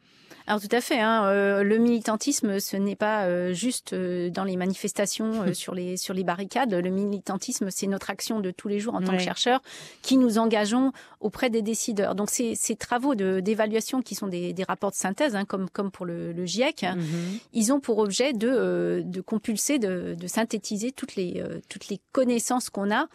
alors 0.51 0.61
tout 0.61 0.69
à 0.73 0.81
fait. 0.81 0.99
Hein, 0.99 1.27
euh, 1.27 1.63
le 1.63 1.79
militantisme, 1.79 2.59
ce 2.59 2.77
n'est 2.77 2.97
pas 2.97 3.27
euh, 3.27 3.53
juste 3.53 3.93
euh, 3.93 4.31
dans 4.31 4.43
les 4.43 4.57
manifestations 4.57 5.55
sur 5.55 5.75
les 5.75 5.97
sur 5.97 6.13
les 6.13 6.25
barricades. 6.25 6.75
Le 6.75 6.91
militantisme, 6.91 7.71
c'est 7.71 7.87
notre 7.87 8.11
action 8.11 8.41
de 8.41 8.51
tous 8.51 8.67
les 8.67 8.81
jours 8.81 8.95
en 8.95 9.01
tant 9.01 9.13
que 9.13 9.23
chercheurs 9.23 9.63
qui 10.03 10.17
nous 10.17 10.39
engageons 10.39 10.93
auprès 11.21 11.51
des 11.51 11.63
décideurs. 11.63 12.15
Donc 12.15 12.31
ces, 12.31 12.55
ces 12.55 12.75
travaux 12.75 13.15
d'évaluation 13.15 14.03
qui 14.03 14.15
sont 14.17 14.27
des, 14.27 14.53
des, 14.53 14.65
rapports 14.65 14.91
de 14.91 14.97
synthèse 14.97 15.37
hein, 15.37 15.45
comme, 15.51 15.69
comme 15.69 15.91
pour 15.91 16.07
le, 16.07 16.47
GIEC, 16.47 16.85
mhm. 16.85 17.39
ils 17.53 17.73
ont 17.73 17.81
pour 17.81 17.99
objet 17.99 18.33
de, 18.33 19.03
de 19.05 19.21
compulser, 19.21 19.81
de, 19.81 20.15
de, 20.19 20.27
synthétiser 20.29 20.93
toutes 20.93 21.17
les, 21.17 21.43
toutes 21.69 21.89
les 21.89 22.01
connaissances 22.13 22.71
qu'on 22.71 22.91
a 22.91 23.09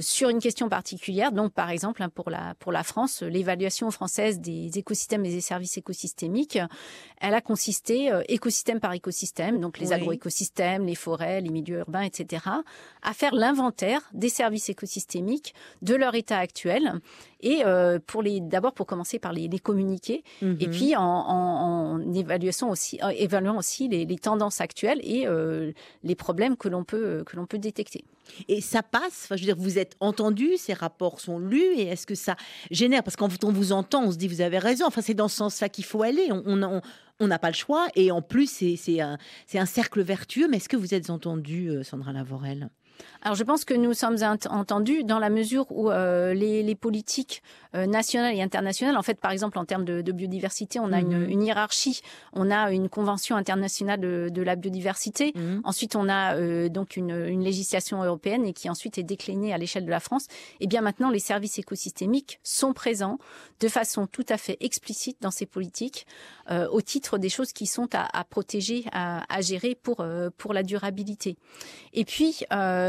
sur 0.00 0.28
une 0.28 0.38
question 0.38 0.68
particulière. 0.68 1.32
Donc, 1.32 1.52
par 1.52 1.70
exemple, 1.70 2.02
hein, 2.02 2.08
pour 2.08 2.30
la, 2.30 2.54
pour 2.60 2.70
la 2.70 2.84
France, 2.84 3.22
l'évaluation 3.22 3.90
française 3.90 4.38
des 4.38 4.78
écosystèmes 4.78 5.24
et 5.24 5.30
des 5.30 5.40
services 5.40 5.76
écosystémiques, 5.76 6.58
elle 7.20 7.34
a 7.34 7.40
consisté 7.40 8.12
écosystème 8.28 8.78
par 8.78 8.92
écosystème, 8.92 9.60
donc 9.60 9.78
les 9.78 9.92
agroécosystèmes, 9.92 10.86
les 10.86 10.94
forêts, 10.94 11.40
les 11.40 11.50
milieux 11.50 11.78
urbains, 11.78 12.02
etc., 12.02 12.44
à 13.02 13.12
faire 13.12 13.34
l'inventaire 13.34 14.00
des 14.12 14.28
services 14.28 14.68
écosystémiques, 14.68 15.54
de 15.82 15.94
leur 15.94 16.14
état 16.14 16.38
actuel, 16.38 17.00
et 17.44 17.64
euh, 17.64 18.00
pour 18.04 18.22
les 18.22 18.40
d'abord 18.40 18.72
pour 18.72 18.86
commencer 18.86 19.18
par 19.20 19.32
les, 19.32 19.46
les 19.46 19.58
communiquer, 19.60 20.24
et 20.42 20.46
mhm. 20.46 20.70
puis 20.70 20.96
en, 20.96 21.02
en, 21.02 22.00
en 22.00 22.12
évaluant 22.12 22.70
aussi, 22.70 22.98
évaluant 23.16 23.58
aussi 23.58 23.86
les, 23.86 24.04
les, 24.04 24.18
tendances 24.18 24.60
actuelles 24.60 25.00
et 25.02 25.28
euh, 25.28 25.70
les 26.02 26.14
problèmes 26.14 26.56
que 26.56 26.68
l'on 26.68 26.82
peut 26.82 27.22
que 27.24 27.36
l'on 27.36 27.46
peut 27.46 27.58
détecter. 27.58 28.04
Et 28.48 28.62
ça 28.62 28.82
passe, 28.82 29.24
enfin, 29.24 29.36
je 29.36 29.42
veux 29.42 29.54
dire, 29.54 29.56
vous 29.58 29.78
êtes 29.78 29.96
entendu, 30.00 30.56
ces 30.56 30.72
rapports 30.72 31.20
sont 31.20 31.38
lus, 31.38 31.74
et 31.76 31.88
est-ce 31.88 32.06
que 32.06 32.14
ça 32.14 32.36
génère? 32.70 33.02
Parce 33.02 33.16
quand 33.16 33.44
on 33.44 33.52
vous 33.52 33.72
entend, 33.72 34.04
on 34.04 34.12
se 34.12 34.16
dit, 34.16 34.28
vous 34.28 34.40
avez 34.40 34.58
raison, 34.58 34.86
enfin, 34.86 35.02
c'est 35.02 35.14
dans 35.14 35.28
ce 35.28 35.36
sens-là 35.36 35.68
qu'il 35.68 35.84
faut 35.84 36.02
aller. 36.02 36.28
On, 36.32 36.62
on, 36.62 36.80
on 37.20 37.26
n'a 37.26 37.38
pas 37.38 37.48
le 37.48 37.54
choix. 37.54 37.88
Et 37.94 38.10
en 38.10 38.22
plus, 38.22 38.50
c'est 38.50 39.00
un, 39.00 39.18
un, 39.54 39.66
cercle 39.66 40.02
vertueux. 40.02 40.48
Mais 40.48 40.56
est-ce 40.56 40.68
que 40.68 40.76
vous 40.76 40.94
êtes 40.94 41.10
entendu, 41.10 41.68
euh, 41.68 41.82
Sandra 41.82 42.12
Lavorel? 42.12 42.70
Alors 43.24 43.34
je 43.36 43.42
pense 43.42 43.64
que 43.64 43.72
nous 43.72 43.94
sommes 43.94 44.18
entendus 44.50 45.02
dans 45.02 45.18
la 45.18 45.30
mesure 45.30 45.64
où 45.70 45.90
euh, 45.90 46.34
les, 46.34 46.62
les, 46.62 46.74
politiques 46.74 47.42
euh, 47.74 47.86
nationales 47.86 48.34
et 48.34 48.42
internationales, 48.42 48.98
en 48.98 49.02
fait 49.02 49.18
par 49.18 49.30
exemple 49.30 49.58
en 49.58 49.64
termes 49.64 49.86
de, 49.86 50.02
de 50.02 50.12
biodiversité, 50.12 50.78
on 50.78 50.92
a 50.92 51.00
une, 51.00 51.24
mhm. 51.24 51.30
une, 51.30 51.42
hiérarchie, 51.42 52.02
on 52.34 52.50
a 52.50 52.70
une 52.70 52.90
convention 52.90 53.36
internationale 53.36 53.98
de, 53.98 54.28
de 54.30 54.42
la 54.42 54.56
biodiversité, 54.56 55.32
mhm. 55.34 55.62
ensuite 55.64 55.96
on 55.96 56.08
a 56.10 56.36
euh, 56.36 56.68
donc 56.68 56.96
une, 56.96 57.12
une, 57.26 57.42
législation 57.42 58.02
européenne 58.02 58.44
et 58.44 58.52
qui 58.52 58.68
ensuite 58.68 58.98
est 58.98 59.02
déclinée 59.02 59.54
à 59.54 59.58
l'échelle 59.58 59.86
de 59.86 59.90
la 59.90 60.00
France. 60.00 60.26
Et 60.60 60.66
bien 60.66 60.82
maintenant 60.82 61.08
les 61.10 61.18
services 61.18 61.58
écosystémiques 61.58 62.40
sont 62.42 62.74
présents 62.74 63.18
de 63.60 63.68
façon 63.68 64.06
tout 64.06 64.26
à 64.28 64.36
fait 64.36 64.58
explicite 64.60 65.16
dans 65.22 65.30
ces 65.30 65.46
politiques 65.46 66.06
au 66.50 66.82
titre 66.82 67.16
des 67.16 67.30
choses 67.30 67.54
qui 67.54 67.66
sont 67.66 67.88
à, 67.94 68.06
à 68.18 68.22
protéger, 68.24 68.84
à, 68.92 69.24
à, 69.34 69.40
gérer 69.40 69.74
pour 69.74 70.04
pour 70.36 70.52
la 70.52 70.62
durabilité. 70.62 71.36
Et 71.94 72.04
puis 72.04 72.44
euh, 72.52 72.83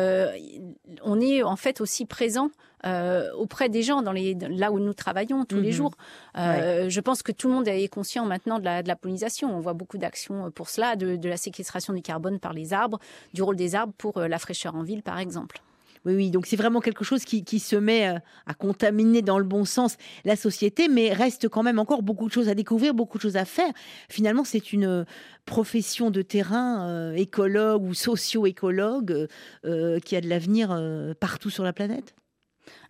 on 1.04 1.20
est 1.20 1.44
en 1.44 1.56
fait 1.56 1.82
aussi 1.82 2.06
présent 2.06 2.50
euh, 2.86 3.32
auprès 3.34 3.70
des 3.70 3.82
gens 3.82 4.02
dans 4.02 4.12
les 4.12 4.36
là 4.36 4.72
où 4.72 4.80
nous 4.80 4.94
travaillons 4.94 5.46
tous 5.46 5.60
les 5.60 5.70
mhm. 5.70 5.76
jours. 5.76 5.92
Euh, 6.38 6.90
je 6.90 7.00
pense 7.02 7.24
que 7.24 7.32
tout 7.32 7.48
le 7.48 7.54
monde 7.56 7.68
est 7.68 7.88
conscient 7.88 8.26
maintenant 8.26 8.60
de 8.60 8.66
la, 8.66 8.84
de 8.84 8.88
la 8.88 8.96
pollinisation. 8.96 9.56
On 9.56 9.60
voit 9.60 9.74
beaucoup 9.74 9.98
d'actions 9.98 10.52
pour 10.52 10.70
cela, 10.70 10.96
de, 10.96 11.16
de, 11.16 11.30
la 11.30 11.38
séquestration 11.38 11.94
du 11.94 12.02
carbone 12.02 12.40
par 12.40 12.54
les 12.54 12.74
arbres, 12.74 13.00
du 13.34 13.42
rôle 13.42 13.56
des 13.56 13.76
arbres 13.76 13.94
pour 13.98 14.20
la 14.20 14.40
fraîcheur 14.40 14.76
en 14.76 14.84
ville, 14.84 15.02
par 15.02 15.20
exemple. 15.20 15.62
Oui, 16.06 16.14
oui, 16.14 16.30
donc 16.30 16.46
c'est 16.46 16.56
vraiment 16.56 16.82
quelque 16.82 17.04
chose 17.04 17.26
qui, 17.26 17.60
se 17.60 17.76
met 17.76 18.08
euh, 18.08 18.20
à 18.46 18.54
contaminer 18.54 19.24
dans 19.24 19.40
le 19.40 19.44
bon 19.44 19.66
sens 19.66 19.98
la 20.24 20.36
société, 20.36 20.88
mais 20.88 21.12
reste 21.12 21.50
quand 21.50 21.64
même 21.64 21.80
encore 21.80 22.04
beaucoup 22.04 22.28
de 22.28 22.32
choses 22.32 22.48
à 22.48 22.54
découvrir, 22.54 22.94
beaucoup 22.94 23.18
de 23.18 23.24
choses 23.24 23.38
à 23.38 23.46
faire. 23.46 23.72
Finalement, 24.08 24.44
c'est 24.44 24.72
une 24.72 24.86
euh, 24.86 25.04
profession 25.46 26.12
de 26.12 26.22
terrain, 26.22 26.88
euh, 26.88 27.14
écologue 27.16 27.84
ou 27.84 27.94
socio-écologue, 27.94 29.28
qui 29.64 30.16
a 30.16 30.22
de 30.22 30.30
l'avenir 30.30 30.80
partout 31.20 31.50
sur 31.50 31.64
la 31.64 31.74
planète. 31.74 32.16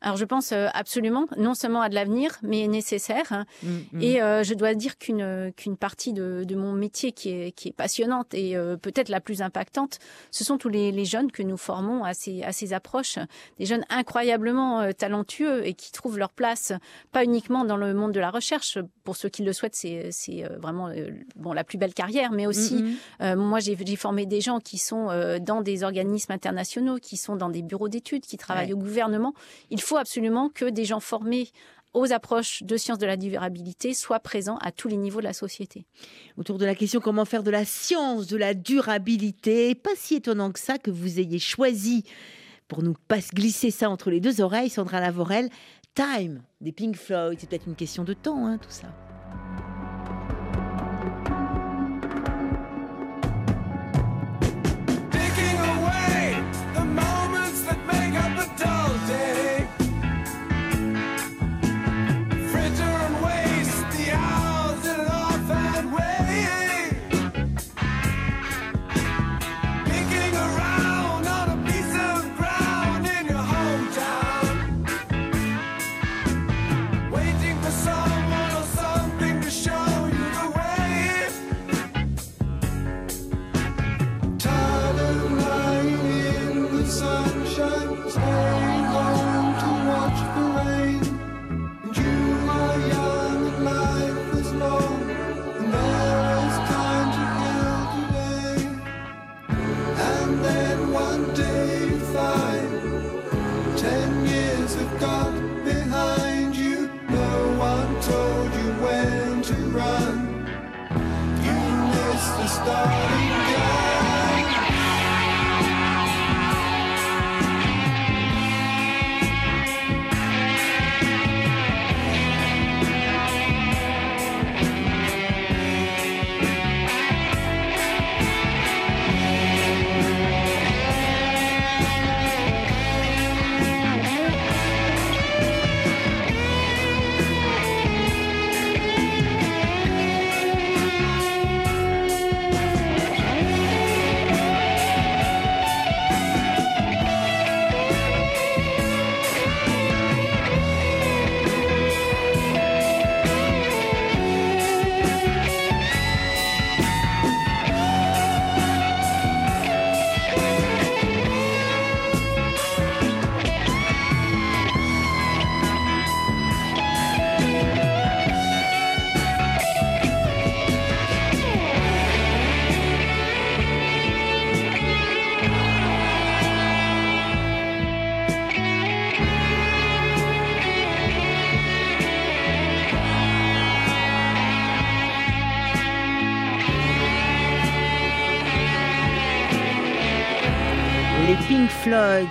Alors 0.01 0.17
je 0.17 0.25
pense 0.25 0.51
euh, 0.51 0.67
absolument, 0.73 1.27
non 1.37 1.53
seulement 1.53 1.81
à 1.81 1.89
de 1.89 1.95
l'avenir, 1.95 2.37
mais 2.41 2.67
nécessaire. 2.67 3.45
Mm, 3.63 3.67
mm. 3.93 4.01
Et 4.01 4.21
euh, 4.21 4.43
je 4.43 4.53
dois 4.53 4.73
dire 4.73 4.97
qu'une 4.97 5.51
qu'une 5.55 5.77
partie 5.77 6.13
de, 6.13 6.43
de, 6.43 6.55
mon 6.55 6.73
métier 6.73 7.11
qui 7.11 7.29
est, 7.29 7.51
qui 7.51 7.69
est 7.69 7.75
passionnante 7.75 8.33
et 8.33 8.55
euh, 8.55 8.77
peut-être 8.77 9.09
la 9.09 9.21
plus 9.21 9.41
impactante, 9.41 9.99
ce 10.31 10.43
sont 10.43 10.57
tous 10.57 10.69
les, 10.69 10.91
les, 10.91 11.05
jeunes 11.05 11.31
que 11.31 11.43
nous 11.43 11.57
formons 11.57 12.03
à 12.03 12.13
ces, 12.13 12.43
à 12.43 12.51
ces 12.51 12.73
approches. 12.73 13.19
Des 13.59 13.65
jeunes 13.65 13.85
incroyablement 13.89 14.91
talentueux 14.93 15.65
et 15.65 15.73
qui 15.73 15.91
trouvent 15.91 16.17
leur 16.17 16.31
place, 16.31 16.73
pas 17.11 17.23
uniquement 17.23 17.65
dans 17.65 17.77
le 17.77 17.93
monde 17.93 18.11
de 18.11 18.19
la 18.19 18.29
recherche, 18.29 18.79
pour 19.03 19.15
ceux 19.15 19.29
qui 19.29 19.43
le 19.43 19.53
souhaitent, 19.53 19.75
c'est 19.75 20.43
vraiment 20.59 20.89
bon 21.35 21.53
la 21.53 21.63
plus 21.63 21.77
belle 21.77 21.93
carrière, 21.93 22.31
mais 22.31 22.47
aussi, 22.47 22.83
mm, 23.19 23.35
moi 23.35 23.59
j'ai 23.59 23.75
formé 23.95 24.25
des 24.25 24.41
gens 24.41 24.59
qui 24.59 24.77
sont 24.77 25.07
dans 25.39 25.61
des 25.61 25.83
organismes 25.83 26.31
internationaux, 26.31 26.97
qui 26.97 27.17
sont 27.17 27.35
dans 27.35 27.49
des 27.49 27.61
bureaux 27.61 27.89
d'études, 27.89 28.25
qui 28.25 28.37
travaillent 28.37 28.73
au 28.73 28.77
gouvernement. 28.77 29.33
Faut 29.85 29.97
absolument 29.97 30.49
que 30.49 30.65
des 30.65 30.85
gens 30.85 30.99
formés 30.99 31.49
aux 31.93 32.11
approches 32.11 32.63
de 32.63 32.75
sciences 32.75 32.97
de 32.97 33.05
la 33.05 33.15
durabilité 33.15 33.93
soient 33.93 34.19
présents 34.19 34.57
à 34.57 34.71
tous 34.71 34.89
les 34.89 34.97
niveaux 34.97 35.19
de 35.19 35.25
la 35.25 35.33
société. 35.33 35.85
Autour 36.37 36.57
de 36.57 36.65
la 36.65 36.75
question 36.75 36.99
comment 36.99 37.23
faire 37.23 37.43
de 37.43 37.51
la 37.51 37.63
science 37.63 38.27
de 38.27 38.35
la 38.35 38.53
durabilité, 38.53 39.75
pas 39.75 39.95
si 39.95 40.15
étonnant 40.15 40.51
que 40.51 40.59
ça 40.59 40.77
que 40.77 40.91
vous 40.91 41.19
ayez 41.19 41.39
choisi 41.39 42.03
pour 42.67 42.83
nous 42.83 42.95
pas 43.07 43.19
glisser 43.33 43.71
ça 43.71 43.89
entre 43.89 44.09
les 44.09 44.19
deux 44.19 44.41
oreilles, 44.41 44.69
Sandra 44.69 44.99
Lavorel, 44.99 45.49
Time 45.93 46.41
des 46.59 46.71
Pink 46.71 46.97
Floyd. 46.97 47.37
C'est 47.39 47.49
peut-être 47.49 47.67
une 47.67 47.75
question 47.75 48.03
de 48.03 48.13
temps, 48.13 48.45
hein, 48.45 48.57
tout 48.57 48.71
ça. 48.71 48.87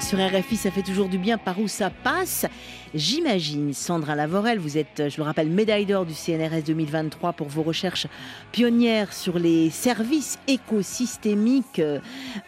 Sur 0.00 0.18
RFI, 0.18 0.56
ça 0.56 0.70
fait 0.70 0.82
toujours 0.82 1.08
du 1.08 1.18
bien 1.18 1.36
par 1.36 1.58
où 1.58 1.66
ça 1.66 1.90
passe? 1.90 2.46
J'imagine, 2.94 3.72
Sandra 3.72 4.14
Lavorel, 4.14 4.60
vous 4.60 4.78
êtes, 4.78 5.08
je 5.08 5.16
le 5.16 5.24
rappelle, 5.24 5.48
médaille 5.48 5.84
d'or 5.84 6.06
du 6.06 6.14
CNRS 6.14 6.62
2023 6.64 7.32
pour 7.32 7.48
vos 7.48 7.62
recherches 7.62 8.06
pionnières 8.52 9.12
sur 9.12 9.38
les 9.38 9.70
services 9.70 10.38
écosystémiques 10.46 11.80
euh, 11.80 11.98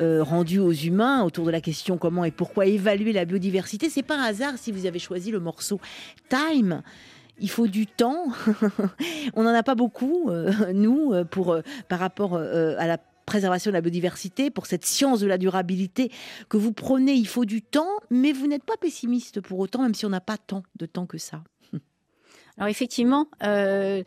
euh, 0.00 0.22
rendus 0.22 0.60
aux 0.60 0.72
humains 0.72 1.24
autour 1.24 1.46
de 1.46 1.50
la 1.50 1.60
question 1.60 1.98
comment 1.98 2.24
et 2.24 2.30
pourquoi 2.30 2.66
évaluer 2.66 3.12
la 3.12 3.24
biodiversité. 3.24 3.90
C'est 3.90 4.04
pas 4.04 4.18
un 4.18 4.24
hasard 4.24 4.52
si 4.56 4.70
vous 4.70 4.86
avez 4.86 5.00
choisi 5.00 5.32
le 5.32 5.40
morceau 5.40 5.80
Time 6.28 6.82
il 7.38 7.50
faut 7.50 7.66
du 7.66 7.86
temps. 7.86 8.28
On 9.34 9.42
n'en 9.42 9.52
a 9.52 9.62
pas 9.62 9.74
beaucoup, 9.74 10.30
euh, 10.30 10.72
nous, 10.72 11.12
pour, 11.30 11.58
par 11.88 11.98
rapport 11.98 12.36
à 12.36 12.86
la 12.86 12.98
préservation 13.26 13.70
de 13.70 13.74
la 13.74 13.80
biodiversité, 13.82 14.50
pour 14.50 14.66
cette 14.66 14.86
science 14.86 15.20
de 15.20 15.26
la 15.26 15.36
durabilité 15.36 16.10
que 16.48 16.56
vous 16.56 16.72
prenez. 16.72 17.12
Il 17.12 17.28
faut 17.28 17.44
du 17.44 17.60
temps, 17.60 17.90
mais 18.10 18.32
vous 18.32 18.46
n'êtes 18.46 18.64
pas 18.64 18.76
pessimiste 18.76 19.40
pour 19.40 19.58
autant, 19.58 19.82
même 19.82 19.94
si 19.94 20.06
on 20.06 20.10
n'a 20.10 20.20
pas 20.20 20.38
tant 20.38 20.62
de 20.76 20.86
temps 20.86 21.06
que 21.06 21.18
ça. 21.18 21.42
Alors 22.58 22.68
effectivement, 22.68 23.28
euh, 23.42 24.02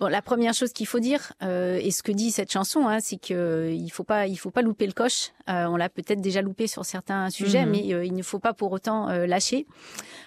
Bon, 0.00 0.08
la 0.08 0.22
première 0.22 0.54
chose 0.54 0.72
qu'il 0.72 0.88
faut 0.88 0.98
dire, 0.98 1.32
euh, 1.42 1.78
et 1.80 1.92
ce 1.92 2.02
que 2.02 2.10
dit 2.10 2.32
cette 2.32 2.50
chanson, 2.50 2.88
hein, 2.88 2.98
c'est 3.00 3.16
qu'il 3.16 3.36
il 3.70 3.90
faut 3.90 4.02
pas, 4.02 4.26
il 4.26 4.36
faut 4.36 4.50
pas 4.50 4.62
louper 4.62 4.86
le 4.86 4.92
coche. 4.92 5.30
Euh, 5.48 5.66
on 5.66 5.76
l'a 5.76 5.88
peut-être 5.88 6.20
déjà 6.20 6.42
loupé 6.42 6.66
sur 6.66 6.84
certains 6.84 7.30
sujets, 7.30 7.64
mhm. 7.64 7.70
mais 7.70 7.94
euh, 7.94 8.04
il 8.04 8.14
ne 8.14 8.22
faut 8.22 8.38
pas 8.38 8.54
pour 8.54 8.72
autant 8.72 9.08
euh, 9.10 9.26
lâcher. 9.26 9.66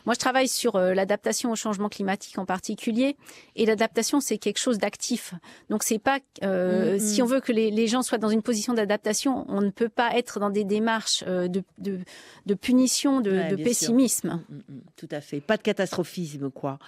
Moi, 0.05 0.13
je 0.13 0.19
travaille 0.19 0.47
sur 0.47 0.75
euh, 0.75 0.93
l'adaptation 0.93 1.51
au 1.51 1.55
changement 1.55 1.89
climatique 1.89 2.37
en 2.37 2.45
particulier, 2.45 3.17
et 3.55 3.65
l'adaptation 3.65 4.21
c'est 4.21 4.37
quelque 4.37 4.59
chose 4.59 4.77
d'actif. 4.77 5.33
Donc 5.69 5.83
c'est 5.83 5.99
pas 5.99 6.19
mhm. 6.41 6.99
si 6.99 7.21
on 7.21 7.25
veut 7.25 7.41
que 7.41 7.51
les, 7.51 7.71
les, 7.71 7.87
gens 7.87 8.03
soient 8.03 8.19
dans 8.19 8.29
une 8.29 8.43
position 8.43 8.73
d'adaptation, 8.73 9.45
on 9.49 9.61
ne 9.61 9.69
peut 9.71 9.89
pas 9.89 10.15
être 10.15 10.39
dans 10.39 10.49
des 10.49 10.63
démarches 10.63 11.23
de, 11.25 11.63
de, 11.77 11.99
de 12.45 12.53
punition, 12.53 13.19
de, 13.19 13.49
de 13.49 13.55
pessimisme. 13.55 14.41
Mm, 14.49 14.53
mm, 14.53 14.57
mm, 14.57 14.81
tout 14.95 15.09
à 15.11 15.19
fait, 15.19 15.41
pas 15.41 15.57
de 15.57 15.63
catastrophisme 15.63 16.51
quoi. 16.51 16.79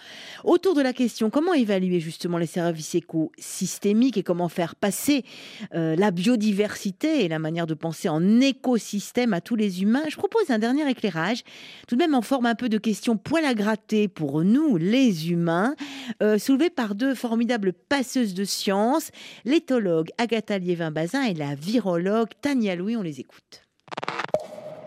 Autour 0.44 0.76
de 0.76 0.82
la 0.82 0.94
question, 0.94 1.30
comment 1.30 1.54
évaluer 1.54 2.00
justement 2.00 2.38
les 2.38 2.46
services 2.46 2.69
service 2.70 2.94
écosystémique 2.94 4.16
et 4.18 4.22
comment 4.22 4.48
faire 4.48 4.76
passer 4.76 5.26
euh, 5.74 5.96
la 5.96 6.12
biodiversité 6.12 7.26
et 7.26 7.28
la 7.28 7.40
manière 7.40 7.66
de 7.66 7.74
penser 7.74 8.10
en 8.10 8.40
écosystème 8.40 9.34
à 9.34 9.42
tous 9.42 9.56
les 9.56 9.82
humains, 9.82 10.04
je 10.08 10.18
propose 10.18 10.52
un 10.52 10.60
dernier 10.60 10.88
éclairage, 10.88 11.44
tout 11.88 11.96
de 11.96 12.00
même 12.00 12.14
en 12.14 12.22
forme 12.22 12.46
un 12.46 12.54
peu 12.54 12.70
de 12.70 12.78
question 12.78 13.18
poil 13.18 13.44
à 13.44 13.56
gratter 13.56 14.08
pour 14.08 14.44
nous, 14.44 14.78
les 14.78 15.32
humains, 15.32 15.76
euh, 16.22 16.38
par 16.76 16.94
deux 16.94 17.16
formidables 17.16 17.74
passeuses 17.74 18.36
de 18.36 18.44
science, 18.44 19.10
l'éthologue 19.46 20.10
Agatha 20.20 20.60
Liévin-Bazin 20.60 21.24
et 21.24 21.34
la 21.34 21.56
virologue 21.56 22.30
Tania 22.42 22.76
Louis. 22.76 22.96
On 22.98 23.02
les 23.02 23.20
écoute. 23.20 23.64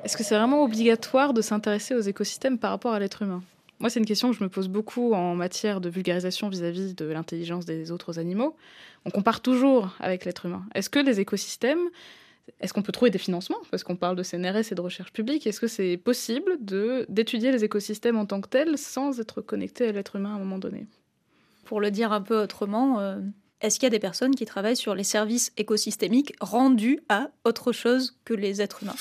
Est-ce 0.04 0.16
que 0.16 0.22
c'est 0.22 0.36
vraiment 0.36 0.62
obligatoire 0.62 1.32
de 1.32 1.42
s'intéresser 1.42 1.96
aux 1.96 2.00
écosystèmes 2.00 2.58
par 2.58 2.70
rapport 2.70 2.92
à 2.92 3.00
l'être 3.00 3.22
humain? 3.22 3.42
Moi, 3.82 3.90
c'est 3.90 3.98
une 3.98 4.06
question 4.06 4.30
que 4.30 4.36
je 4.36 4.44
me 4.44 4.48
pose 4.48 4.68
beaucoup 4.68 5.12
en 5.12 5.34
matière 5.34 5.80
de 5.80 5.90
vulgarisation 5.90 6.48
vis-à-vis 6.48 6.94
de 6.94 7.04
l'intelligence 7.04 7.64
des 7.64 7.90
autres 7.90 8.20
animaux. 8.20 8.54
On 9.04 9.10
compare 9.10 9.40
toujours 9.40 9.96
avec 9.98 10.24
l'être 10.24 10.46
humain. 10.46 10.64
Est-ce 10.76 10.88
que 10.88 11.00
les 11.00 11.18
écosystèmes, 11.18 11.90
est-ce 12.60 12.72
qu'on 12.72 12.82
peut 12.82 12.92
trouver 12.92 13.10
des 13.10 13.18
financements? 13.18 13.58
Parce 13.72 13.82
qu'on 13.82 13.96
parle 13.96 14.14
de 14.14 14.22
CNRS 14.22 14.70
et 14.70 14.76
de 14.76 14.80
recherche 14.80 15.12
publique. 15.12 15.48
Est-ce 15.48 15.60
que 15.60 15.66
c'est 15.66 15.96
possible 15.96 16.58
d'étudier 17.08 17.50
les 17.50 17.64
écosystèmes 17.64 18.16
en 18.16 18.24
tant 18.24 18.40
que 18.40 18.48
tels 18.48 18.78
sans 18.78 19.18
être 19.18 19.40
connecté 19.40 19.88
à 19.88 19.92
l'être 19.92 20.14
humain 20.14 20.30
à 20.30 20.36
un 20.36 20.38
moment 20.38 20.58
donné? 20.58 20.86
Pour 21.64 21.80
le 21.80 21.90
dire 21.90 22.12
un 22.12 22.22
peu 22.22 22.40
autrement, 22.40 23.00
euh, 23.00 23.18
est-ce 23.62 23.80
qu'il 23.80 23.86
y 23.86 23.88
a 23.88 23.90
des 23.90 23.98
personnes 23.98 24.36
qui 24.36 24.44
travaillent 24.44 24.76
sur 24.76 24.94
les 24.94 25.02
services 25.02 25.52
écosystémiques 25.56 26.36
rendus 26.40 27.00
à 27.08 27.30
autre 27.44 27.72
chose 27.72 28.16
que 28.24 28.34
les 28.34 28.62
êtres 28.62 28.84
humains? 28.84 28.94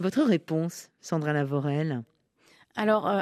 Votre 0.00 0.22
réponse, 0.22 0.88
Sandra 1.00 1.32
Lavorel 1.32 2.02
alors, 2.76 3.08
euh, 3.08 3.20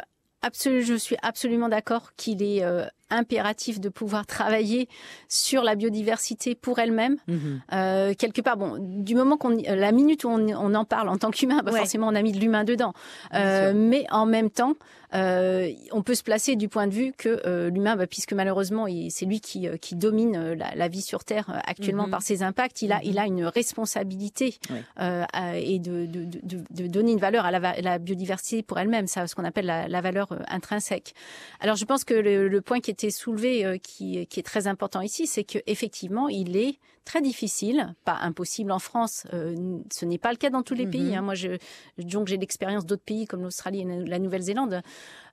je 0.80 0.94
suis 0.94 1.16
absolument 1.22 1.68
d'accord 1.68 2.14
qu'il 2.16 2.42
est 2.42 2.64
euh, 2.64 2.86
impératif 3.10 3.80
de 3.80 3.88
pouvoir 3.88 4.26
travailler 4.26 4.88
sur 5.28 5.62
la 5.62 5.74
biodiversité 5.74 6.54
pour 6.54 6.78
elle-même. 6.78 7.16
Mhm. 7.26 7.60
Euh, 7.72 8.14
quelque 8.14 8.40
part, 8.40 8.56
bon, 8.56 8.76
du 8.78 9.14
moment 9.14 9.36
qu'on, 9.36 9.50
la 9.50 9.92
minute 9.92 10.24
où 10.24 10.28
on, 10.28 10.74
en 10.74 10.84
parle 10.84 11.08
en 11.08 11.16
tant 11.16 11.30
qu'humain, 11.30 11.62
bah 11.64 11.72
forcément 11.72 12.08
on 12.08 12.14
a 12.14 12.22
mis 12.22 12.32
de 12.32 12.38
l'humain 12.38 12.64
dedans. 12.64 12.92
Euh, 13.34 13.72
mais 13.74 14.04
en 14.10 14.26
même 14.26 14.50
temps, 14.50 14.74
euh, 15.14 15.72
on 15.92 16.02
peut 16.02 16.14
se 16.14 16.22
placer 16.22 16.56
du 16.56 16.68
point 16.68 16.86
de 16.86 16.92
vue 16.92 17.12
que 17.16 17.40
euh, 17.46 17.70
l'humain, 17.70 17.96
bah, 17.96 18.06
puisque 18.06 18.34
malheureusement 18.34 18.86
c'est 19.08 19.24
lui 19.24 19.40
qui, 19.40 19.66
euh, 19.66 19.76
qui 19.76 19.96
domine 19.96 20.36
euh, 20.36 20.54
la, 20.54 20.74
la, 20.74 20.88
vie 20.88 21.00
sur 21.00 21.24
Terre 21.24 21.62
actuellement 21.66 22.04
mhm. 22.04 22.10
par 22.10 22.22
ses 22.22 22.42
impacts, 22.42 22.82
il 22.82 22.92
a, 22.92 23.00
il 23.02 23.18
a 23.18 23.22
mhm. 23.22 23.38
une 23.38 23.44
responsabilité 23.46 24.58
et 24.98 25.78
de, 25.78 26.06
de, 26.06 26.24
de, 26.24 26.64
de, 26.70 26.86
donner 26.86 27.12
une 27.12 27.18
valeur 27.18 27.46
à 27.46 27.50
la, 27.50 27.80
la 27.80 27.98
biodiversité 27.98 28.62
pour 28.62 28.78
elle-même, 28.78 29.06
ça, 29.06 29.26
ce 29.26 29.34
qu'on 29.34 29.44
appelle 29.44 29.66
la, 29.66 29.88
la, 29.88 30.00
valeur 30.00 30.28
intrinsèque. 30.48 31.14
Alors 31.60 31.76
je 31.76 31.84
pense 31.84 32.04
que 32.04 32.14
le, 32.14 32.48
le 32.48 32.60
point 32.60 32.80
qui 32.80 32.90
été 32.98 33.12
soulevé, 33.12 33.64
euh, 33.64 33.78
qui, 33.78 34.26
qui, 34.26 34.40
est 34.40 34.42
très 34.42 34.66
important 34.66 35.00
ici, 35.00 35.28
c'est 35.28 35.44
que 35.44 35.58
effectivement, 35.66 36.28
il 36.28 36.56
est 36.56 36.78
très 37.04 37.22
difficile, 37.22 37.94
pas 38.04 38.18
impossible 38.20 38.70
en 38.70 38.80
France. 38.80 39.26
Euh, 39.32 39.78
ce 39.90 40.04
n'est 40.04 40.18
pas 40.18 40.30
le 40.30 40.36
cas 40.36 40.50
dans 40.50 40.62
tous 40.62 40.74
les 40.74 40.86
pays. 40.86 41.14
Hein. 41.14 41.22
Moi, 41.22 41.34
je, 41.34 41.56
donc 41.96 42.26
j'ai 42.26 42.36
l'expérience 42.36 42.84
d'autres 42.84 43.04
pays 43.04 43.26
comme 43.26 43.42
l'Australie 43.42 43.80
et 43.80 44.06
la 44.06 44.18
Nouvelle-Zélande. 44.18 44.82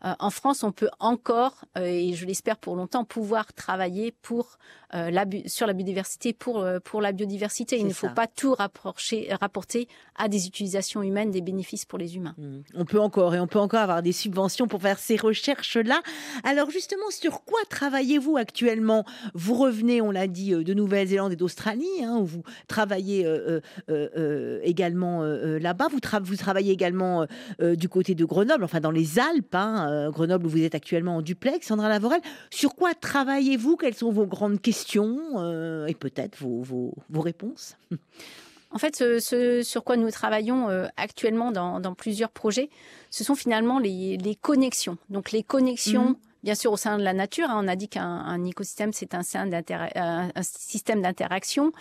Euh, 0.05 0.13
en 0.20 0.30
France, 0.30 0.63
on 0.63 0.72
peut 0.72 0.89
encore, 0.99 1.66
et 1.76 2.13
je 2.13 2.26
l'espère 2.26 2.57
pour 2.57 2.76
longtemps, 2.78 3.03
pouvoir 3.03 3.51
travailler 3.53 4.13
pour 4.22 4.57
la, 4.93 5.26
sur 5.47 5.68
la 5.68 5.74
biodiversité 5.74 6.32
pour 6.32 6.66
pour 6.86 7.01
la 7.01 7.11
biodiversité. 7.11 7.78
Il 7.78 7.88
ne 7.88 7.93
faut 7.93 8.07
pas 8.07 8.28
tout 8.28 8.53
rapprocher, 8.53 9.28
rapporter 9.41 9.89
à 10.16 10.30
des 10.30 10.47
utilisations 10.47 11.01
humaines, 11.01 11.32
des 11.32 11.41
bénéfices 11.41 11.84
pour 11.84 11.99
les 11.99 12.16
humains. 12.16 12.36
Mhm. 12.38 12.63
On 12.76 12.86
peut 12.86 13.01
encore 13.01 13.36
et 13.36 13.39
on 13.41 13.47
peut 13.47 13.59
encore 13.59 13.82
avoir 13.82 14.01
des 14.01 14.13
subventions 14.13 14.68
pour 14.68 14.82
faire 14.82 14.99
ces 14.99 15.18
recherches-là. 15.18 16.01
Alors 16.43 16.70
justement, 16.70 17.09
sur 17.09 17.43
quoi 17.43 17.54
travaillez-vous 17.69 18.37
actuellement? 18.37 19.05
Vous 19.33 19.55
revenez, 19.55 20.01
on 20.01 20.11
l'a 20.11 20.27
dit, 20.27 20.53
euh, 20.53 20.63
de 20.63 20.73
Nouvelle-Zélande 20.73 21.33
et 21.33 21.35
d'Australie, 21.35 22.03
hein, 22.03 22.17
où 22.17 22.25
vous 22.25 22.43
travaillez 22.67 23.25
euh, 23.25 23.59
euh, 23.89 24.59
également 24.63 25.23
là-bas. 25.23 25.87
Vous, 25.89 25.99
vous, 26.23 26.35
travaillez 26.35 26.71
également 26.71 27.25
du 27.59 27.89
côté 27.89 28.15
de 28.15 28.25
Grenoble, 28.25 28.63
enfin 28.63 28.79
dans 28.79 28.91
les 28.91 29.19
Alpes, 29.19 29.55
hein, 29.55 30.09
Grenoble 30.11 30.45
où 30.45 30.49
vous 30.49 30.63
êtes 30.63 30.75
actuellement 30.75 31.17
en 31.17 31.21
duplex. 31.21 31.67
Sandra 31.67 31.89
Lavorel, 31.89 32.21
sur 32.49 32.75
quoi 32.75 32.93
travaillez-vous? 32.93 33.77
Quelles 33.77 33.95
sont 33.95 34.11
vos 34.11 34.25
grandes 34.25 34.61
questions 34.61 35.17
et 35.87 35.93
peut-être 35.93 36.37
vos, 36.39 36.61
vos, 36.61 36.93
vos 37.09 37.21
réponses? 37.21 37.77
En 38.71 38.77
fait, 38.77 38.95
ce, 38.95 39.61
sur 39.63 39.83
quoi 39.83 39.95
nous 39.95 40.11
travaillons 40.11 40.67
actuellement 40.97 41.51
dans, 41.51 41.79
dans, 41.79 41.93
plusieurs 41.93 42.31
projets, 42.31 42.69
ce 43.09 43.23
sont 43.23 43.35
finalement 43.35 43.79
les, 43.79 44.17
les 44.17 44.35
connexions. 44.35 44.97
Donc 45.09 45.31
les 45.31 45.43
connexions 45.43 46.09
mmh 46.11 46.15
bien 46.45 46.55
sûr 46.55 46.71
au 46.71 46.77
sein 46.77 46.97
de 46.97 47.03
la 47.03 47.13
nature. 47.13 47.49
Hein, 47.49 47.59
on 47.61 47.67
a 47.67 47.75
dit 47.75 47.89
qu'un 47.89 48.45
écosystème, 48.45 48.93
c'est 48.93 49.13
un, 49.15 49.21
un, 49.23 50.43
système 50.43 51.01
d'interaction. 51.01 51.73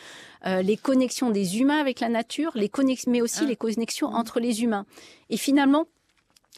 Euh, 0.46 0.62
les 0.62 0.76
connexions 0.76 1.30
des 1.30 1.60
humains 1.60 1.78
avec 1.78 2.00
la 2.00 2.08
nature, 2.08 2.50
les 2.56 2.70
mais 3.06 3.20
aussi 3.20 3.42
ah. 3.42 3.46
les 3.46 3.56
connexions 3.56 4.10
mmh. 4.10 4.14
entre 4.16 4.40
les 4.40 4.62
humains. 4.62 4.86
Et 5.30 5.36
finalement, 5.36 5.86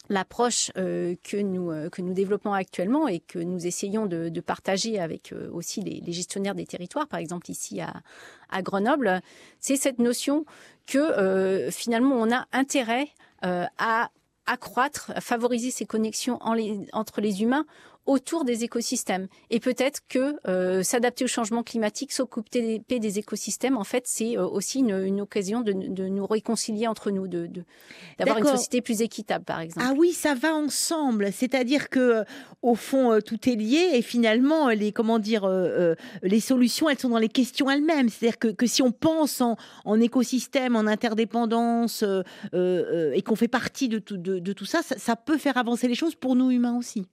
l'approche 0.09 0.71
euh, 0.77 1.17
que 1.25 1.37
nous 1.37 1.71
euh, 1.71 1.89
que 1.89 2.01
nous 2.01 2.15
développons 2.15 2.53
actuellement 2.53 3.09
et 3.09 3.19
que 3.19 3.41
nous 3.41 3.67
essayons 3.67 4.07
de, 4.07 4.29
de 4.29 4.41
partager 4.41 5.01
avec 5.01 5.33
euh, 5.33 5.51
aussi 5.53 5.81
les, 5.81 6.01
les, 6.01 6.13
gestionnaires 6.13 6.55
des 6.55 6.67
territoires, 6.67 7.09
par 7.09 7.19
exemple 7.19 7.51
ici 7.51 7.81
à, 7.81 7.93
à 8.51 8.63
Grenoble, 8.63 9.21
c'est 9.59 9.77
cette 9.77 9.99
notion 9.99 10.45
que 10.87 10.99
euh, 10.99 11.71
finalement 11.71 12.15
on 12.15 12.33
a 12.33 12.47
intérêt 12.53 13.09
à 13.43 14.11
accroître, 14.47 15.13
favoriser 15.21 15.71
ces 15.71 15.87
connexions 15.87 16.39
en 16.41 16.55
les, 16.55 16.81
entre 16.93 17.21
les 17.21 17.43
humains 17.43 17.65
autour 18.07 18.45
des 18.45 18.65
écosystèmes. 18.65 19.27
Et 19.51 19.61
peut-être 19.61 20.01
que 20.09 20.37
euh, 20.49 20.83
s'adapter 20.83 21.25
au 21.25 21.29
changement 21.29 21.63
climatique, 21.63 22.13
s'occuper 22.13 22.81
des 22.81 23.19
écosystèmes, 23.19 23.77
en 23.77 23.85
fait, 23.85 24.05
c'est 24.07 24.39
euh, 24.39 24.47
aussi 24.47 24.79
une, 24.79 25.05
une 25.05 25.21
occasion 25.21 25.61
de, 25.61 25.73
de, 25.73 26.09
nous 26.09 26.27
réconcilier 26.27 26.87
entre 26.87 27.11
nous, 27.11 27.27
de 27.27 27.49
d'avoir 28.19 28.39
une 28.39 28.47
société 28.47 28.81
plus 28.81 29.03
équitable, 29.03 29.45
par 29.45 29.61
exemple. 29.61 29.87
Ah 29.89 29.95
oui, 29.97 30.13
ça 30.13 30.35
va 30.35 30.55
ensemble. 30.55 31.33
C'est-à-dire 31.33 31.89
que 31.89 31.99
euh, 31.99 32.25
au 32.63 32.77
fond, 32.77 33.19
tout 33.25 33.49
est 33.49 33.57
lié 33.57 33.91
et 33.95 34.03
finalement, 34.03 34.69
les 34.69 34.93
comment 34.93 35.19
dire, 35.19 35.45
euh, 35.45 35.95
les 36.23 36.41
solutions, 36.41 36.89
elles 36.89 36.99
sont 36.99 37.09
dans 37.09 37.19
les 37.19 37.29
questions 37.29 37.69
elles-mêmes. 37.69 38.09
C'est-à-dire 38.09 38.39
que, 38.39 38.49
que 38.49 38.67
si 38.67 38.83
on 38.83 38.93
pense 38.93 39.41
en, 39.41 39.57
en 39.85 40.01
écosystème, 40.01 40.77
en 40.77 40.87
interdépendance 40.87 42.05
et 42.53 43.23
qu'on 43.23 43.37
fait 43.37 43.49
partie 43.49 43.89
de 43.89 43.99
tout, 43.99 44.17
de, 44.17 44.39
de 44.39 44.53
tout 44.53 44.65
ça, 44.65 44.83
ça, 44.83 44.97
ça 44.97 45.17
peut 45.17 45.39
faire 45.39 45.57
avancer 45.57 45.89
les 45.89 45.95
choses 45.95 46.15
pour 46.15 46.37
nous 46.37 46.51
humains 46.51 46.77
aussi. 46.77 47.07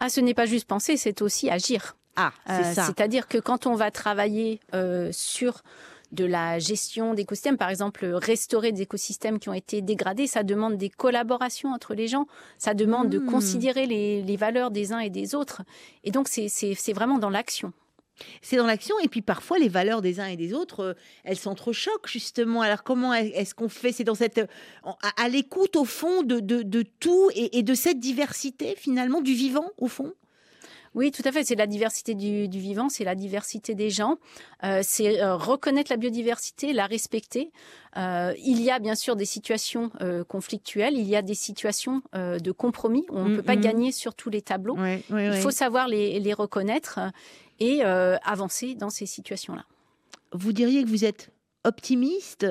Ah, 0.00 0.08
ce 0.08 0.20
n'est 0.20 0.34
pas 0.34 0.46
juste 0.46 0.66
penser, 0.66 0.96
c'est 0.96 1.22
aussi 1.22 1.50
agir. 1.50 1.96
Ah, 2.16 2.32
c'est 2.46 2.52
euh, 2.52 2.74
ça. 2.74 2.86
C'est-à-dire 2.86 3.28
que 3.28 3.38
quand 3.38 3.66
on 3.66 3.74
va 3.74 3.90
travailler 3.90 4.60
euh, 4.74 5.10
sur 5.12 5.62
de 6.12 6.24
la 6.24 6.58
gestion 6.58 7.14
d'écosystèmes, 7.14 7.56
par 7.56 7.68
exemple 7.68 8.06
restaurer 8.06 8.72
des 8.72 8.82
écosystèmes 8.82 9.38
qui 9.38 9.48
ont 9.48 9.54
été 9.54 9.82
dégradés, 9.82 10.26
ça 10.26 10.44
demande 10.44 10.76
des 10.76 10.88
collaborations 10.88 11.72
entre 11.72 11.94
les 11.94 12.08
gens, 12.08 12.26
ça 12.58 12.74
demande 12.74 13.08
de 13.10 13.18
hmm. 13.18 13.26
considérer 13.26 13.86
les, 13.86 14.22
les, 14.22 14.36
valeurs 14.36 14.70
des 14.70 14.92
uns 14.92 15.00
et 15.00 15.10
des 15.10 15.34
autres. 15.34 15.62
Et 16.04 16.10
donc 16.12 16.28
c'est 16.28 16.92
vraiment 16.92 17.18
dans 17.18 17.30
l'action. 17.30 17.72
C'est 18.42 18.56
dans 18.56 18.66
l'action 18.66 18.96
et 19.02 19.08
puis 19.08 19.22
parfois 19.22 19.58
les 19.58 19.68
valeurs 19.68 20.02
des 20.02 20.20
uns 20.20 20.26
et 20.26 20.36
des 20.36 20.52
autres, 20.52 20.80
euh, 20.80 20.94
elles 21.24 21.38
s'entrechoquent 21.38 22.08
justement. 22.08 22.62
Alors 22.62 22.82
comment 22.82 23.12
est-ce 23.14 23.54
qu'on 23.54 23.68
fait? 23.68 23.92
C'est 23.92 24.04
dans 24.04 24.14
cette 24.14 24.40
à, 25.16 25.28
l'écoute 25.28 25.76
au 25.76 25.84
fond 25.84 26.22
de, 26.22 26.40
de, 26.40 26.82
tout 26.82 27.30
et, 27.34 27.62
de 27.62 27.74
cette 27.74 27.98
diversité 27.98 28.74
finalement 28.76 29.20
du 29.20 29.34
vivant 29.34 29.70
au 29.78 29.88
fond? 29.88 30.12
Oui, 30.94 31.10
tout 31.10 31.22
à 31.26 31.32
fait. 31.32 31.44
C'est 31.44 31.56
la 31.56 31.66
diversité 31.66 32.14
du, 32.14 32.48
vivant, 32.48 32.88
c'est 32.88 33.04
la 33.04 33.14
diversité 33.14 33.74
des 33.74 33.90
gens, 33.90 34.16
euh, 34.64 34.80
c'est 34.82 35.20
euh, 35.20 35.36
reconnaître 35.36 35.92
la 35.92 35.98
biodiversité, 35.98 36.72
la 36.72 36.86
respecter. 36.86 37.50
il 37.96 38.62
y 38.62 38.70
a 38.70 38.78
bien 38.78 38.94
sûr 38.94 39.14
des 39.14 39.26
situations 39.26 39.90
conflictuelles, 40.28 40.94
il 40.96 41.06
y 41.06 41.16
a 41.16 41.22
des 41.22 41.34
situations 41.34 42.02
de 42.14 42.52
compromis. 42.52 43.04
On 43.10 43.24
ne 43.24 43.34
mm, 43.34 43.36
peut 43.36 43.42
pas 43.42 43.56
mm. 43.56 43.60
gagner 43.60 43.92
sur 43.92 44.14
tous 44.14 44.30
les 44.30 44.40
tableaux. 44.40 44.78
il 45.10 45.40
faut 45.42 45.50
savoir 45.50 45.86
les, 45.86 46.18
les 46.18 46.32
reconnaître 46.32 46.98
et 47.60 47.84
euh, 47.84 48.16
avancer 48.24 48.74
dans 48.74 48.90
ces 48.90 49.06
situations-là. 49.06 49.64
Vous 50.32 50.52
diriez 50.52 50.84
que 50.84 50.88
vous 50.88 51.04
êtes 51.04 51.30
optimiste. 51.64 52.46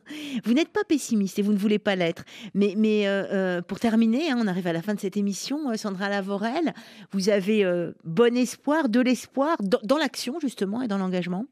vous 0.44 0.52
n'êtes 0.52 0.68
pas 0.68 0.84
pessimiste 0.84 1.38
et 1.38 1.42
vous 1.42 1.52
ne 1.52 1.58
voulez 1.58 1.78
pas 1.78 1.96
l'être. 1.96 2.24
Mais, 2.54 2.74
euh, 3.06 3.24
euh, 3.32 3.62
pour 3.62 3.80
terminer, 3.80 4.30
hein, 4.30 4.38
on 4.40 4.46
arrive 4.46 4.66
à 4.66 4.72
la 4.72 4.82
fin 4.82 4.94
de 4.94 5.00
cette 5.00 5.16
émission, 5.16 5.76
Sandra 5.76 6.08
Lavorel, 6.08 6.74
vous 7.12 7.28
avez 7.30 7.64
bon 8.04 8.36
espoir, 8.36 8.88
de 8.88 9.00
l'espoir 9.00 9.56
dans 9.60 9.98
l'action 9.98 10.38
justement 10.40 10.82
et 10.82 10.88
dans 10.88 10.98
l'engagement? 10.98 11.46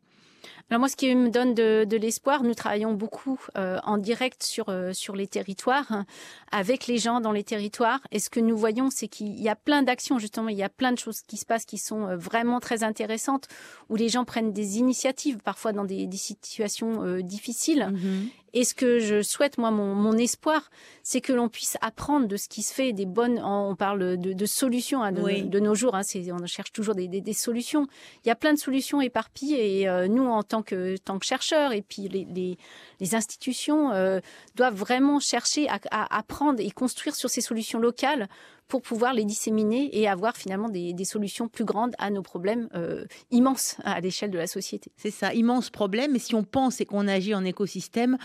Alors 0.70 0.80
moi, 0.80 0.88
ce 0.88 0.96
qui 0.96 1.14
me 1.14 1.30
donne 1.30 1.54
de, 1.54 1.84
de 1.84 1.96
l'espoir, 1.96 2.42
nous 2.42 2.54
travaillons 2.54 2.92
beaucoup 2.92 3.40
euh, 3.56 3.78
en 3.84 3.96
direct 3.96 4.42
sur 4.42 4.68
euh, 4.68 4.92
sur 4.92 5.16
les 5.16 5.26
territoires, 5.26 5.86
hein, 5.90 6.04
avec 6.52 6.86
les 6.86 6.98
gens 6.98 7.20
dans 7.20 7.32
les 7.32 7.42
territoires. 7.42 8.00
Et 8.12 8.18
ce 8.18 8.28
que 8.28 8.38
nous 8.38 8.56
voyons, 8.56 8.90
c'est 8.90 9.08
qu'il 9.08 9.40
y 9.40 9.48
a 9.48 9.56
plein 9.56 9.82
d'actions 9.82 10.18
justement, 10.18 10.48
il 10.48 10.58
y 10.58 10.62
a 10.62 10.68
plein 10.68 10.92
de 10.92 10.98
choses 10.98 11.22
qui 11.22 11.38
se 11.38 11.46
passent 11.46 11.64
qui 11.64 11.78
sont 11.78 12.06
euh, 12.06 12.16
vraiment 12.16 12.60
très 12.60 12.82
intéressantes, 12.84 13.48
où 13.88 13.96
les 13.96 14.10
gens 14.10 14.26
prennent 14.26 14.52
des 14.52 14.78
initiatives, 14.78 15.38
parfois 15.38 15.72
dans 15.72 15.84
des, 15.84 16.06
des 16.06 16.16
situations 16.18 17.18
difficiles. 17.20 17.90
Mm-hmm. 17.90 18.28
Et 18.52 18.64
ce 18.64 18.74
que 18.74 18.98
je 18.98 19.22
souhaite, 19.22 19.58
moi, 19.58 19.70
mon, 19.70 19.94
mon 19.94 20.16
espoir, 20.16 20.70
c'est 21.02 21.20
que 21.20 21.32
l'on 21.32 21.48
puisse 21.48 21.76
apprendre 21.80 22.26
de 22.26 22.36
ce 22.36 22.48
qui 22.48 22.62
se 22.62 22.72
fait, 22.72 22.92
des 22.92 23.06
bonnes. 23.06 23.40
On 23.42 23.76
parle 23.76 24.16
de, 24.16 24.32
de 24.32 24.46
solutions 24.46 25.02
hein, 25.02 25.12
de, 25.12 25.46
de, 25.46 25.60
nos 25.60 25.74
jours. 25.74 25.94
Hein, 25.94 26.02
on 26.32 26.46
cherche 26.46 26.72
toujours 26.72 26.94
des, 26.94 27.08
des, 27.08 27.20
des, 27.20 27.32
solutions. 27.32 27.86
Il 28.24 28.28
y 28.28 28.30
a 28.30 28.34
plein 28.34 28.52
de 28.52 28.58
solutions 28.58 29.00
éparpillées. 29.00 29.80
Et 29.80 29.88
euh, 29.88 30.08
nous, 30.08 30.26
en 30.26 30.42
tant 30.42 30.62
que 30.62 30.96
tant 30.96 31.18
que 31.18 31.26
chercheurs, 31.26 31.72
et 31.72 31.82
puis 31.82 32.08
les, 32.08 32.24
les, 32.24 32.58
les 33.00 33.14
institutions 33.14 33.92
euh, 33.92 34.20
doivent 34.54 34.76
vraiment 34.76 35.20
chercher 35.20 35.68
à, 35.68 35.78
à 35.90 36.18
apprendre 36.18 36.60
et 36.60 36.70
construire 36.70 37.14
sur 37.14 37.30
ces 37.30 37.40
solutions 37.40 37.78
locales 37.78 38.28
pour 38.68 38.82
pouvoir 38.82 39.14
les 39.14 39.24
disséminer 39.24 39.88
et 39.98 40.08
avoir 40.08 40.36
finalement 40.36 40.68
des, 40.68 40.94
solutions 41.04 41.48
plus 41.48 41.64
grandes 41.64 41.94
à 41.98 42.10
nos 42.10 42.20
problèmes 42.20 42.68
euh, 42.74 43.06
immenses 43.30 43.76
à 43.84 43.98
l'échelle 44.00 44.30
de 44.30 44.36
la 44.36 44.46
société. 44.46 44.92
C'est 44.96 45.10
ça, 45.10 45.32
immense 45.32 45.70
problème. 45.70 46.14
Et 46.14 46.18
si 46.18 46.34
on 46.34 46.42
pense 46.42 46.82
et 46.82 46.84
qu'on 46.84 47.08
agit 47.08 47.34
en 47.34 47.44
écosystème, 47.44 48.18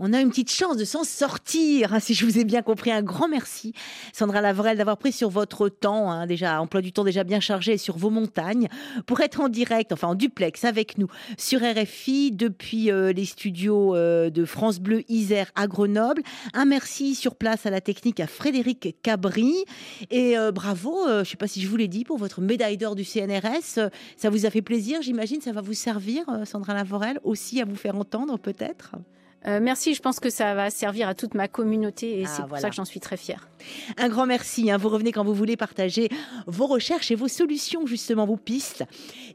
on 0.00 0.12
a 0.12 0.20
une 0.20 0.30
petite 0.30 0.50
chance 0.50 0.76
de 0.76 0.84
s'en 0.84 1.04
sortir. 1.04 1.94
Hein, 1.94 2.00
si 2.00 2.14
je 2.14 2.26
vous 2.26 2.38
ai 2.38 2.44
bien 2.44 2.62
compris, 2.62 2.90
un 2.90 3.02
grand 3.02 3.28
merci, 3.28 3.72
Sandra 4.12 4.40
Lavrel, 4.40 4.78
d'avoir 4.78 4.96
pris 4.96 5.12
sur 5.12 5.30
votre 5.30 5.68
temps, 5.68 6.10
hein, 6.10 6.26
déjà 6.26 6.60
emploi 6.60 6.80
du 6.80 6.92
temps 6.92 7.04
déjà 7.04 7.22
bien 7.22 7.38
chargé, 7.38 7.78
sur 7.78 7.96
vos 7.96 8.10
montagnes, 8.10 8.68
pour 9.06 9.20
être 9.20 9.40
en 9.40 9.48
direct, 9.48 9.92
enfin 9.92 10.08
en 10.08 10.14
duplex 10.16 10.64
avec 10.64 10.98
nous 10.98 11.08
sur 11.38 11.60
RFI 11.60 12.32
depuis 12.32 12.90
euh, 12.90 13.12
les 13.12 13.24
studios 13.24 13.94
euh, 13.94 14.30
de 14.30 14.44
France 14.44 14.80
Bleu 14.80 15.02
Isère 15.08 15.52
à 15.54 15.68
Grenoble. 15.68 16.22
Un 16.52 16.64
merci 16.64 17.14
sur 17.14 17.36
place 17.36 17.66
à 17.66 17.70
la 17.70 17.80
technique 17.80 18.18
à 18.18 18.26
Frédéric 18.26 18.96
Cabri. 19.02 19.54
Et 20.10 20.38
euh, 20.38 20.52
bravo, 20.52 21.06
euh, 21.06 21.16
je 21.16 21.18
ne 21.20 21.24
sais 21.24 21.36
pas 21.36 21.46
si 21.46 21.60
je 21.60 21.68
vous 21.68 21.76
l'ai 21.76 21.88
dit, 21.88 22.04
pour 22.04 22.18
votre 22.18 22.40
médaille 22.40 22.76
d'or 22.76 22.94
du 22.94 23.04
CNRS. 23.04 23.78
Euh, 23.78 23.88
ça 24.16 24.30
vous 24.30 24.46
a 24.46 24.50
fait 24.50 24.62
plaisir, 24.62 25.02
j'imagine, 25.02 25.40
ça 25.40 25.52
va 25.52 25.60
vous 25.60 25.74
servir, 25.74 26.24
Sandra 26.44 26.74
Lavorel, 26.74 27.20
aussi 27.24 27.60
à 27.60 27.64
vous 27.64 27.76
faire 27.76 27.96
entendre 27.96 28.38
peut-être? 28.38 28.92
Merci, 29.46 29.92
je 29.92 30.00
pense 30.00 30.20
que 30.20 30.30
ça 30.30 30.54
va 30.54 30.70
servir 30.70 31.06
à 31.06 31.14
toute 31.14 31.34
ma 31.34 31.48
communauté 31.48 32.18
et 32.18 32.24
ah, 32.24 32.28
c'est 32.34 32.46
pour 32.46 32.56
ça 32.56 32.70
que 32.70 32.74
j'en 32.74 32.86
suis 32.86 32.98
très 32.98 33.18
fière. 33.18 33.50
Un 33.98 34.08
grand 34.08 34.24
merci. 34.24 34.70
Hein. 34.70 34.78
Vous 34.78 34.88
revenez 34.88 35.12
quand 35.12 35.22
vous 35.22 35.34
voulez 35.34 35.58
partager 35.58 36.08
vos 36.46 36.66
recherches 36.66 37.10
et 37.10 37.14
vos 37.14 37.28
solutions, 37.28 37.84
justement, 37.84 38.24
vos 38.24 38.38
pistes. 38.38 38.84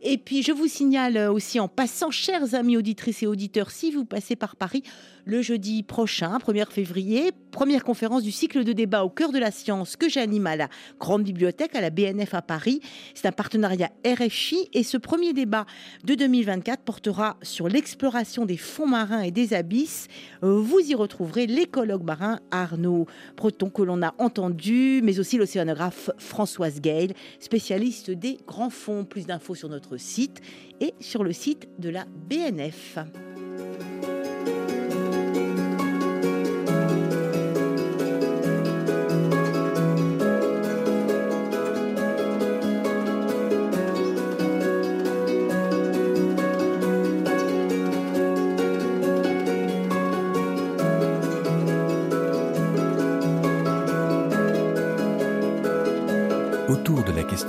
Et 0.02 0.18
puis, 0.18 0.42
je 0.42 0.52
vous 0.52 0.66
signale 0.66 1.30
aussi 1.30 1.60
en 1.60 1.68
passant, 1.68 2.10
chers 2.10 2.56
amis 2.56 2.76
auditrices 2.76 3.22
et 3.22 3.28
auditeurs, 3.28 3.70
si 3.70 3.92
vous 3.92 4.04
passez 4.04 4.36
par 4.36 4.56
Paris, 4.56 4.82
le 5.30 5.44
jeudi 5.44 5.84
prochain, 5.84 6.40
1er 6.40 6.70
février, 6.72 7.32
première 7.52 7.84
conférence 7.84 8.24
du 8.24 8.32
cycle 8.32 8.64
de 8.64 8.74
débat 8.74 9.04
au 9.04 9.10
cœur 9.10 9.32
de 9.32 9.38
la 9.38 9.52
science 9.52 9.96
que 9.96 10.10
j'anime 10.10 10.48
à 10.48 10.56
la 10.56 10.70
Grande 11.00 11.24
Bibliothèque, 11.24 11.76
à 11.76 11.82
la 11.82 11.92
BNF 11.92 12.34
à 12.34 12.42
Paris. 12.42 12.82
C'est 13.14 13.28
un 13.28 13.32
partenariat 13.32 13.92
RFI 14.04 14.70
et 14.74 14.82
ce 14.82 14.98
premier 14.98 15.34
débat 15.34 15.68
de 16.04 16.16
2024 16.16 16.82
portera 16.82 17.38
sur 17.44 17.70
l'exploration 17.70 18.46
des 18.46 18.58
fonds 18.58 18.88
marins 18.88 19.22
et 19.22 19.30
des 19.30 19.54
abysses. 19.54 20.08
Vous 20.42 20.80
y 20.80 20.96
retrouverez 20.96 21.46
l'écologue 21.46 22.04
marin 22.04 22.40
Arnaud 22.50 23.06
Breton 23.38 23.70
que 23.70 23.84
l'on 23.84 24.02
a 24.02 24.16
entendu, 24.18 25.02
mais 25.04 25.20
aussi 25.20 25.38
l'océanographe 25.38 26.10
Françoise 26.18 26.82
Gale, 26.82 27.14
spécialiste 27.40 28.10
des 28.10 28.40
grands 28.48 28.72
fonds. 28.72 29.06
Plus 29.06 29.28
d'infos 29.28 29.54
sur 29.54 29.70
notre 29.70 29.98
site 29.98 30.42
et 30.82 30.96
sur 31.00 31.24
le 31.24 31.34
site 31.34 31.70
de 31.78 31.90
la 31.90 32.06
BNF. 32.06 32.98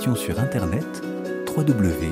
Sur 0.01 0.39
Internet 0.39 1.03
www.rfi.fr. 1.55 2.11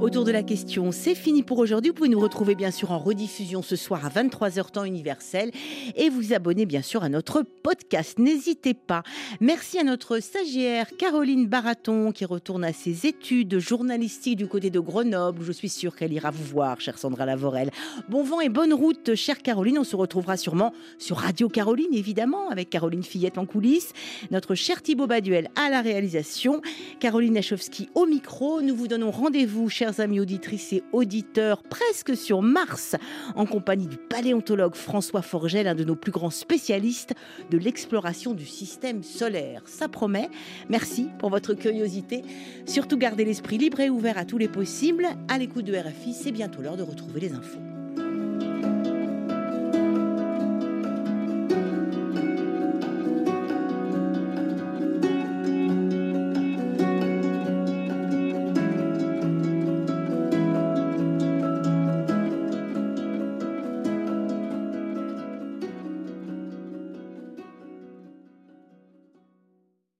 Autour 0.00 0.24
de 0.24 0.30
la 0.30 0.44
question, 0.44 0.92
c'est 0.92 1.16
fini 1.16 1.42
pour 1.42 1.58
aujourd'hui. 1.58 1.90
Vous 1.90 1.94
pouvez 1.96 2.08
nous 2.08 2.20
retrouver 2.20 2.54
bien 2.54 2.70
sûr 2.70 2.92
en 2.92 2.98
rediffusion 2.98 3.62
ce 3.62 3.74
soir 3.74 4.06
à 4.06 4.10
23h 4.10 4.70
temps 4.70 4.84
universel 4.84 5.50
et 5.96 6.08
vous 6.08 6.32
abonner 6.32 6.66
bien 6.66 6.82
sûr 6.82 7.02
à 7.02 7.08
notre 7.08 7.42
podcast. 7.42 8.16
N'hésitez 8.20 8.74
pas. 8.74 9.02
Merci 9.40 9.76
à 9.76 9.82
notre 9.82 10.20
stagiaire 10.20 10.86
Caroline 10.96 11.48
Baraton 11.48 12.12
qui 12.12 12.24
retourne 12.24 12.62
à 12.62 12.72
ses 12.72 13.08
études 13.08 13.58
journalistiques 13.58 14.38
du 14.38 14.46
côté 14.46 14.70
de 14.70 14.78
Grenoble. 14.78 15.42
Je 15.42 15.50
suis 15.50 15.68
sûre 15.68 15.96
qu'elle 15.96 16.12
ira 16.12 16.30
vous 16.30 16.44
voir, 16.44 16.80
chère 16.80 16.96
Sandra 16.96 17.26
Lavorel. 17.26 17.70
Bon 18.08 18.22
vent 18.22 18.40
et 18.40 18.48
bonne 18.48 18.72
route, 18.72 19.16
chère 19.16 19.42
Caroline. 19.42 19.80
On 19.80 19.84
se 19.84 19.96
retrouvera 19.96 20.36
sûrement 20.36 20.72
sur 20.98 21.16
Radio 21.16 21.48
Caroline, 21.48 21.92
évidemment, 21.92 22.50
avec 22.50 22.70
Caroline 22.70 23.02
Fillette 23.02 23.36
en 23.36 23.46
coulisses. 23.46 23.92
Notre 24.30 24.54
cher 24.54 24.80
Thibaut 24.80 25.08
Baduel 25.08 25.50
à 25.56 25.70
la 25.70 25.82
réalisation. 25.82 26.62
Caroline 27.00 27.34
Nachowski 27.34 27.88
au 27.96 28.06
micro. 28.06 28.62
Nous 28.62 28.76
vous 28.76 28.86
donnons 28.86 29.10
rendez-vous, 29.10 29.68
chers 29.88 30.00
amis 30.00 30.20
auditrices 30.20 30.74
et 30.74 30.82
auditeurs, 30.92 31.62
presque 31.62 32.14
sur 32.14 32.42
Mars, 32.42 32.94
en 33.34 33.46
compagnie 33.46 33.86
du 33.86 33.96
paléontologue 33.96 34.74
François 34.74 35.22
Forgel, 35.22 35.66
un 35.66 35.74
de 35.74 35.84
nos 35.84 35.96
plus 35.96 36.12
grands 36.12 36.28
spécialistes 36.28 37.14
de 37.50 37.56
l'exploration 37.56 38.34
du 38.34 38.44
système 38.44 39.02
solaire. 39.02 39.62
Ça 39.64 39.88
promet. 39.88 40.28
Merci 40.68 41.08
pour 41.18 41.30
votre 41.30 41.54
curiosité. 41.54 42.22
Surtout 42.66 42.98
gardez 42.98 43.24
l'esprit 43.24 43.56
libre 43.56 43.80
et 43.80 43.88
ouvert 43.88 44.18
à 44.18 44.26
tous 44.26 44.36
les 44.36 44.48
possibles. 44.48 45.06
À 45.28 45.38
l'écoute 45.38 45.64
de 45.64 45.74
RFI, 45.74 46.12
c'est 46.12 46.32
bientôt 46.32 46.60
l'heure 46.60 46.76
de 46.76 46.82
retrouver 46.82 47.20
les 47.20 47.32
infos. 47.32 47.77